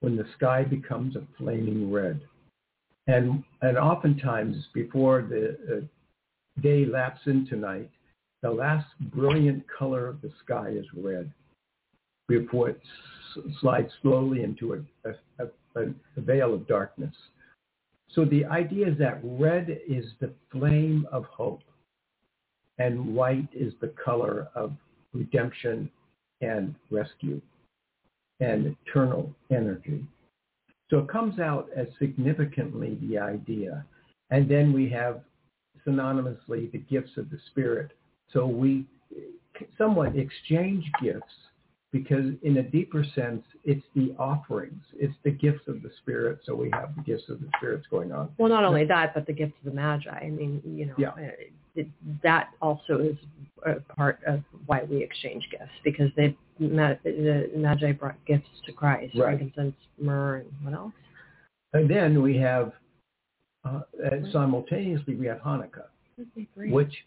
when 0.00 0.16
the 0.16 0.24
sky 0.38 0.64
becomes 0.64 1.16
a 1.16 1.22
flaming 1.36 1.92
red, 1.92 2.18
and 3.08 3.44
and 3.60 3.76
oftentimes 3.76 4.56
before 4.72 5.20
the 5.20 5.58
uh, 5.70 6.62
day 6.62 6.86
laps 6.86 7.20
into 7.26 7.56
night, 7.56 7.90
the 8.40 8.50
last 8.50 8.86
brilliant 9.12 9.62
color 9.68 10.06
of 10.06 10.22
the 10.22 10.32
sky 10.42 10.70
is 10.70 10.86
red 10.96 11.30
before 12.30 12.70
it 12.70 12.80
slides 13.60 13.90
slowly 14.02 14.42
into 14.42 14.74
a, 14.74 15.10
a, 15.40 15.44
a, 15.76 15.86
a 16.16 16.20
veil 16.20 16.54
of 16.54 16.66
darkness. 16.66 17.14
So 18.14 18.24
the 18.24 18.44
idea 18.44 18.88
is 18.88 18.98
that 18.98 19.20
red 19.22 19.80
is 19.88 20.04
the 20.20 20.32
flame 20.50 21.06
of 21.12 21.24
hope 21.24 21.62
and 22.78 23.14
white 23.14 23.48
is 23.52 23.72
the 23.80 23.92
color 24.02 24.48
of 24.54 24.72
redemption 25.12 25.90
and 26.40 26.74
rescue 26.90 27.40
and 28.40 28.74
eternal 28.86 29.30
energy. 29.50 30.04
So 30.88 30.98
it 30.98 31.08
comes 31.08 31.38
out 31.38 31.68
as 31.76 31.86
significantly 31.98 32.98
the 33.02 33.18
idea. 33.18 33.84
And 34.30 34.50
then 34.50 34.72
we 34.72 34.88
have 34.90 35.20
synonymously 35.86 36.72
the 36.72 36.82
gifts 36.90 37.16
of 37.16 37.30
the 37.30 37.38
Spirit. 37.50 37.92
So 38.32 38.46
we 38.46 38.86
somewhat 39.76 40.16
exchange 40.16 40.84
gifts 41.02 41.34
because 41.92 42.26
in 42.42 42.58
a 42.58 42.62
deeper 42.62 43.04
sense, 43.14 43.42
it's 43.64 43.84
the 43.96 44.14
offerings, 44.18 44.82
it's 44.96 45.14
the 45.24 45.30
gifts 45.30 45.66
of 45.66 45.82
the 45.82 45.90
Spirit. 46.02 46.38
So 46.44 46.54
we 46.54 46.70
have 46.72 46.94
the 46.94 47.02
gifts 47.02 47.28
of 47.28 47.40
the 47.40 47.48
spirits 47.56 47.86
going 47.90 48.12
on. 48.12 48.30
Well, 48.38 48.48
not 48.48 48.64
only 48.64 48.84
that, 48.86 49.12
but 49.14 49.26
the 49.26 49.32
gift 49.32 49.54
of 49.64 49.72
the 49.72 49.76
Magi. 49.76 50.08
I 50.10 50.30
mean, 50.30 50.62
you 50.64 50.86
know, 50.86 50.94
Yeah. 50.96 51.10
uh, 51.10 51.30
it, 51.74 51.88
that 52.22 52.50
also 52.62 52.98
is 52.98 53.16
a 53.66 53.80
part 53.94 54.20
of 54.26 54.42
why 54.66 54.84
we 54.84 55.02
exchange 55.02 55.48
gifts 55.50 55.72
because 55.84 56.10
they 56.16 56.36
the 56.58 57.50
Magi 57.56 57.92
brought 57.92 58.22
gifts 58.26 58.48
to 58.66 58.72
Christ, 58.72 59.14
Right. 59.16 59.38
frankincense, 59.38 59.74
myrrh, 59.98 60.36
and 60.36 60.52
what 60.62 60.74
else? 60.74 60.92
And 61.72 61.88
then 61.88 62.20
we 62.22 62.36
have, 62.36 62.72
uh, 63.64 63.80
simultaneously, 64.30 65.14
we 65.14 65.26
have 65.26 65.38
Hanukkah, 65.38 65.86
Isn't 66.18 66.30
it 66.36 66.48
great? 66.54 66.70
which 66.72 67.04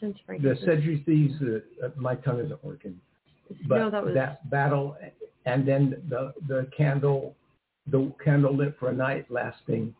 Since 0.00 0.16
the 0.16 0.22
frankincense. 0.26 0.60
Sadducees, 0.64 1.32
uh, 1.42 1.86
uh, 1.86 1.90
my 1.96 2.14
tongue 2.16 2.40
isn't 2.40 2.64
working, 2.64 2.98
but 3.68 3.78
no, 3.78 3.90
that 3.90 4.04
was 4.04 4.14
that 4.14 4.48
battle, 4.50 4.96
and 5.44 5.66
then 5.66 6.02
the 6.08 6.32
the 6.48 6.68
candle, 6.76 7.36
the 7.86 8.12
candle 8.24 8.56
lit 8.56 8.76
for 8.78 8.88
a 8.88 8.92
night, 8.94 9.30
lasting 9.30 9.94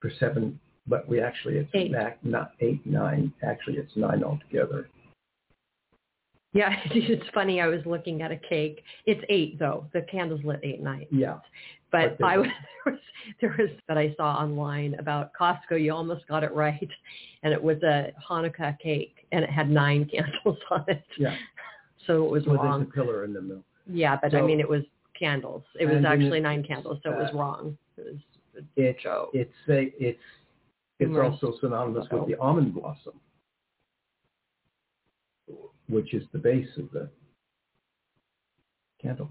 for 0.00 0.10
seven. 0.20 0.60
But 0.86 1.08
we 1.08 1.20
actually 1.20 1.56
it's 1.56 1.70
Eight. 1.72 1.92
back 1.92 2.18
not 2.22 2.52
eight 2.60 2.84
nine. 2.84 3.32
Actually, 3.42 3.78
it's 3.78 3.96
nine 3.96 4.22
altogether. 4.22 4.88
Yeah. 6.54 6.74
It's 6.92 7.28
funny. 7.34 7.60
I 7.60 7.66
was 7.66 7.80
looking 7.84 8.22
at 8.22 8.30
a 8.30 8.36
cake. 8.36 8.82
It's 9.06 9.22
eight 9.28 9.58
though. 9.58 9.86
The 9.92 10.02
candles 10.02 10.40
lit 10.44 10.60
eight 10.62 10.80
nights. 10.82 11.10
Yeah, 11.12 11.38
But 11.92 12.16
I 12.24 12.38
was 12.38 12.48
there 12.84 12.92
was 12.94 13.00
there 13.40 13.54
was 13.58 13.70
that 13.88 13.98
I 13.98 14.14
saw 14.16 14.36
online 14.36 14.94
about 14.98 15.32
Costco. 15.38 15.82
You 15.82 15.92
almost 15.92 16.26
got 16.28 16.42
it 16.44 16.52
right, 16.54 16.88
and 17.42 17.52
it 17.52 17.62
was 17.62 17.82
a 17.82 18.12
Hanukkah 18.28 18.78
cake, 18.78 19.26
and 19.32 19.44
it 19.44 19.50
had 19.50 19.68
nine 19.70 20.04
candles 20.12 20.58
on 20.70 20.84
it. 20.88 21.04
yeah. 21.18 21.36
So 22.06 22.24
it 22.26 22.30
was 22.30 22.44
So 22.44 22.50
there's 22.62 22.82
a 22.82 22.92
pillar 22.92 23.24
in 23.24 23.32
the 23.34 23.40
middle. 23.42 23.64
Yeah, 23.86 24.16
but 24.22 24.34
I 24.34 24.40
mean, 24.42 24.60
it 24.60 24.68
was 24.68 24.82
candles. 25.18 25.62
It 25.78 25.86
was 25.86 26.04
actually 26.06 26.38
it- 26.38 26.42
nine 26.42 26.62
candles, 26.62 26.98
so 27.02 27.10
it 27.12 27.18
was 27.18 27.30
uh, 27.34 27.38
wrong. 27.38 27.78
It 27.96 28.06
was 28.06 28.64
a 28.76 28.80
It 28.80 28.96
joke. 29.02 29.30
it's 29.32 29.52
a 29.68 29.92
it's 29.98 30.18
it's 31.00 31.16
also 31.16 31.54
synonymous 31.60 32.06
with 32.10 32.28
the 32.28 32.36
almond 32.38 32.74
blossom, 32.74 33.14
which 35.94 36.12
is 36.12 36.24
the 36.32 36.38
base 36.38 36.68
of 36.76 36.90
the 36.92 37.08
candle. 39.00 39.30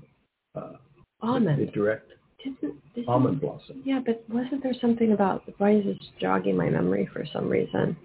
Uh, 0.56 0.74
almond. 1.22 1.60
The 1.62 1.72
direct 1.72 2.10
Didn't, 2.44 2.76
didn't, 2.96 3.10
almond 3.10 3.42
blossom. 3.42 3.82
Yeah, 3.86 4.00
but 4.06 4.24
wasn't 4.30 4.64
there 4.64 4.74
something 4.80 5.12
about? 5.12 5.44
Why 5.58 5.76
is 5.76 5.84
this 5.84 5.98
jogging 6.22 6.56
my 6.56 6.70
memory 6.70 7.10
for 7.12 7.26
some 7.34 7.50
reason? 7.50 7.98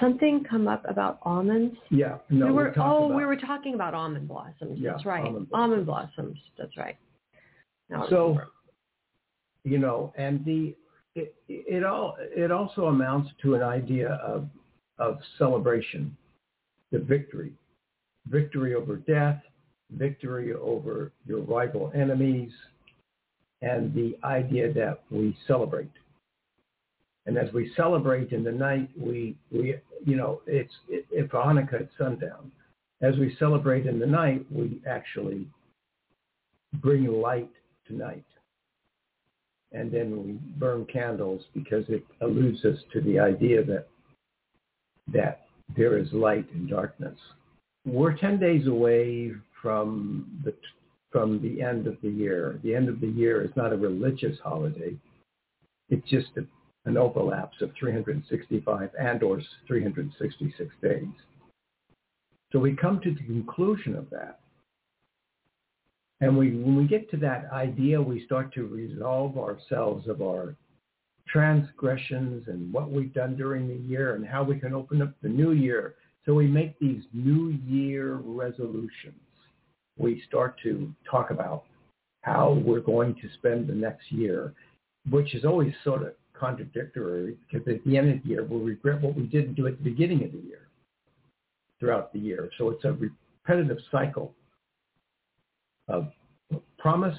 Something 0.00 0.44
come 0.48 0.68
up 0.68 0.84
about 0.88 1.18
almonds. 1.22 1.76
Yeah. 1.90 2.18
No, 2.30 2.46
we 2.46 2.52
were 2.52 2.68
oh, 2.78 3.06
about- 3.06 3.16
we 3.16 3.24
were 3.26 3.36
talking 3.36 3.74
about 3.74 3.92
almond 3.94 4.26
blossoms. 4.26 4.78
Yeah, 4.78 4.92
That's 4.92 5.04
right. 5.04 5.24
almond 5.24 5.48
Almond 5.52 5.86
blossoms. 5.86 6.14
blossoms. 6.14 6.38
That's 6.58 6.76
right. 6.76 6.96
Now 7.90 8.06
So, 8.08 8.38
you 9.64 9.78
know, 9.78 10.12
and 10.16 10.44
the 10.44 10.74
it, 11.14 11.34
it 11.48 11.84
all 11.84 12.16
it 12.20 12.50
also 12.50 12.86
amounts 12.86 13.30
to 13.42 13.54
an 13.54 13.62
idea 13.62 14.12
of 14.24 14.48
of 14.98 15.18
celebration, 15.38 16.16
the 16.92 16.98
victory, 16.98 17.52
victory 18.30 18.74
over 18.74 18.96
death, 18.96 19.40
victory 19.92 20.52
over 20.54 21.12
your 21.26 21.40
rival 21.40 21.90
enemies, 21.94 22.52
and 23.62 23.92
the 23.94 24.16
idea 24.24 24.72
that 24.72 25.02
we 25.10 25.36
celebrate. 25.46 25.90
And 27.26 27.36
as 27.36 27.52
we 27.52 27.72
celebrate 27.76 28.32
in 28.32 28.44
the 28.44 28.52
night, 28.52 28.88
we 28.96 29.36
we 29.50 29.76
you 30.04 30.16
know 30.16 30.40
it's 30.46 30.72
it, 30.88 31.06
it, 31.10 31.30
for 31.30 31.42
Hanukkah 31.42 31.82
it's 31.82 31.92
sundown. 31.98 32.50
As 33.00 33.16
we 33.16 33.36
celebrate 33.38 33.86
in 33.86 33.98
the 33.98 34.06
night, 34.06 34.44
we 34.50 34.80
actually 34.88 35.46
bring 36.80 37.06
light 37.06 37.50
to 37.86 37.94
night 37.94 38.24
and 39.72 39.92
then 39.92 40.24
we 40.24 40.32
burn 40.58 40.86
candles 40.86 41.42
because 41.54 41.84
it 41.88 42.04
alludes 42.20 42.64
us 42.64 42.78
to 42.92 43.00
the 43.02 43.18
idea 43.18 43.62
that 43.64 43.86
that 45.12 45.46
there 45.76 45.98
is 45.98 46.08
light 46.12 46.46
in 46.54 46.66
darkness. 46.66 47.18
We're 47.88 48.16
10 48.16 48.38
days 48.38 48.66
away 48.66 49.32
from 49.62 50.40
the 50.44 50.54
from 51.10 51.40
the 51.40 51.62
end 51.62 51.86
of 51.86 51.96
the 52.02 52.10
year. 52.10 52.60
The 52.62 52.74
end 52.74 52.90
of 52.90 53.00
the 53.00 53.08
year 53.08 53.42
is 53.42 53.50
not 53.56 53.72
a 53.72 53.76
religious 53.76 54.38
holiday. 54.44 54.94
It's 55.88 56.06
just 56.10 56.28
a, 56.36 56.44
an 56.84 56.98
overlaps 56.98 57.62
of 57.62 57.70
365 57.80 58.90
and 59.00 59.22
or 59.22 59.40
366 59.66 60.70
days. 60.82 61.04
So 62.52 62.58
we 62.58 62.76
come 62.76 63.00
to 63.00 63.10
the 63.10 63.22
conclusion 63.22 63.96
of 63.96 64.10
that. 64.10 64.40
And 66.20 66.36
we, 66.36 66.50
when 66.50 66.76
we 66.76 66.86
get 66.86 67.10
to 67.12 67.16
that 67.18 67.50
idea, 67.52 68.02
we 68.02 68.24
start 68.26 68.52
to 68.54 68.66
resolve 68.66 69.38
ourselves 69.38 70.08
of 70.08 70.20
our 70.20 70.56
transgressions 71.26 72.48
and 72.48 72.70
what 72.72 72.90
we've 72.90 73.14
done 73.14 73.36
during 73.36 73.68
the 73.68 73.88
year 73.88 74.14
and 74.14 74.26
how 74.26 74.42
we 74.42 74.58
can 74.58 74.74
open 74.74 75.00
up 75.00 75.14
the 75.22 75.28
new 75.28 75.52
year. 75.52 75.94
So 76.26 76.34
we 76.34 76.46
make 76.46 76.78
these 76.78 77.02
new 77.12 77.58
year 77.66 78.16
resolutions. 78.16 79.20
We 79.96 80.22
start 80.28 80.56
to 80.62 80.92
talk 81.10 81.30
about 81.30 81.64
how 82.22 82.60
we're 82.64 82.80
going 82.80 83.14
to 83.16 83.28
spend 83.34 83.66
the 83.66 83.74
next 83.74 84.12
year, 84.12 84.52
which 85.10 85.34
is 85.34 85.44
always 85.44 85.72
sort 85.84 86.02
of 86.02 86.12
contradictory 86.38 87.36
because 87.50 87.66
at 87.68 87.82
the 87.84 87.96
end 87.96 88.10
of 88.10 88.22
the 88.22 88.28
year, 88.28 88.44
we'll 88.44 88.60
regret 88.60 89.00
what 89.00 89.16
we 89.16 89.24
didn't 89.24 89.54
do 89.54 89.66
at 89.66 89.78
the 89.78 89.84
beginning 89.84 90.24
of 90.24 90.32
the 90.32 90.38
year 90.38 90.68
throughout 91.80 92.12
the 92.12 92.18
year. 92.18 92.50
So 92.58 92.70
it's 92.70 92.84
a 92.84 92.92
repetitive 92.92 93.78
cycle 93.90 94.34
of 95.88 96.08
promise 96.78 97.18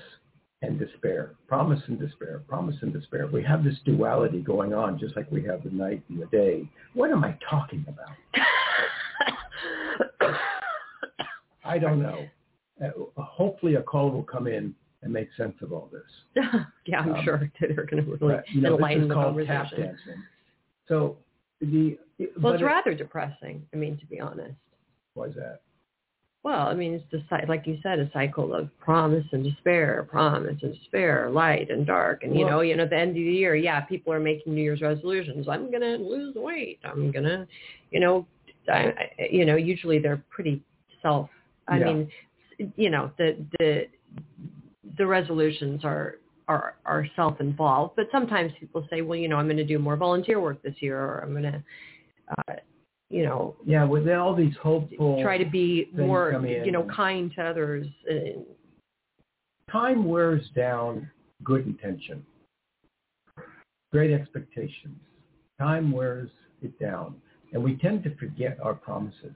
and 0.61 0.77
despair, 0.77 1.35
promise 1.47 1.81
and 1.87 1.99
despair, 1.99 2.41
promise 2.47 2.75
and 2.81 2.91
despair. 2.91 3.27
We 3.27 3.43
have 3.43 3.63
this 3.63 3.77
duality 3.85 4.41
going 4.41 4.73
on 4.73 4.99
just 4.99 5.15
like 5.15 5.31
we 5.31 5.43
have 5.45 5.63
the 5.63 5.69
night 5.69 6.03
and 6.09 6.21
the 6.21 6.25
day. 6.25 6.69
What 6.93 7.11
am 7.11 7.23
I 7.23 7.37
talking 7.49 7.85
about? 7.87 8.15
I 11.69 11.77
don't 11.79 12.01
know. 12.01 12.25
Uh, 12.83 13.21
hopefully 13.21 13.75
a 13.75 13.81
call 13.83 14.09
will 14.11 14.23
come 14.23 14.47
in 14.47 14.73
and 15.01 15.13
make 15.13 15.29
sense 15.37 15.55
of 15.61 15.71
all 15.71 15.89
this. 15.91 16.43
yeah, 16.85 16.99
I'm 17.01 17.13
Um, 17.15 17.23
sure 17.23 17.51
they're 17.61 17.85
going 17.85 18.03
to 18.03 18.11
really 18.19 18.35
you 18.51 18.61
know, 18.61 18.71
this 18.71 18.75
enlighten 18.77 19.07
the 19.07 19.13
conversation. 19.15 19.81
dancing. 19.81 20.23
So 20.87 21.17
the 21.61 21.97
Well, 22.41 22.53
it's 22.53 22.61
it- 22.61 22.65
rather 22.65 22.93
depressing. 22.93 23.65
I 23.73 23.77
mean, 23.77 23.97
to 23.97 24.05
be 24.05 24.19
honest. 24.19 24.55
why 25.13 25.27
is 25.27 25.35
that? 25.35 25.61
Well, 26.41 26.67
I 26.69 26.73
mean, 26.73 26.93
it's 26.93 27.03
the 27.11 27.21
like 27.49 27.67
you 27.67 27.77
said, 27.83 27.99
a 27.99 28.09
cycle 28.13 28.53
of 28.53 28.69
promise 28.79 29.25
and 29.33 29.43
despair, 29.43 30.07
promise 30.09 30.57
and 30.61 30.73
despair, 30.73 31.29
light 31.29 31.69
and 31.69 31.85
dark, 31.85 32.23
and 32.23 32.33
you 32.33 32.45
Well- 32.45 32.57
know, 32.57 32.61
you 32.61 32.77
know, 32.77 32.83
at 32.83 32.89
the 32.91 32.95
end 32.97 33.09
of 33.09 33.15
the 33.15 33.21
year, 33.21 33.55
yeah, 33.55 33.81
people 33.81 34.13
are 34.13 34.21
making 34.21 34.55
New 34.55 34.61
Year's 34.61 34.81
resolutions. 34.81 35.49
I'm 35.49 35.69
gonna 35.69 35.97
lose 35.97 36.35
weight. 36.35 36.79
I'm 36.85 37.11
gonna, 37.11 37.45
you 37.91 37.99
know, 37.99 38.25
I, 38.71 39.11
you 39.29 39.43
know, 39.45 39.57
usually 39.57 39.99
they're 39.99 40.23
pretty 40.29 40.61
self. 41.01 41.29
I 41.69 41.77
Yeah. 41.77 41.85
mean, 41.85 42.11
you 42.75 42.89
know, 42.89 43.11
the 43.17 43.37
the 43.59 43.87
the 44.97 45.05
resolutions 45.05 45.85
are 45.85 46.17
are 46.47 46.75
are 46.85 47.07
self 47.15 47.39
involved, 47.39 47.95
but 47.95 48.07
sometimes 48.11 48.51
people 48.59 48.85
say, 48.89 49.01
well, 49.01 49.17
you 49.17 49.27
know, 49.27 49.37
I'm 49.37 49.45
going 49.45 49.57
to 49.57 49.63
do 49.63 49.79
more 49.79 49.95
volunteer 49.95 50.41
work 50.41 50.61
this 50.63 50.81
year, 50.81 50.99
or 50.99 51.19
I'm 51.19 51.31
going 51.31 51.43
to, 51.43 51.63
uh, 52.37 52.55
you 53.09 53.23
know, 53.23 53.55
Yeah, 53.65 53.85
with 53.85 54.09
all 54.09 54.35
these 54.35 54.55
hopeful 54.61 55.21
try 55.21 55.37
to 55.37 55.45
be 55.49 55.89
more, 55.95 56.43
you 56.65 56.71
know, 56.71 56.83
kind 56.83 57.31
to 57.35 57.43
others. 57.43 57.87
Time 59.71 60.05
wears 60.05 60.49
down 60.55 61.09
good 61.43 61.67
intention, 61.67 62.25
great 63.91 64.11
expectations. 64.11 64.97
Time 65.59 65.91
wears 65.91 66.31
it 66.63 66.77
down, 66.79 67.15
and 67.53 67.63
we 67.63 67.77
tend 67.77 68.03
to 68.03 68.15
forget 68.15 68.57
our 68.63 68.73
promises. 68.73 69.35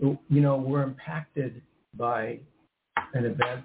You 0.00 0.18
know, 0.28 0.56
we're 0.56 0.82
impacted 0.82 1.60
by 1.96 2.38
an 3.14 3.24
event 3.24 3.64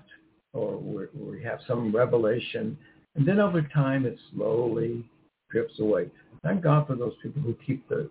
or 0.54 0.78
we 0.78 1.44
have 1.44 1.60
some 1.68 1.96
revelation, 1.96 2.78
and 3.16 3.28
then 3.28 3.40
over 3.40 3.62
time 3.62 4.06
it 4.06 4.18
slowly 4.34 5.04
drips 5.50 5.80
away. 5.80 6.10
Thank 6.44 6.62
God 6.62 6.88
for 6.88 6.96
those 6.96 7.14
people 7.22 7.42
who 7.42 7.56
keep 7.66 7.88
the 7.90 8.10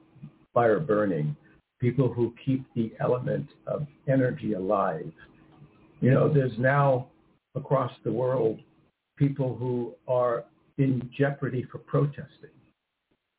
fire 0.54 0.80
burning, 0.80 1.36
people 1.80 2.12
who 2.12 2.34
keep 2.44 2.64
the 2.74 2.92
element 3.00 3.48
of 3.66 3.86
energy 4.08 4.54
alive. 4.54 5.10
You 6.00 6.10
know, 6.10 6.32
there's 6.32 6.56
now 6.58 7.08
across 7.54 7.92
the 8.04 8.12
world 8.12 8.58
people 9.16 9.54
who 9.56 9.94
are 10.08 10.44
in 10.78 11.08
jeopardy 11.16 11.64
for 11.70 11.78
protesting, 11.78 12.50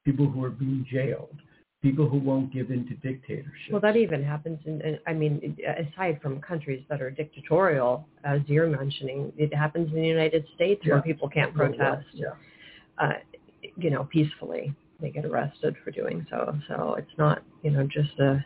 people 0.06 0.30
who 0.30 0.44
are 0.44 0.50
being 0.50 0.86
jailed, 0.90 1.36
people 1.84 2.08
who 2.08 2.18
won't 2.18 2.52
give 2.52 2.72
in 2.72 2.88
to 2.88 2.94
dictatorship. 2.96 3.72
well, 3.72 3.82
that 3.82 3.98
even 3.98 4.24
happens 4.24 4.58
in, 4.66 4.80
in, 4.82 4.98
I 5.06 5.12
mean, 5.12 5.56
aside 5.78 6.20
from 6.22 6.40
countries 6.40 6.82
that 6.90 7.02
are 7.02 7.12
dictatorial, 7.12 8.08
as 8.24 8.40
you're 8.48 8.68
mentioning, 8.70 9.34
it 9.38 9.54
happens 9.54 9.90
in 9.90 10.02
the 10.02 10.08
United 10.08 10.48
States 10.56 10.82
Yeah. 10.86 10.94
where 10.94 11.02
people 11.02 11.28
can't 11.28 11.54
protest, 11.54 12.08
Yeah. 12.14 12.28
uh, 12.98 13.14
you 13.76 13.90
know, 13.90 14.06
peacefully. 14.06 14.74
They 15.02 15.10
get 15.10 15.26
arrested 15.26 15.76
for 15.84 15.92
doing 15.92 16.26
so. 16.30 16.58
So 16.70 16.96
it's 16.96 17.18
not, 17.18 17.44
you 17.64 17.72
know, 17.72 17.86
just 17.86 18.18
a, 18.20 18.44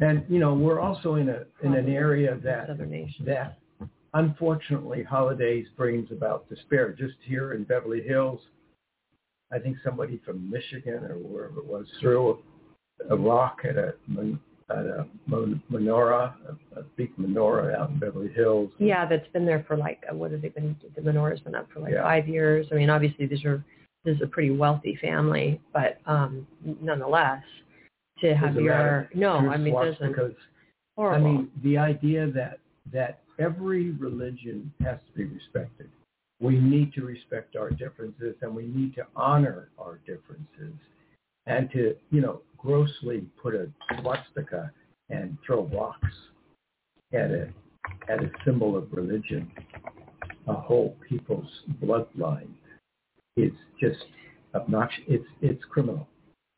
And 0.00 0.24
you 0.28 0.40
know, 0.40 0.54
we're 0.54 0.80
also 0.80 1.14
in 1.16 1.28
a 1.28 1.44
in 1.62 1.74
an 1.74 1.88
area 1.88 2.36
that 2.42 2.68
that 3.24 3.58
unfortunately 4.14 5.02
holidays 5.04 5.66
brings 5.76 6.10
about 6.10 6.48
despair. 6.48 6.92
Just 6.92 7.16
here 7.24 7.54
in 7.54 7.62
Beverly 7.64 8.02
Hills, 8.02 8.40
I 9.52 9.58
think 9.58 9.76
somebody 9.84 10.20
from 10.24 10.48
Michigan 10.50 11.04
or 11.04 11.16
wherever 11.16 11.58
it 11.58 11.66
was 11.66 11.86
threw 12.00 12.38
a, 13.10 13.14
a 13.14 13.16
rock 13.16 13.58
at 13.68 13.76
a 13.76 13.94
at 14.70 14.86
a 14.86 15.06
menorah, 15.28 16.34
a, 16.76 16.80
a 16.80 16.82
big 16.96 17.14
menorah 17.16 17.76
out 17.76 17.90
in 17.90 17.98
Beverly 17.98 18.30
Hills. 18.32 18.70
Yeah, 18.78 19.06
that's 19.06 19.26
been 19.32 19.44
there 19.44 19.64
for 19.66 19.76
like 19.76 20.04
uh, 20.10 20.14
what 20.14 20.30
have 20.30 20.42
they 20.42 20.48
been? 20.48 20.76
The 20.94 21.00
menorah's 21.00 21.40
been 21.40 21.54
up 21.54 21.68
for 21.72 21.80
like 21.80 21.92
Yeah. 21.92 22.02
five 22.02 22.28
years. 22.28 22.66
I 22.70 22.76
mean, 22.76 22.90
obviously 22.90 23.26
these 23.26 23.44
are 23.44 23.64
this 24.04 24.16
is 24.16 24.22
a 24.22 24.26
pretty 24.26 24.50
wealthy 24.50 24.96
family, 25.00 25.60
but 25.72 25.98
um 26.06 26.46
nonetheless, 26.80 27.42
to 28.20 28.34
have 28.34 28.50
Doesn't 28.50 28.64
your 28.64 29.08
no, 29.14 29.34
I 29.50 29.56
mean, 29.56 29.74
doesn't 29.74 30.08
because 30.12 30.32
horrible. 30.96 31.26
I 31.26 31.30
mean, 31.30 31.50
the 31.64 31.76
idea 31.76 32.30
that 32.30 32.60
that 32.92 33.20
every 33.38 33.90
religion 33.92 34.72
has 34.84 34.98
to 35.08 35.12
be 35.16 35.24
respected. 35.24 35.88
We 36.40 36.58
need 36.58 36.92
to 36.94 37.02
respect 37.02 37.56
our 37.56 37.70
differences, 37.70 38.34
and 38.42 38.54
we 38.54 38.66
need 38.66 38.94
to 38.94 39.06
honor 39.14 39.68
our 39.78 40.00
differences, 40.06 40.74
and 41.46 41.70
to 41.72 41.94
you 42.10 42.20
know 42.20 42.40
grossly 42.56 43.26
put 43.42 43.54
a 43.54 43.68
swastika 44.00 44.70
and 45.10 45.36
throw 45.46 45.66
rocks 45.66 46.14
at 47.12 47.30
a 47.30 47.48
at 48.08 48.22
a 48.22 48.30
symbol 48.44 48.76
of 48.76 48.92
religion, 48.92 49.50
a 50.46 50.54
whole 50.54 50.96
people's 51.08 51.50
bloodline, 51.82 52.52
is 53.36 53.52
just 53.78 54.04
obnoxious. 54.54 55.04
It's 55.08 55.28
it's 55.42 55.64
criminal. 55.64 56.08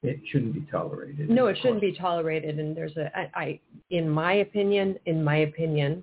It 0.02 0.20
shouldn't 0.30 0.54
be 0.54 0.66
tolerated. 0.70 1.30
no, 1.30 1.46
it 1.46 1.56
shouldn't 1.62 1.80
be 1.80 1.92
tolerated. 1.92 2.58
And 2.58 2.76
there's 2.76 2.96
a, 2.96 3.16
I, 3.16 3.30
I, 3.34 3.60
in 3.90 4.10
my 4.10 4.34
opinion, 4.34 4.98
in 5.06 5.22
my 5.22 5.36
opinion, 5.36 6.02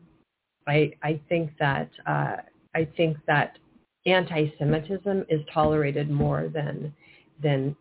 I, 0.68 0.94
I 1.04 1.20
think 1.28 1.52
that, 1.60 1.90
uh, 2.08 2.38
I 2.76 2.88
think 2.96 3.18
that 3.28 3.58
anti-Semitism 4.06 5.26
is 5.30 5.42
tolerated 5.54 6.10
more 6.10 6.50
than, 6.54 6.94
than, 7.42 7.76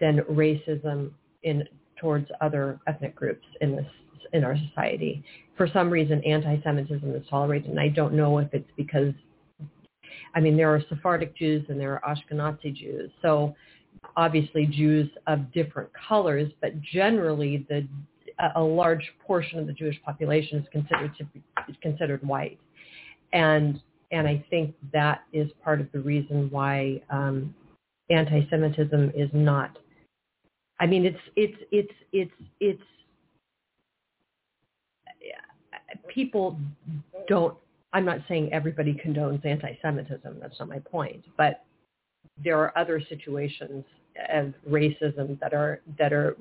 than 0.00 0.20
racism 0.30 1.10
in 1.42 1.64
towards 2.00 2.28
other 2.40 2.78
ethnic 2.86 3.14
groups 3.14 3.46
in 3.60 3.76
this 3.76 3.86
in 4.32 4.44
our 4.44 4.56
society. 4.68 5.22
For 5.56 5.68
some 5.72 5.88
reason, 5.88 6.22
anti-Semitism 6.24 7.14
is 7.14 7.22
tolerated, 7.28 7.70
and 7.70 7.80
I 7.80 7.88
don't 7.88 8.14
know 8.14 8.38
if 8.38 8.52
it's 8.52 8.68
because, 8.76 9.12
I 10.34 10.40
mean, 10.40 10.56
there 10.56 10.74
are 10.74 10.82
Sephardic 10.88 11.36
Jews 11.36 11.64
and 11.68 11.80
there 11.80 12.04
are 12.04 12.14
Ashkenazi 12.16 12.74
Jews, 12.74 13.10
so 13.22 13.54
obviously 14.16 14.66
Jews 14.66 15.08
of 15.26 15.52
different 15.52 15.90
colors, 16.08 16.50
but 16.60 16.80
generally 16.82 17.66
the 17.68 17.86
a- 18.54 18.62
large 18.62 19.12
portion 19.26 19.58
of 19.58 19.66
the 19.66 19.72
Jewish 19.72 20.00
population 20.02 20.58
is 20.58 20.66
considered 20.70 21.16
to 21.16 21.24
be 21.24 21.42
is 21.68 21.76
considered 21.80 22.22
white, 22.26 22.58
and 23.32 23.80
and 24.10 24.26
I 24.26 24.44
think 24.50 24.74
that 24.92 25.22
is 25.32 25.50
part 25.64 25.80
of 25.80 25.90
the 25.92 26.00
reason 26.00 26.48
why 26.50 27.02
um, 27.10 27.54
anti-Semitism 28.10 29.12
is 29.14 29.30
not. 29.32 29.78
I 30.78 30.86
mean, 30.86 31.06
it's 31.06 31.18
it's 31.34 31.56
it's 31.70 31.92
it's 32.12 32.32
it's 32.60 32.82
people 36.08 36.58
don't. 37.28 37.56
I'm 37.92 38.04
not 38.04 38.18
saying 38.28 38.52
everybody 38.52 38.94
condones 38.94 39.44
anti-Semitism. 39.44 40.38
That's 40.40 40.58
not 40.58 40.68
my 40.68 40.80
point, 40.80 41.24
but 41.36 41.64
there 42.42 42.58
are 42.58 42.76
other 42.76 43.00
situations 43.08 43.84
of 44.32 44.52
racism 44.68 45.38
that 45.40 45.54
are 45.54 45.80
that 45.98 46.12
are 46.12 46.36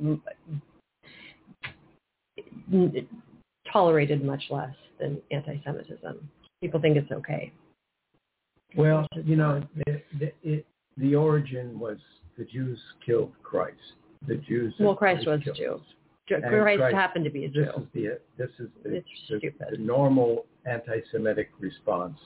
tolerated 3.72 4.24
much 4.24 4.44
less 4.50 4.76
than 5.00 5.22
anti-Semitism. 5.32 6.30
People 6.62 6.80
think 6.80 6.98
it's 6.98 7.12
okay. 7.12 7.52
Well, 8.76 9.08
you 9.24 9.36
know, 9.36 9.64
the, 9.86 10.02
the, 10.20 10.32
it, 10.44 10.66
the 10.98 11.16
origin 11.16 11.80
was 11.80 11.98
the 12.38 12.46
Jews 12.46 12.80
killed 13.06 13.32
Christ. 13.44 13.78
The 14.28 14.36
Jews. 14.36 14.74
Well, 14.80 14.96
Christ 14.96 15.28
was 15.28 15.42
a. 15.48 15.52
Jew. 15.52 15.82
Christ, 16.28 16.80
Christ- 16.80 16.96
happened 16.96 17.24
to 17.26 17.32
be 17.32 17.46
a 17.46 17.50
Jew. 17.50 17.66
This 17.66 17.76
is 17.78 17.88
the 17.94 18.20
this 18.38 18.50
is 18.60 18.70
the, 18.84 18.90
the, 18.90 19.04
stupid. 19.26 19.54
the 19.72 19.78
normal 19.78 20.46
anti-Semitic 20.66 21.52
response, 21.60 22.18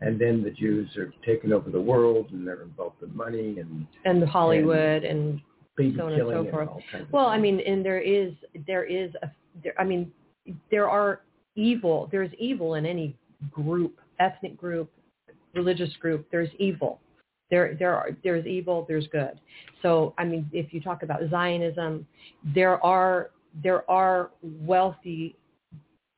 and 0.00 0.20
then 0.20 0.42
the 0.42 0.50
Jews 0.50 0.88
are 0.96 1.12
taking 1.26 1.52
over 1.52 1.68
the 1.70 1.80
world, 1.80 2.28
and 2.30 2.46
they're 2.46 2.62
involved 2.62 3.02
in 3.02 3.14
money 3.16 3.58
and 3.58 3.86
And 4.04 4.22
Hollywood 4.22 5.02
and 5.02 5.40
baby 5.76 5.96
So 5.96 6.06
on 6.06 6.12
and 6.12 6.20
so 6.20 6.24
killing 6.30 6.38
and, 6.38 6.50
forth. 6.50 6.68
of 6.94 7.12
Well, 7.12 7.26
I 7.26 7.38
mean, 7.38 7.60
and 7.60 7.84
there 7.84 8.00
is 8.00 8.32
there 8.66 8.84
is 8.84 9.10
a 9.22 9.30
there, 9.64 9.74
I 9.78 9.84
mean, 9.84 10.12
there 10.70 10.88
are 10.88 11.22
evil. 11.56 12.08
There's 12.12 12.30
evil 12.38 12.74
in 12.74 12.86
any 12.86 13.16
group, 13.50 13.98
ethnic 14.18 14.56
group, 14.56 14.90
religious 15.54 15.94
group. 15.96 16.26
There's 16.30 16.50
evil. 16.58 17.00
There 17.50 17.76
there 17.78 17.94
are 17.96 18.10
there's 18.22 18.46
evil. 18.46 18.84
There's 18.88 19.06
good. 19.08 19.40
So 19.82 20.14
I 20.18 20.24
mean, 20.24 20.48
if 20.52 20.72
you 20.72 20.80
talk 20.80 21.02
about 21.02 21.20
Zionism, 21.30 22.06
there 22.54 22.84
are 22.84 23.30
there 23.62 23.88
are 23.90 24.30
wealthy, 24.42 25.36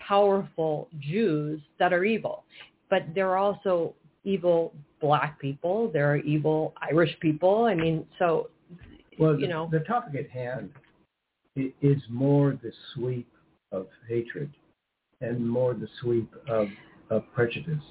powerful 0.01 0.89
Jews 1.01 1.61
that 1.79 1.93
are 1.93 2.05
evil, 2.05 2.45
but 2.91 3.03
there 3.14 3.31
are 3.31 3.39
also 3.39 3.95
evil 4.25 4.75
black 5.01 5.41
people. 5.41 5.91
There 5.93 6.12
are 6.12 6.18
evil 6.18 6.75
Irish 6.81 7.18
people. 7.20 7.64
I 7.64 7.75
mean, 7.75 8.07
so 8.18 8.51
Well, 9.18 9.35
you 9.35 9.43
the, 9.43 9.49
know. 9.49 9.68
the 9.70 9.81
topic 9.81 10.14
at 10.14 10.31
hand 10.31 10.70
is 11.57 12.01
more 12.09 12.59
the 12.62 12.73
sweep 12.95 13.29
of 13.73 13.87
hatred 14.09 14.51
and 15.20 15.47
more 15.49 15.75
the 15.75 15.89
sweep 16.01 16.33
of, 16.49 16.68
of 17.13 17.23
prejudice 17.35 17.85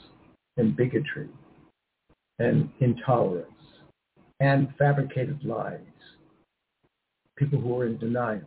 and 0.58 0.76
bigotry 0.76 1.30
and 2.40 2.70
intolerance 2.80 3.48
and 4.40 4.74
fabricated 4.78 5.40
lies, 5.44 5.80
people 7.38 7.60
who 7.60 7.80
are 7.80 7.86
in 7.86 7.98
denial. 7.98 8.42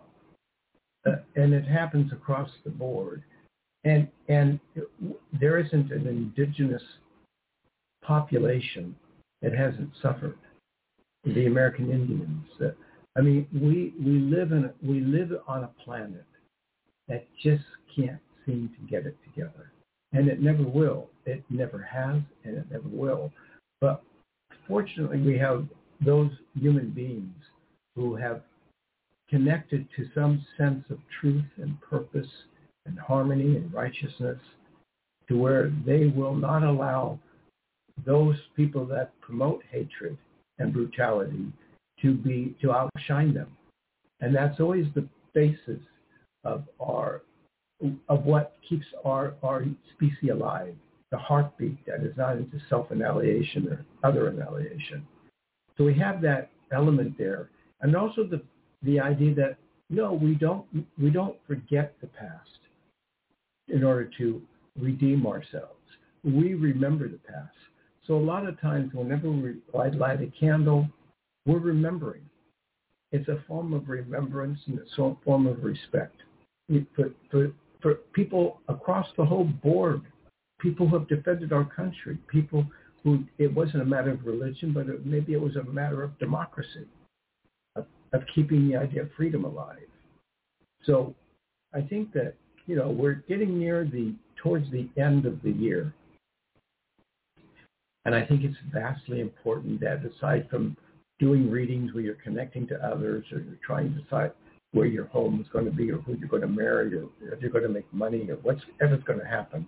Uh, 1.06 1.16
and 1.36 1.52
it 1.52 1.64
happens 1.64 2.12
across 2.12 2.50
the 2.64 2.70
board. 2.70 3.22
And, 3.84 4.08
and 4.28 4.58
there 5.40 5.58
isn't 5.58 5.92
an 5.92 6.06
indigenous 6.06 6.82
population 8.02 8.96
that 9.42 9.54
hasn't 9.54 9.90
suffered 10.02 10.38
the 11.24 11.46
American 11.46 11.90
Indians. 11.90 12.46
Uh, 12.60 12.70
I 13.16 13.20
mean, 13.20 13.46
we 13.52 13.94
we 14.04 14.18
live 14.18 14.52
in 14.52 14.64
a, 14.64 14.72
we 14.82 15.00
live 15.00 15.30
on 15.46 15.64
a 15.64 15.70
planet 15.84 16.26
that 17.08 17.26
just 17.42 17.64
can't 17.94 18.20
seem 18.44 18.70
to 18.76 18.90
get 18.90 19.06
it 19.06 19.16
together, 19.24 19.70
and 20.14 20.28
it 20.28 20.40
never 20.40 20.62
will. 20.62 21.08
It 21.26 21.42
never 21.50 21.82
has, 21.82 22.22
and 22.44 22.56
it 22.56 22.66
never 22.70 22.88
will. 22.88 23.32
But 23.80 24.02
fortunately, 24.66 25.20
we 25.20 25.38
have 25.38 25.66
those 26.04 26.30
human 26.58 26.90
beings 26.90 27.34
who 27.94 28.16
have 28.16 28.42
connected 29.28 29.86
to 29.96 30.08
some 30.14 30.44
sense 30.56 30.84
of 30.90 30.98
truth 31.20 31.44
and 31.56 31.80
purpose 31.80 32.28
and 32.86 32.98
harmony 32.98 33.56
and 33.56 33.72
righteousness, 33.72 34.38
to 35.28 35.38
where 35.38 35.72
they 35.86 36.06
will 36.06 36.34
not 36.34 36.62
allow 36.62 37.18
those 38.06 38.36
people 38.56 38.84
that 38.86 39.18
promote 39.20 39.62
hatred 39.70 40.16
and 40.58 40.72
brutality 40.72 41.52
to 42.02 42.14
be 42.14 42.54
to 42.60 42.72
outshine 42.72 43.32
them 43.32 43.48
and 44.24 44.34
that's 44.34 44.58
always 44.58 44.86
the 44.94 45.06
basis 45.34 45.80
of 46.44 46.64
our 46.80 47.22
of 48.08 48.24
what 48.24 48.56
keeps 48.68 48.86
our 49.04 49.34
our 49.42 49.64
species 49.94 50.30
alive 50.30 50.74
the 51.10 51.18
heartbeat 51.18 51.84
that 51.86 52.02
is 52.02 52.16
not 52.16 52.36
into 52.36 52.58
self-annihilation 52.68 53.68
or 53.68 53.84
other 54.08 54.28
annihilation 54.28 55.06
so 55.76 55.84
we 55.84 55.94
have 55.94 56.20
that 56.20 56.50
element 56.72 57.16
there 57.18 57.50
and 57.80 57.96
also 57.96 58.24
the 58.24 58.40
the 58.82 58.98
idea 58.98 59.34
that 59.34 59.56
no 59.90 60.12
we 60.12 60.34
don't 60.34 60.64
we 61.00 61.10
don't 61.10 61.36
forget 61.46 61.94
the 62.00 62.06
past 62.06 62.60
in 63.68 63.82
order 63.82 64.08
to 64.16 64.40
redeem 64.78 65.26
ourselves 65.26 65.70
we 66.22 66.54
remember 66.54 67.08
the 67.08 67.18
past 67.18 67.54
so 68.06 68.16
a 68.16 68.18
lot 68.18 68.46
of 68.46 68.60
times 68.60 68.92
whenever 68.92 69.30
we 69.30 69.56
light, 69.72 69.94
light 69.94 70.20
a 70.20 70.26
candle, 70.38 70.88
we're 71.46 71.58
remembering. 71.58 72.22
It's 73.12 73.28
a 73.28 73.42
form 73.46 73.72
of 73.72 73.88
remembrance 73.88 74.58
and 74.66 74.78
it's 74.78 74.92
a 74.98 75.16
form 75.24 75.46
of 75.46 75.64
respect. 75.64 76.16
For, 76.96 77.10
for, 77.30 77.52
for 77.84 77.96
people 78.14 78.62
across 78.68 79.06
the 79.18 79.24
whole 79.24 79.44
board, 79.44 80.00
people 80.58 80.88
who 80.88 80.98
have 80.98 81.06
defended 81.06 81.52
our 81.52 81.66
country, 81.66 82.16
people 82.28 82.64
who 83.02 83.22
it 83.36 83.54
wasn't 83.54 83.82
a 83.82 83.84
matter 83.84 84.10
of 84.10 84.24
religion, 84.24 84.72
but 84.72 84.88
it, 84.88 85.04
maybe 85.04 85.34
it 85.34 85.40
was 85.40 85.56
a 85.56 85.64
matter 85.64 86.02
of 86.02 86.18
democracy, 86.18 86.86
of, 87.76 87.84
of 88.14 88.22
keeping 88.34 88.66
the 88.66 88.74
idea 88.74 89.02
of 89.02 89.10
freedom 89.14 89.44
alive. 89.44 89.76
So 90.84 91.14
I 91.74 91.82
think 91.82 92.10
that, 92.14 92.32
you 92.64 92.74
know, 92.74 92.88
we're 92.88 93.22
getting 93.28 93.58
near 93.58 93.84
the, 93.84 94.14
towards 94.42 94.70
the 94.70 94.88
end 94.96 95.26
of 95.26 95.42
the 95.42 95.50
year. 95.50 95.92
And 98.06 98.14
I 98.14 98.24
think 98.24 98.44
it's 98.44 98.56
vastly 98.72 99.20
important 99.20 99.78
that 99.80 100.00
aside 100.06 100.48
from 100.48 100.74
doing 101.18 101.50
readings 101.50 101.92
where 101.92 102.02
you're 102.02 102.14
connecting 102.14 102.66
to 102.68 102.76
others 102.82 103.26
or 103.30 103.40
you're 103.40 103.58
trying 103.62 103.94
to 103.94 104.00
decide, 104.00 104.32
where 104.74 104.86
your 104.86 105.06
home 105.06 105.40
is 105.40 105.46
going 105.52 105.64
to 105.64 105.70
be 105.70 105.90
or 105.90 105.98
who 105.98 106.14
you're 106.14 106.28
going 106.28 106.42
to 106.42 106.48
marry 106.48 106.94
or 106.96 107.08
if 107.22 107.40
you're 107.40 107.50
going 107.50 107.62
to 107.62 107.68
make 107.68 107.90
money 107.92 108.28
or 108.28 108.36
whatever's 108.36 109.04
going 109.04 109.20
to 109.20 109.26
happen. 109.26 109.66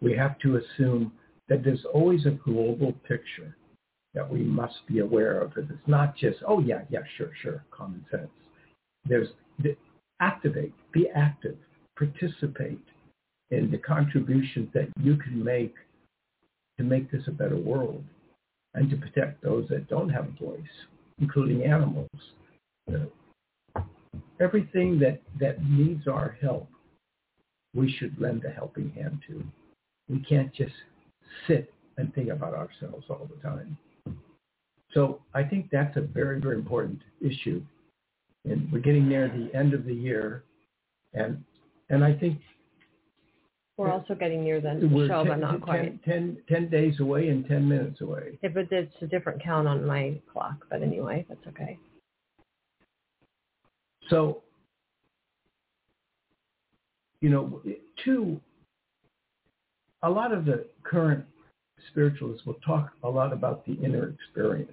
We 0.00 0.16
have 0.16 0.38
to 0.40 0.56
assume 0.56 1.12
that 1.48 1.62
there's 1.62 1.84
always 1.92 2.24
a 2.24 2.30
global 2.30 2.92
picture 3.06 3.54
that 4.14 4.28
we 4.28 4.40
must 4.40 4.86
be 4.86 5.00
aware 5.00 5.40
of. 5.40 5.56
And 5.56 5.70
it's 5.70 5.86
not 5.86 6.16
just, 6.16 6.38
oh, 6.46 6.60
yeah, 6.60 6.80
yeah, 6.88 7.00
sure, 7.16 7.30
sure, 7.42 7.64
common 7.70 8.04
sense. 8.10 8.30
There's 9.04 9.28
activate, 10.20 10.72
be 10.92 11.08
active, 11.14 11.56
participate 11.96 12.80
in 13.50 13.70
the 13.70 13.78
contributions 13.78 14.68
that 14.72 14.88
you 15.00 15.16
can 15.16 15.44
make 15.44 15.74
to 16.78 16.84
make 16.84 17.10
this 17.10 17.22
a 17.28 17.32
better 17.32 17.56
world 17.56 18.02
and 18.74 18.88
to 18.90 18.96
protect 18.96 19.42
those 19.42 19.68
that 19.68 19.88
don't 19.88 20.08
have 20.08 20.26
a 20.26 20.44
voice, 20.44 20.62
including 21.18 21.64
animals. 21.64 22.08
Everything 24.40 24.98
that, 25.00 25.20
that 25.40 25.62
needs 25.64 26.06
our 26.06 26.36
help, 26.40 26.68
we 27.74 27.90
should 27.92 28.18
lend 28.20 28.44
a 28.44 28.50
helping 28.50 28.90
hand 28.90 29.20
to. 29.28 29.44
We 30.08 30.20
can't 30.20 30.52
just 30.54 30.74
sit 31.46 31.72
and 31.96 32.14
think 32.14 32.30
about 32.30 32.54
ourselves 32.54 33.06
all 33.10 33.28
the 33.28 33.40
time. 33.42 33.76
So 34.94 35.20
I 35.34 35.42
think 35.42 35.68
that's 35.70 35.96
a 35.96 36.00
very, 36.00 36.40
very 36.40 36.56
important 36.56 37.00
issue. 37.20 37.62
And 38.44 38.70
we're 38.72 38.80
getting 38.80 39.08
near 39.08 39.28
the 39.28 39.56
end 39.56 39.74
of 39.74 39.84
the 39.84 39.94
year. 39.94 40.44
And 41.12 41.44
and 41.90 42.04
I 42.04 42.14
think 42.14 42.38
we're 43.76 43.92
also 43.92 44.14
getting 44.14 44.42
near 44.42 44.60
the 44.60 44.70
end 44.70 44.82
of 44.82 44.90
the 44.90 45.06
show, 45.06 45.24
10, 45.24 45.28
but 45.28 45.38
not 45.38 45.50
10, 45.52 45.60
quite. 45.60 46.04
10, 46.04 46.38
10 46.48 46.68
days 46.68 46.98
away 47.00 47.28
and 47.28 47.46
10 47.46 47.68
minutes 47.68 48.00
away. 48.00 48.38
Yeah, 48.42 48.50
but 48.52 48.66
it's 48.72 48.94
a 49.02 49.06
different 49.06 49.42
count 49.42 49.68
on 49.68 49.86
my 49.86 50.20
clock. 50.32 50.66
But 50.68 50.82
anyway, 50.82 51.24
that's 51.28 51.46
okay. 51.48 51.78
So, 54.10 54.42
you 57.20 57.30
know, 57.30 57.60
two, 58.04 58.40
a 60.02 60.10
lot 60.10 60.32
of 60.32 60.44
the 60.44 60.66
current 60.82 61.24
spiritualists 61.90 62.46
will 62.46 62.58
talk 62.64 62.92
a 63.02 63.08
lot 63.08 63.32
about 63.32 63.66
the 63.66 63.74
inner 63.74 64.08
experience, 64.08 64.72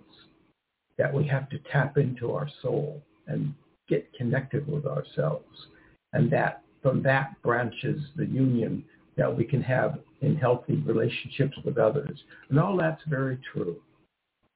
that 0.97 1.13
we 1.13 1.25
have 1.27 1.49
to 1.49 1.59
tap 1.71 1.97
into 1.97 2.31
our 2.31 2.49
soul 2.61 3.01
and 3.27 3.53
get 3.87 4.11
connected 4.13 4.67
with 4.71 4.85
ourselves. 4.85 5.67
And 6.13 6.31
that 6.31 6.61
from 6.81 7.01
that 7.03 7.41
branches 7.41 8.01
the 8.15 8.25
union 8.25 8.83
that 9.17 9.35
we 9.35 9.43
can 9.43 9.61
have 9.61 9.99
in 10.21 10.35
healthy 10.35 10.75
relationships 10.85 11.57
with 11.63 11.77
others. 11.77 12.19
And 12.49 12.59
all 12.59 12.77
that's 12.77 13.01
very 13.07 13.39
true. 13.51 13.77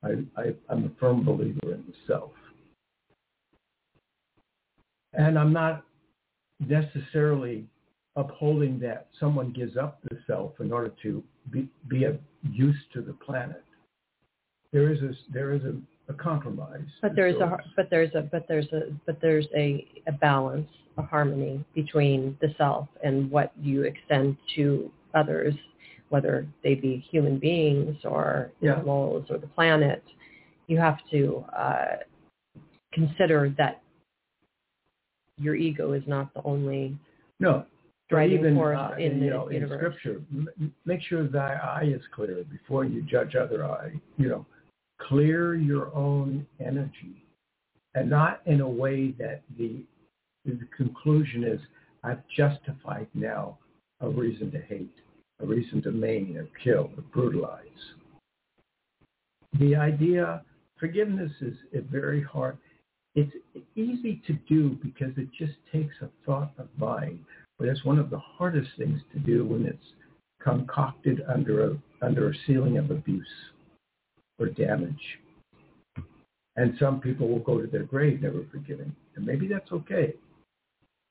I, 0.04 0.24
I, 0.38 0.54
I'm 0.70 0.86
a 0.86 1.00
firm 1.00 1.24
believer 1.24 1.74
in 1.74 1.84
the 1.88 1.94
self. 2.08 2.32
And 5.14 5.38
I'm 5.38 5.54
not 5.54 5.84
necessarily 6.60 7.66
upholding 8.16 8.80
that 8.80 9.08
someone 9.20 9.52
gives 9.52 9.78
up 9.78 10.00
the 10.04 10.18
self 10.28 10.60
in 10.60 10.72
order 10.72 10.94
to 11.04 11.24
be, 11.52 11.68
be 11.88 12.04
of 12.04 12.20
use 12.44 12.76
to 12.94 13.02
the 13.02 13.14
planet. 13.14 13.64
There 14.72 14.92
is 14.92 15.02
a, 15.02 15.14
there 15.32 15.54
is 15.54 15.62
a, 15.64 15.76
a 16.10 16.14
compromise. 16.14 16.86
But 17.02 17.16
there's 17.16 17.36
a 17.36 17.58
but 17.76 17.90
there's 17.90 18.14
a 18.14 18.22
but 18.22 18.46
there's 18.48 18.68
a 18.72 18.92
but 19.06 19.20
there's 19.22 19.48
a, 19.56 19.88
a 20.08 20.12
balance, 20.12 20.70
a 20.98 21.02
harmony 21.02 21.64
between 21.74 22.38
the 22.42 22.54
self 22.58 22.88
and 23.04 23.32
what 23.32 23.52
you 23.60 23.84
extend 23.84 24.38
to 24.56 24.92
others, 25.16 25.56
whether 26.10 26.48
they 26.64 26.76
be 26.76 27.04
human 27.10 27.40
beings 27.40 27.98
or 28.04 28.52
yeah. 28.62 28.74
animals 28.74 29.26
or 29.30 29.40
the 29.40 29.48
planet. 29.48 30.04
You 30.68 30.78
have 30.78 31.00
to 31.10 31.44
uh, 31.58 31.96
consider 32.94 33.54
that 33.58 33.82
your 35.40 35.56
ego 35.56 35.94
is 35.94 36.04
not 36.08 36.34
the 36.34 36.42
only 36.44 36.98
no 37.40 37.66
driving 38.10 38.40
even, 38.40 38.56
force 38.56 38.78
uh, 38.80 38.96
in, 38.98 39.20
the 39.20 39.26
you 39.26 39.32
know, 39.32 39.50
universe. 39.50 39.72
In 39.72 40.00
scripture, 40.00 40.22
m- 40.32 40.74
make 40.86 41.02
sure 41.02 41.28
thy 41.28 41.54
eye 41.54 41.86
is 41.86 42.02
clear 42.14 42.44
before 42.50 42.86
you 42.86 43.02
judge 43.04 43.36
other 43.36 43.66
eye. 43.66 43.92
You 44.18 44.30
know, 44.30 44.46
clear 45.02 45.56
your 45.56 45.94
own 45.96 46.46
energy, 46.60 47.24
and 47.96 48.10
not 48.10 48.42
in 48.46 48.62
a 48.62 48.70
way 48.70 49.12
that 49.20 49.42
the 49.58 49.84
the 50.46 50.60
conclusion 50.76 51.44
is 51.44 51.60
I've 52.04 52.24
justified 52.36 53.08
now 53.14 53.58
a 54.02 54.10
reason 54.10 54.52
to 54.52 54.60
hate, 54.60 54.96
a 55.42 55.46
reason 55.46 55.82
to 55.84 55.92
maim 55.92 56.38
or 56.38 56.48
kill 56.64 56.92
or 56.96 57.04
brutalize. 57.14 57.64
The 59.60 59.76
idea, 59.76 60.44
forgiveness 60.80 61.32
is 61.42 61.56
a 61.74 61.82
very 61.82 62.22
hard. 62.24 62.58
It's 63.16 63.34
easy 63.76 64.22
to 64.28 64.34
do 64.48 64.78
because 64.84 65.12
it 65.18 65.30
just 65.38 65.54
takes 65.72 65.96
a 66.02 66.10
thought 66.26 66.52
of 66.58 66.68
mind 66.78 67.20
but 67.60 67.68
it's 67.68 67.84
one 67.84 68.00
of 68.00 68.10
the 68.10 68.18
hardest 68.18 68.70
things 68.78 69.02
to 69.14 69.20
do 69.20 69.46
when 69.46 69.66
it's 69.66 69.86
concocted 70.42 71.22
under 71.28 71.72
a 71.72 71.78
under 72.02 72.30
a 72.30 72.34
ceiling 72.48 72.78
of 72.78 72.90
abuse 72.90 73.28
or 74.40 74.48
damage. 74.48 75.20
And 76.56 76.76
some 76.80 77.02
people 77.02 77.28
will 77.28 77.40
go 77.40 77.62
to 77.62 77.68
their 77.68 77.84
grave 77.84 78.22
never 78.22 78.46
forgiving. 78.50 78.96
And 79.16 79.26
maybe 79.26 79.48
that's 79.48 79.72
okay. 79.72 80.14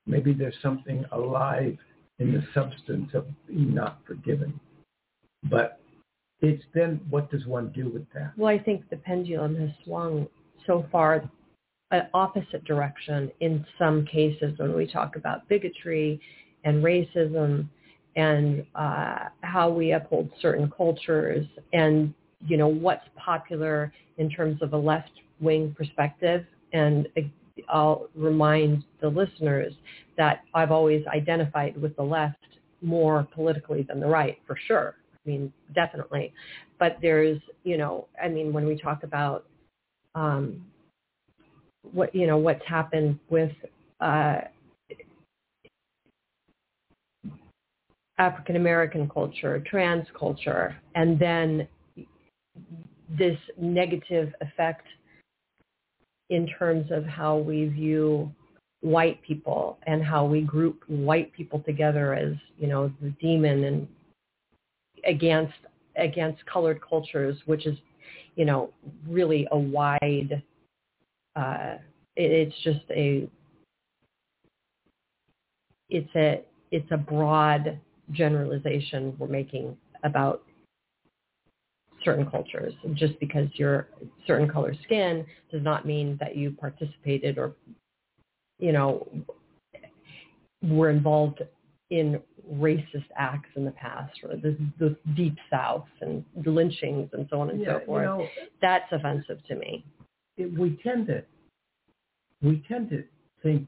Maybe 0.07 0.33
there's 0.33 0.57
something 0.63 1.05
alive 1.13 1.77
in 2.19 2.33
the 2.33 2.43
substance 2.55 3.11
of 3.13 3.27
being 3.47 3.75
not 3.75 4.01
forgiven. 4.07 4.59
But 5.45 5.81
it's 6.41 6.65
then 6.75 7.01
what 7.11 7.31
does 7.31 7.45
one 7.47 7.71
do 7.73 7.91
with 7.91 8.07
that? 8.15 8.33
Well, 8.37 8.49
I 8.49 8.59
think 8.59 8.89
the 8.89 8.97
pendulum 8.97 9.57
has 9.57 9.71
swung 9.85 10.27
so 10.67 10.87
far 10.91 11.31
an 11.91 12.09
opposite 12.15 12.65
direction 12.65 13.31
in 13.41 13.65
some 13.79 14.05
cases 14.05 14.59
when 14.59 14.75
we 14.75 14.87
talk 14.87 15.17
about 15.17 15.49
bigotry 15.49 16.21
and 16.65 16.85
racism 16.85 17.69
and 18.17 18.67
uh, 18.75 19.27
how 19.43 19.71
we 19.71 19.93
uphold 19.93 20.31
certain 20.41 20.71
cultures 20.77 21.47
and 21.73 22.13
you 22.47 22.57
know 22.57 22.69
what's 22.69 23.05
popular 23.17 23.93
in 24.19 24.29
terms 24.31 24.61
of 24.63 24.73
a 24.73 24.77
left 24.77 25.11
wing 25.41 25.75
perspective. 25.77 26.45
And 26.73 27.09
I'll 27.69 28.09
remind 28.15 28.85
the 29.01 29.09
listeners 29.09 29.73
that 30.17 30.43
I've 30.55 30.71
always 30.71 31.07
identified 31.07 31.81
with 31.81 31.97
the 31.97 32.03
left 32.03 32.37
more 32.83 33.27
politically 33.35 33.83
than 33.83 34.01
the 34.01 34.07
right 34.07 34.39
for 34.47 34.57
sure. 34.67 34.97
I 35.15 35.29
mean 35.29 35.53
definitely. 35.75 36.33
But 36.79 36.99
there's 37.01 37.41
you 37.65 37.79
know 37.79 38.09
I 38.23 38.29
mean 38.29 38.53
when 38.53 38.67
we 38.67 38.79
talk 38.79 39.05
about 39.05 39.47
um, 40.15 40.65
what 41.93 42.15
you 42.15 42.27
know 42.27 42.37
what's 42.37 42.65
happened 42.67 43.19
with 43.31 43.53
uh, 44.01 44.39
African 48.19 48.57
American 48.57 49.09
culture, 49.09 49.63
trans 49.67 50.07
culture, 50.19 50.77
and 50.95 51.19
then 51.19 51.69
this 53.17 53.39
negative 53.59 54.35
effect 54.41 54.87
in 56.31 56.47
terms 56.59 56.91
of 56.91 57.05
how 57.05 57.37
we 57.39 57.67
view 57.67 58.31
white 58.81 59.21
people 59.23 59.79
and 59.87 60.05
how 60.05 60.25
we 60.25 60.41
group 60.43 60.83
white 60.87 61.33
people 61.33 61.61
together 61.61 62.15
as 62.15 62.35
you 62.59 62.67
know 62.67 62.93
the 63.01 63.11
demon 63.21 63.65
and 63.65 63.89
against 65.05 65.55
against 65.97 66.45
colored 66.47 66.81
cultures, 66.81 67.37
which 67.47 67.67
is 67.67 67.77
you 68.37 68.45
know 68.45 68.71
really 69.09 69.47
a 69.53 69.59
wide 69.59 70.43
uh, 71.39 71.79
it, 72.17 72.31
it's 72.33 72.57
just 72.65 72.85
a 72.91 73.29
it's 75.89 76.15
a 76.17 76.43
it's 76.71 76.91
a 76.91 76.97
broad 76.97 77.79
generalization 78.13 79.15
we're 79.19 79.29
making 79.29 79.77
about 80.05 80.43
certain 82.05 82.29
cultures. 82.29 82.75
Just 82.95 83.19
because 83.21 83.49
you're 83.55 83.89
certain 84.27 84.49
color 84.49 84.75
skin 84.85 85.25
does 85.51 85.63
not 85.63 85.87
mean 85.87 86.17
that 86.21 86.37
you 86.37 86.51
participated 86.51 87.39
or 87.39 87.53
you 88.59 88.73
know 88.73 89.07
were 90.63 90.91
involved 90.91 91.41
in 91.91 92.21
racist 92.55 93.07
acts 93.17 93.49
in 93.57 93.65
the 93.65 93.71
past 93.73 94.13
or 94.25 94.37
the, 94.37 94.57
the 94.79 94.97
deep 95.15 95.37
south 95.51 95.87
and 96.01 96.25
the 96.45 96.51
lynchings 96.51 97.09
and 97.13 97.27
so 97.31 97.41
on 97.41 97.51
and 97.51 97.61
yeah, 97.61 97.79
so 97.79 97.87
forth. 97.87 98.03
You 98.03 98.07
know, 98.07 98.27
That's 98.61 98.91
offensive 98.91 99.39
to 99.49 99.55
me 99.55 99.85
it, 100.39 100.59
we 100.59 100.79
tend 100.83 101.07
to 101.09 101.23
we 102.43 102.63
tend 102.69 102.91
to 102.91 103.05
think 103.43 103.67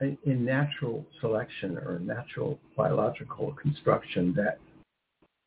in 0.00 0.44
natural 0.44 1.04
selection 1.20 1.78
or 1.78 1.98
natural 2.00 2.58
biological 2.76 3.52
construction 3.60 4.34
that 4.36 4.58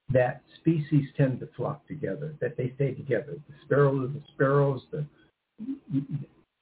that 0.09 0.41
species 0.59 1.09
tend 1.17 1.39
to 1.39 1.49
flock 1.57 1.85
together, 1.87 2.33
that 2.39 2.55
they 2.55 2.71
stay 2.75 2.93
together. 2.93 3.33
The 3.47 3.53
sparrows, 3.65 4.09
the 4.13 4.21
sparrows, 4.33 4.81
the 4.91 5.05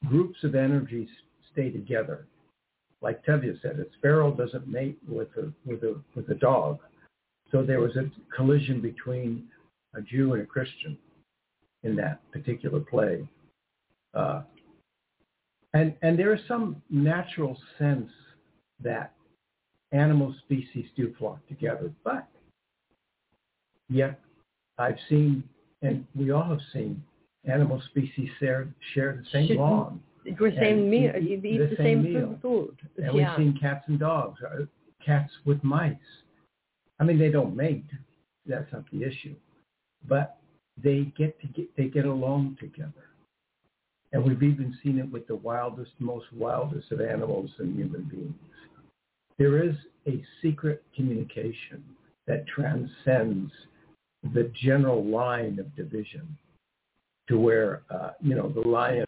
groups 0.07 0.43
of 0.43 0.55
energies 0.55 1.09
stay 1.51 1.69
together. 1.69 2.25
Like 3.01 3.23
Tevye 3.23 3.61
said, 3.61 3.79
a 3.79 3.85
sparrow 3.97 4.31
doesn't 4.31 4.67
mate 4.67 4.97
with 5.07 5.27
a 5.37 5.51
with 5.65 5.83
a 5.83 5.99
with 6.15 6.29
a 6.29 6.35
dog. 6.35 6.79
So 7.51 7.63
there 7.63 7.79
was 7.79 7.95
a 7.95 8.09
collision 8.35 8.81
between 8.81 9.47
a 9.93 10.01
Jew 10.01 10.33
and 10.33 10.41
a 10.41 10.45
Christian 10.45 10.97
in 11.83 11.95
that 11.97 12.19
particular 12.31 12.79
play. 12.79 13.27
Uh, 14.15 14.41
And 15.73 15.93
and 16.01 16.17
there 16.17 16.33
is 16.33 16.41
some 16.47 16.81
natural 16.89 17.57
sense 17.77 18.09
that 18.81 19.13
animal 19.91 20.33
species 20.43 20.85
do 20.95 21.13
flock 21.19 21.39
together, 21.47 21.91
but 22.03 22.25
yet 23.89 24.19
I've 24.77 24.99
seen, 25.09 25.43
and 25.81 26.05
we 26.15 26.31
all 26.31 26.43
have 26.43 26.61
seen, 26.73 27.03
animal 27.43 27.81
species 27.89 28.29
share 28.39 28.67
share 28.93 29.11
the 29.21 29.25
same 29.31 29.47
Should- 29.47 29.57
lawn. 29.57 30.01
The 30.23 30.51
same 30.59 30.89
meal. 30.89 31.11
eat- 31.15 31.23
You 31.29 31.37
eat 31.37 31.57
the 31.59 31.67
the, 31.67 31.75
same 31.75 32.03
same, 32.03 32.13
meal. 32.13 32.39
food. 32.41 32.75
And 32.97 33.05
yeah. 33.05 33.11
we've 33.15 33.35
seen 33.37 33.51
cats 33.59 33.83
and 33.89 33.99
dogs, 33.99 34.41
uh, 34.41 34.65
cats 35.05 35.31
with 35.45 35.63
mice. 35.63 36.09
I 36.99 37.03
mean, 37.03 37.19
they 37.19 37.29
don't 37.29 37.55
mate. 37.55 37.85
That's 38.47 38.71
not 38.73 38.89
the 38.91 39.03
issue. 39.03 39.35
But 40.07 40.27
they 40.81 40.99
get 41.21 41.39
to 41.41 41.47
get, 41.47 41.67
they 41.77 41.87
get 41.89 42.05
along 42.05 42.57
together. 42.59 43.05
And 44.15 44.23
we've 44.23 44.43
even 44.43 44.73
seen 44.81 44.97
it 44.97 45.11
with 45.11 45.27
the 45.27 45.35
wildest, 45.35 45.91
most 45.99 46.31
wildest 46.31 46.89
of 46.93 47.01
animals 47.01 47.49
and 47.59 47.75
human 47.75 48.03
beings. 48.03 48.33
There 49.37 49.61
is 49.61 49.75
a 50.07 50.23
secret 50.41 50.85
communication 50.95 51.83
that 52.25 52.47
transcends 52.47 53.51
the 54.33 54.49
general 54.63 55.03
line 55.03 55.59
of 55.59 55.75
division 55.75 56.25
to 57.27 57.37
where, 57.37 57.81
uh, 57.89 58.11
you 58.21 58.35
know, 58.35 58.47
the 58.47 58.65
lion 58.65 59.05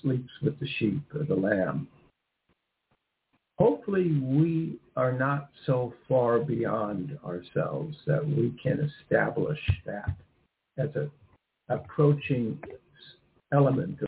sleeps 0.00 0.30
with 0.40 0.56
the 0.60 0.68
sheep 0.78 1.02
or 1.12 1.24
the 1.24 1.34
lamb. 1.34 1.88
Hopefully 3.58 4.20
we 4.20 4.78
are 4.96 5.12
not 5.12 5.50
so 5.66 5.92
far 6.08 6.38
beyond 6.38 7.18
ourselves 7.26 7.96
that 8.06 8.24
we 8.24 8.54
can 8.62 8.88
establish 9.02 9.58
that 9.84 10.14
as 10.78 10.90
a 10.94 11.10
approaching 11.68 12.56
element 13.52 14.00
of 14.00 14.06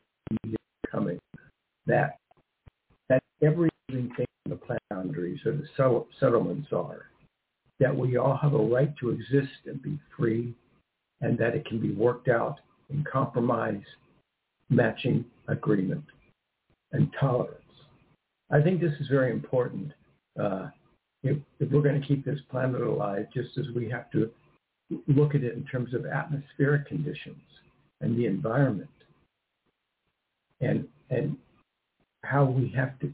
becoming 0.87 1.19
that 1.85 2.17
that 3.09 3.21
every 3.41 3.69
living 3.89 4.11
thing 4.15 4.25
on 4.45 4.49
the 4.51 4.55
planet 4.55 4.83
boundaries 4.89 5.39
or 5.45 5.53
the 5.53 5.67
settle- 5.75 6.07
settlements 6.19 6.67
are 6.71 7.05
that 7.79 7.95
we 7.95 8.17
all 8.17 8.35
have 8.35 8.53
a 8.53 8.57
right 8.57 8.95
to 8.97 9.09
exist 9.09 9.53
and 9.65 9.81
be 9.81 9.99
free 10.17 10.53
and 11.21 11.37
that 11.37 11.55
it 11.55 11.65
can 11.65 11.79
be 11.79 11.91
worked 11.91 12.27
out 12.27 12.59
in 12.89 13.03
compromise, 13.11 13.83
matching 14.69 15.23
agreement, 15.47 16.03
and 16.91 17.13
tolerance. 17.19 17.61
I 18.51 18.61
think 18.61 18.81
this 18.81 18.93
is 18.99 19.07
very 19.07 19.31
important. 19.31 19.91
Uh, 20.39 20.69
if, 21.23 21.37
if 21.59 21.71
we're 21.71 21.81
going 21.81 21.99
to 21.99 22.07
keep 22.07 22.23
this 22.25 22.39
planet 22.49 22.81
alive, 22.81 23.27
just 23.33 23.57
as 23.57 23.65
we 23.75 23.89
have 23.89 24.09
to 24.11 24.29
look 25.07 25.35
at 25.35 25.43
it 25.43 25.55
in 25.55 25.65
terms 25.65 25.93
of 25.93 26.05
atmospheric 26.05 26.87
conditions 26.87 27.41
and 28.01 28.17
the 28.17 28.25
environment 28.25 28.89
and, 30.61 30.87
and 31.09 31.37
how 32.23 32.45
we 32.45 32.69
have 32.75 32.97
to 32.99 33.11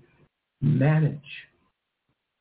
manage 0.61 1.19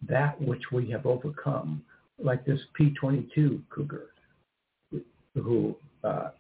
that 0.09 0.40
which 0.40 0.62
we 0.72 0.90
have 0.90 1.07
overcome, 1.07 1.82
like 2.22 2.44
this 2.44 2.61
P-22 2.74 3.62
cougar, 3.70 4.07
who 5.34 5.74
uh, 6.05 6.30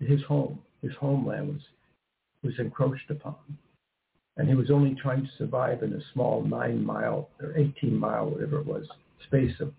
his 0.00 0.22
home, 0.24 0.58
his 0.82 0.92
homeland 1.00 1.48
was 1.48 1.62
was 2.42 2.54
encroached 2.58 3.08
upon, 3.08 3.36
and 4.36 4.48
he 4.48 4.54
was 4.54 4.70
only 4.70 4.96
trying 4.96 5.22
to 5.22 5.30
survive 5.38 5.82
in 5.82 5.92
a 5.92 6.00
small 6.12 6.42
nine 6.42 6.84
mile 6.84 7.28
or 7.40 7.56
eighteen 7.56 7.96
mile, 7.96 8.28
whatever 8.28 8.58
it 8.58 8.66
was, 8.66 8.84
space 9.26 9.54
of 9.60 9.72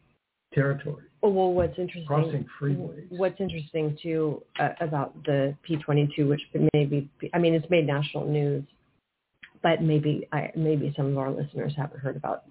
territory, 0.53 1.03
Oh, 1.25 1.29
well, 1.29 1.53
what's 1.53 1.77
interesting? 1.79 2.05
crossing 2.05 2.45
freeways. 2.61 3.05
What's 3.09 3.39
interesting 3.39 3.97
too 4.01 4.43
uh, 4.59 4.69
about 4.81 5.13
the 5.23 5.55
P22, 5.67 6.27
which 6.27 6.41
maybe 6.73 7.09
I 7.33 7.39
mean 7.39 7.53
it's 7.53 7.69
made 7.69 7.87
national 7.87 8.25
news, 8.27 8.63
but 9.61 9.81
maybe 9.81 10.27
I 10.33 10.51
maybe 10.55 10.93
some 10.97 11.05
of 11.07 11.17
our 11.17 11.31
listeners 11.31 11.73
haven't 11.77 11.99
heard 12.01 12.17
about 12.17 12.43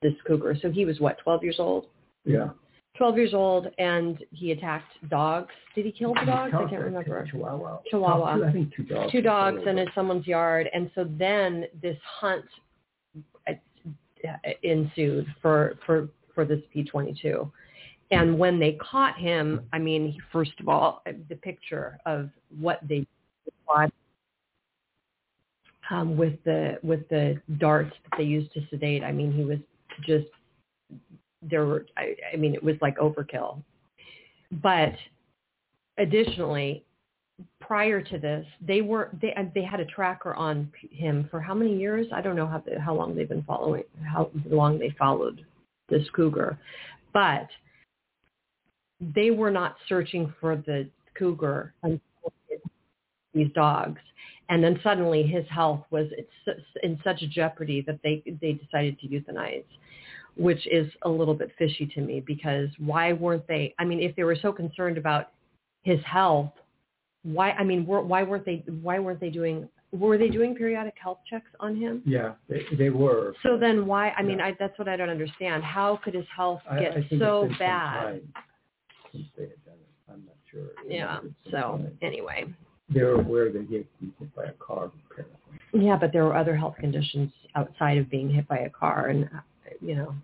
this 0.00 0.12
cougar. 0.26 0.56
So 0.62 0.70
he 0.70 0.84
was 0.84 1.00
what 1.00 1.18
12 1.24 1.42
years 1.42 1.56
old. 1.58 1.86
Yeah, 2.24 2.50
12 2.98 3.16
years 3.16 3.34
old, 3.34 3.66
and 3.78 4.24
he 4.30 4.52
attacked 4.52 4.92
dogs. 5.10 5.50
Did 5.74 5.86
he 5.86 5.92
kill 5.92 6.14
the 6.14 6.24
dogs? 6.26 6.54
I 6.54 6.68
can't 6.70 6.84
remember. 6.84 7.26
Chihuahua. 7.30 7.78
Chihuahua. 7.90 8.36
Two- 8.36 8.44
I 8.44 8.52
think 8.52 8.74
two 8.76 8.84
dogs. 8.84 9.10
Two 9.12 9.20
dogs 9.22 9.60
in 9.66 9.84
someone's 9.94 10.26
yard, 10.28 10.68
and 10.72 10.88
so 10.94 11.04
then 11.18 11.64
this 11.82 11.98
hunt 12.20 12.44
uh, 13.48 13.52
ensued 14.62 15.26
for 15.42 15.74
for 15.84 16.08
for 16.34 16.44
this 16.44 16.60
P22. 16.74 17.50
And 18.10 18.38
when 18.38 18.58
they 18.58 18.72
caught 18.72 19.18
him, 19.18 19.62
I 19.72 19.78
mean, 19.78 20.16
first 20.30 20.52
of 20.60 20.68
all, 20.68 21.02
the 21.28 21.36
picture 21.36 21.98
of 22.06 22.30
what 22.60 22.80
they 22.88 23.06
caught 23.66 23.92
um, 25.90 26.16
with 26.16 26.34
the 26.44 26.78
with 26.82 27.08
the 27.08 27.40
darts 27.58 27.94
that 28.04 28.18
they 28.18 28.24
used 28.24 28.52
to 28.54 28.60
sedate. 28.70 29.02
I 29.02 29.12
mean, 29.12 29.32
he 29.32 29.44
was 29.44 29.58
just 30.06 30.26
there 31.42 31.66
were. 31.66 31.86
I, 31.96 32.14
I 32.32 32.36
mean, 32.36 32.54
it 32.54 32.62
was 32.62 32.76
like 32.80 32.96
overkill. 32.98 33.62
But 34.62 34.92
additionally, 35.98 36.84
prior 37.60 38.00
to 38.00 38.18
this, 38.18 38.46
they 38.60 38.80
were 38.80 39.10
they 39.20 39.34
they 39.54 39.62
had 39.62 39.80
a 39.80 39.86
tracker 39.86 40.34
on 40.34 40.70
him 40.90 41.28
for 41.30 41.40
how 41.40 41.54
many 41.54 41.76
years? 41.76 42.06
I 42.14 42.20
don't 42.20 42.36
know 42.36 42.46
how 42.46 42.62
how 42.80 42.94
long 42.94 43.14
they've 43.14 43.28
been 43.28 43.44
following 43.44 43.84
how 44.04 44.30
long 44.48 44.78
they 44.78 44.94
followed 44.98 45.44
this 45.88 46.08
cougar, 46.14 46.58
but 47.12 47.48
they 49.00 49.30
were 49.30 49.50
not 49.50 49.76
searching 49.88 50.32
for 50.40 50.56
the 50.56 50.88
cougar 51.14 51.74
until 51.82 52.00
these 53.34 53.52
dogs. 53.54 54.00
And 54.48 54.62
then 54.62 54.78
suddenly 54.82 55.22
his 55.22 55.44
health 55.48 55.84
was 55.90 56.06
in 56.82 57.00
such 57.02 57.20
jeopardy 57.30 57.82
that 57.86 57.98
they 58.02 58.22
they 58.40 58.52
decided 58.52 58.98
to 59.00 59.08
euthanize, 59.08 59.64
which 60.36 60.66
is 60.66 60.90
a 61.02 61.08
little 61.08 61.34
bit 61.34 61.50
fishy 61.58 61.86
to 61.94 62.00
me 62.00 62.20
because 62.20 62.68
why 62.78 63.12
weren't 63.12 63.46
they? 63.48 63.74
I 63.78 63.84
mean, 63.84 64.00
if 64.00 64.14
they 64.16 64.24
were 64.24 64.36
so 64.40 64.52
concerned 64.52 64.98
about 64.98 65.30
his 65.82 66.00
health, 66.04 66.52
why? 67.24 67.50
I 67.52 67.64
mean, 67.64 67.84
were, 67.86 68.02
why 68.02 68.22
weren't 68.22 68.44
they? 68.44 68.62
Why 68.82 68.98
weren't 68.98 69.20
they 69.20 69.30
doing? 69.30 69.68
Were 69.92 70.18
they 70.18 70.28
doing 70.28 70.54
periodic 70.54 70.94
health 71.02 71.18
checks 71.28 71.50
on 71.60 71.76
him? 71.76 72.02
Yeah, 72.04 72.32
they, 72.48 72.64
they 72.76 72.90
were. 72.90 73.34
So 73.42 73.58
then 73.58 73.86
why? 73.86 74.10
I 74.10 74.22
mean, 74.22 74.38
Yeah. 74.38 74.46
I, 74.46 74.56
that's 74.58 74.78
what 74.78 74.88
I 74.88 74.96
don't 74.96 75.08
understand. 75.08 75.62
How 75.64 75.98
could 76.04 76.14
his 76.14 76.26
health 76.36 76.60
get 76.78 76.92
I 76.92 77.00
it's 77.00 77.18
so 77.18 77.48
bad? 77.58 78.20
Since 79.12 79.24
they 79.36 79.44
had 79.44 79.64
done 79.64 79.74
it, 79.74 80.12
I'm 80.12 80.24
not 80.26 80.36
sure. 80.50 80.70
Yeah. 80.86 81.20
So 81.50 81.78
time. 81.78 81.98
anyway, 82.02 82.44
they're 82.90 83.14
aware 83.14 83.50
they 83.50 83.62
get 83.62 83.86
hit 84.00 84.34
by 84.34 84.44
a 84.44 84.52
car. 84.52 84.90
Apparently. 85.10 85.86
yeah, 85.86 85.96
but 85.96 86.12
there 86.12 86.24
were 86.24 86.36
other 86.36 86.56
health 86.56 86.74
conditions 86.78 87.30
outside 87.54 87.96
of 87.96 88.10
being 88.10 88.28
hit 88.28 88.46
by 88.48 88.58
a 88.58 88.70
car, 88.70 89.08
and 89.08 89.30
you 89.80 89.94
know, 89.94 90.14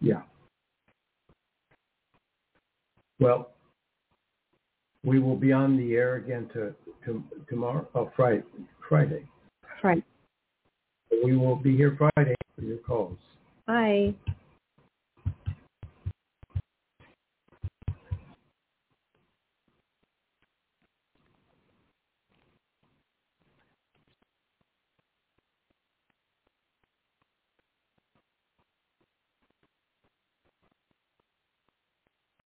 Yeah. 0.00 0.22
Well, 3.20 3.53
we 5.04 5.18
will 5.18 5.36
be 5.36 5.52
on 5.52 5.76
the 5.76 5.94
air 5.94 6.16
again 6.16 6.48
to, 6.54 6.74
to 7.04 7.22
tomorrow. 7.48 7.86
Oh, 7.94 8.10
Friday. 8.16 8.42
Friday. 8.88 9.24
right. 9.82 10.02
We 11.24 11.36
will 11.36 11.56
be 11.56 11.76
here 11.76 11.96
Friday 11.96 12.34
for 12.56 12.62
your 12.62 12.78
calls. 12.78 13.18
Bye. 13.66 14.14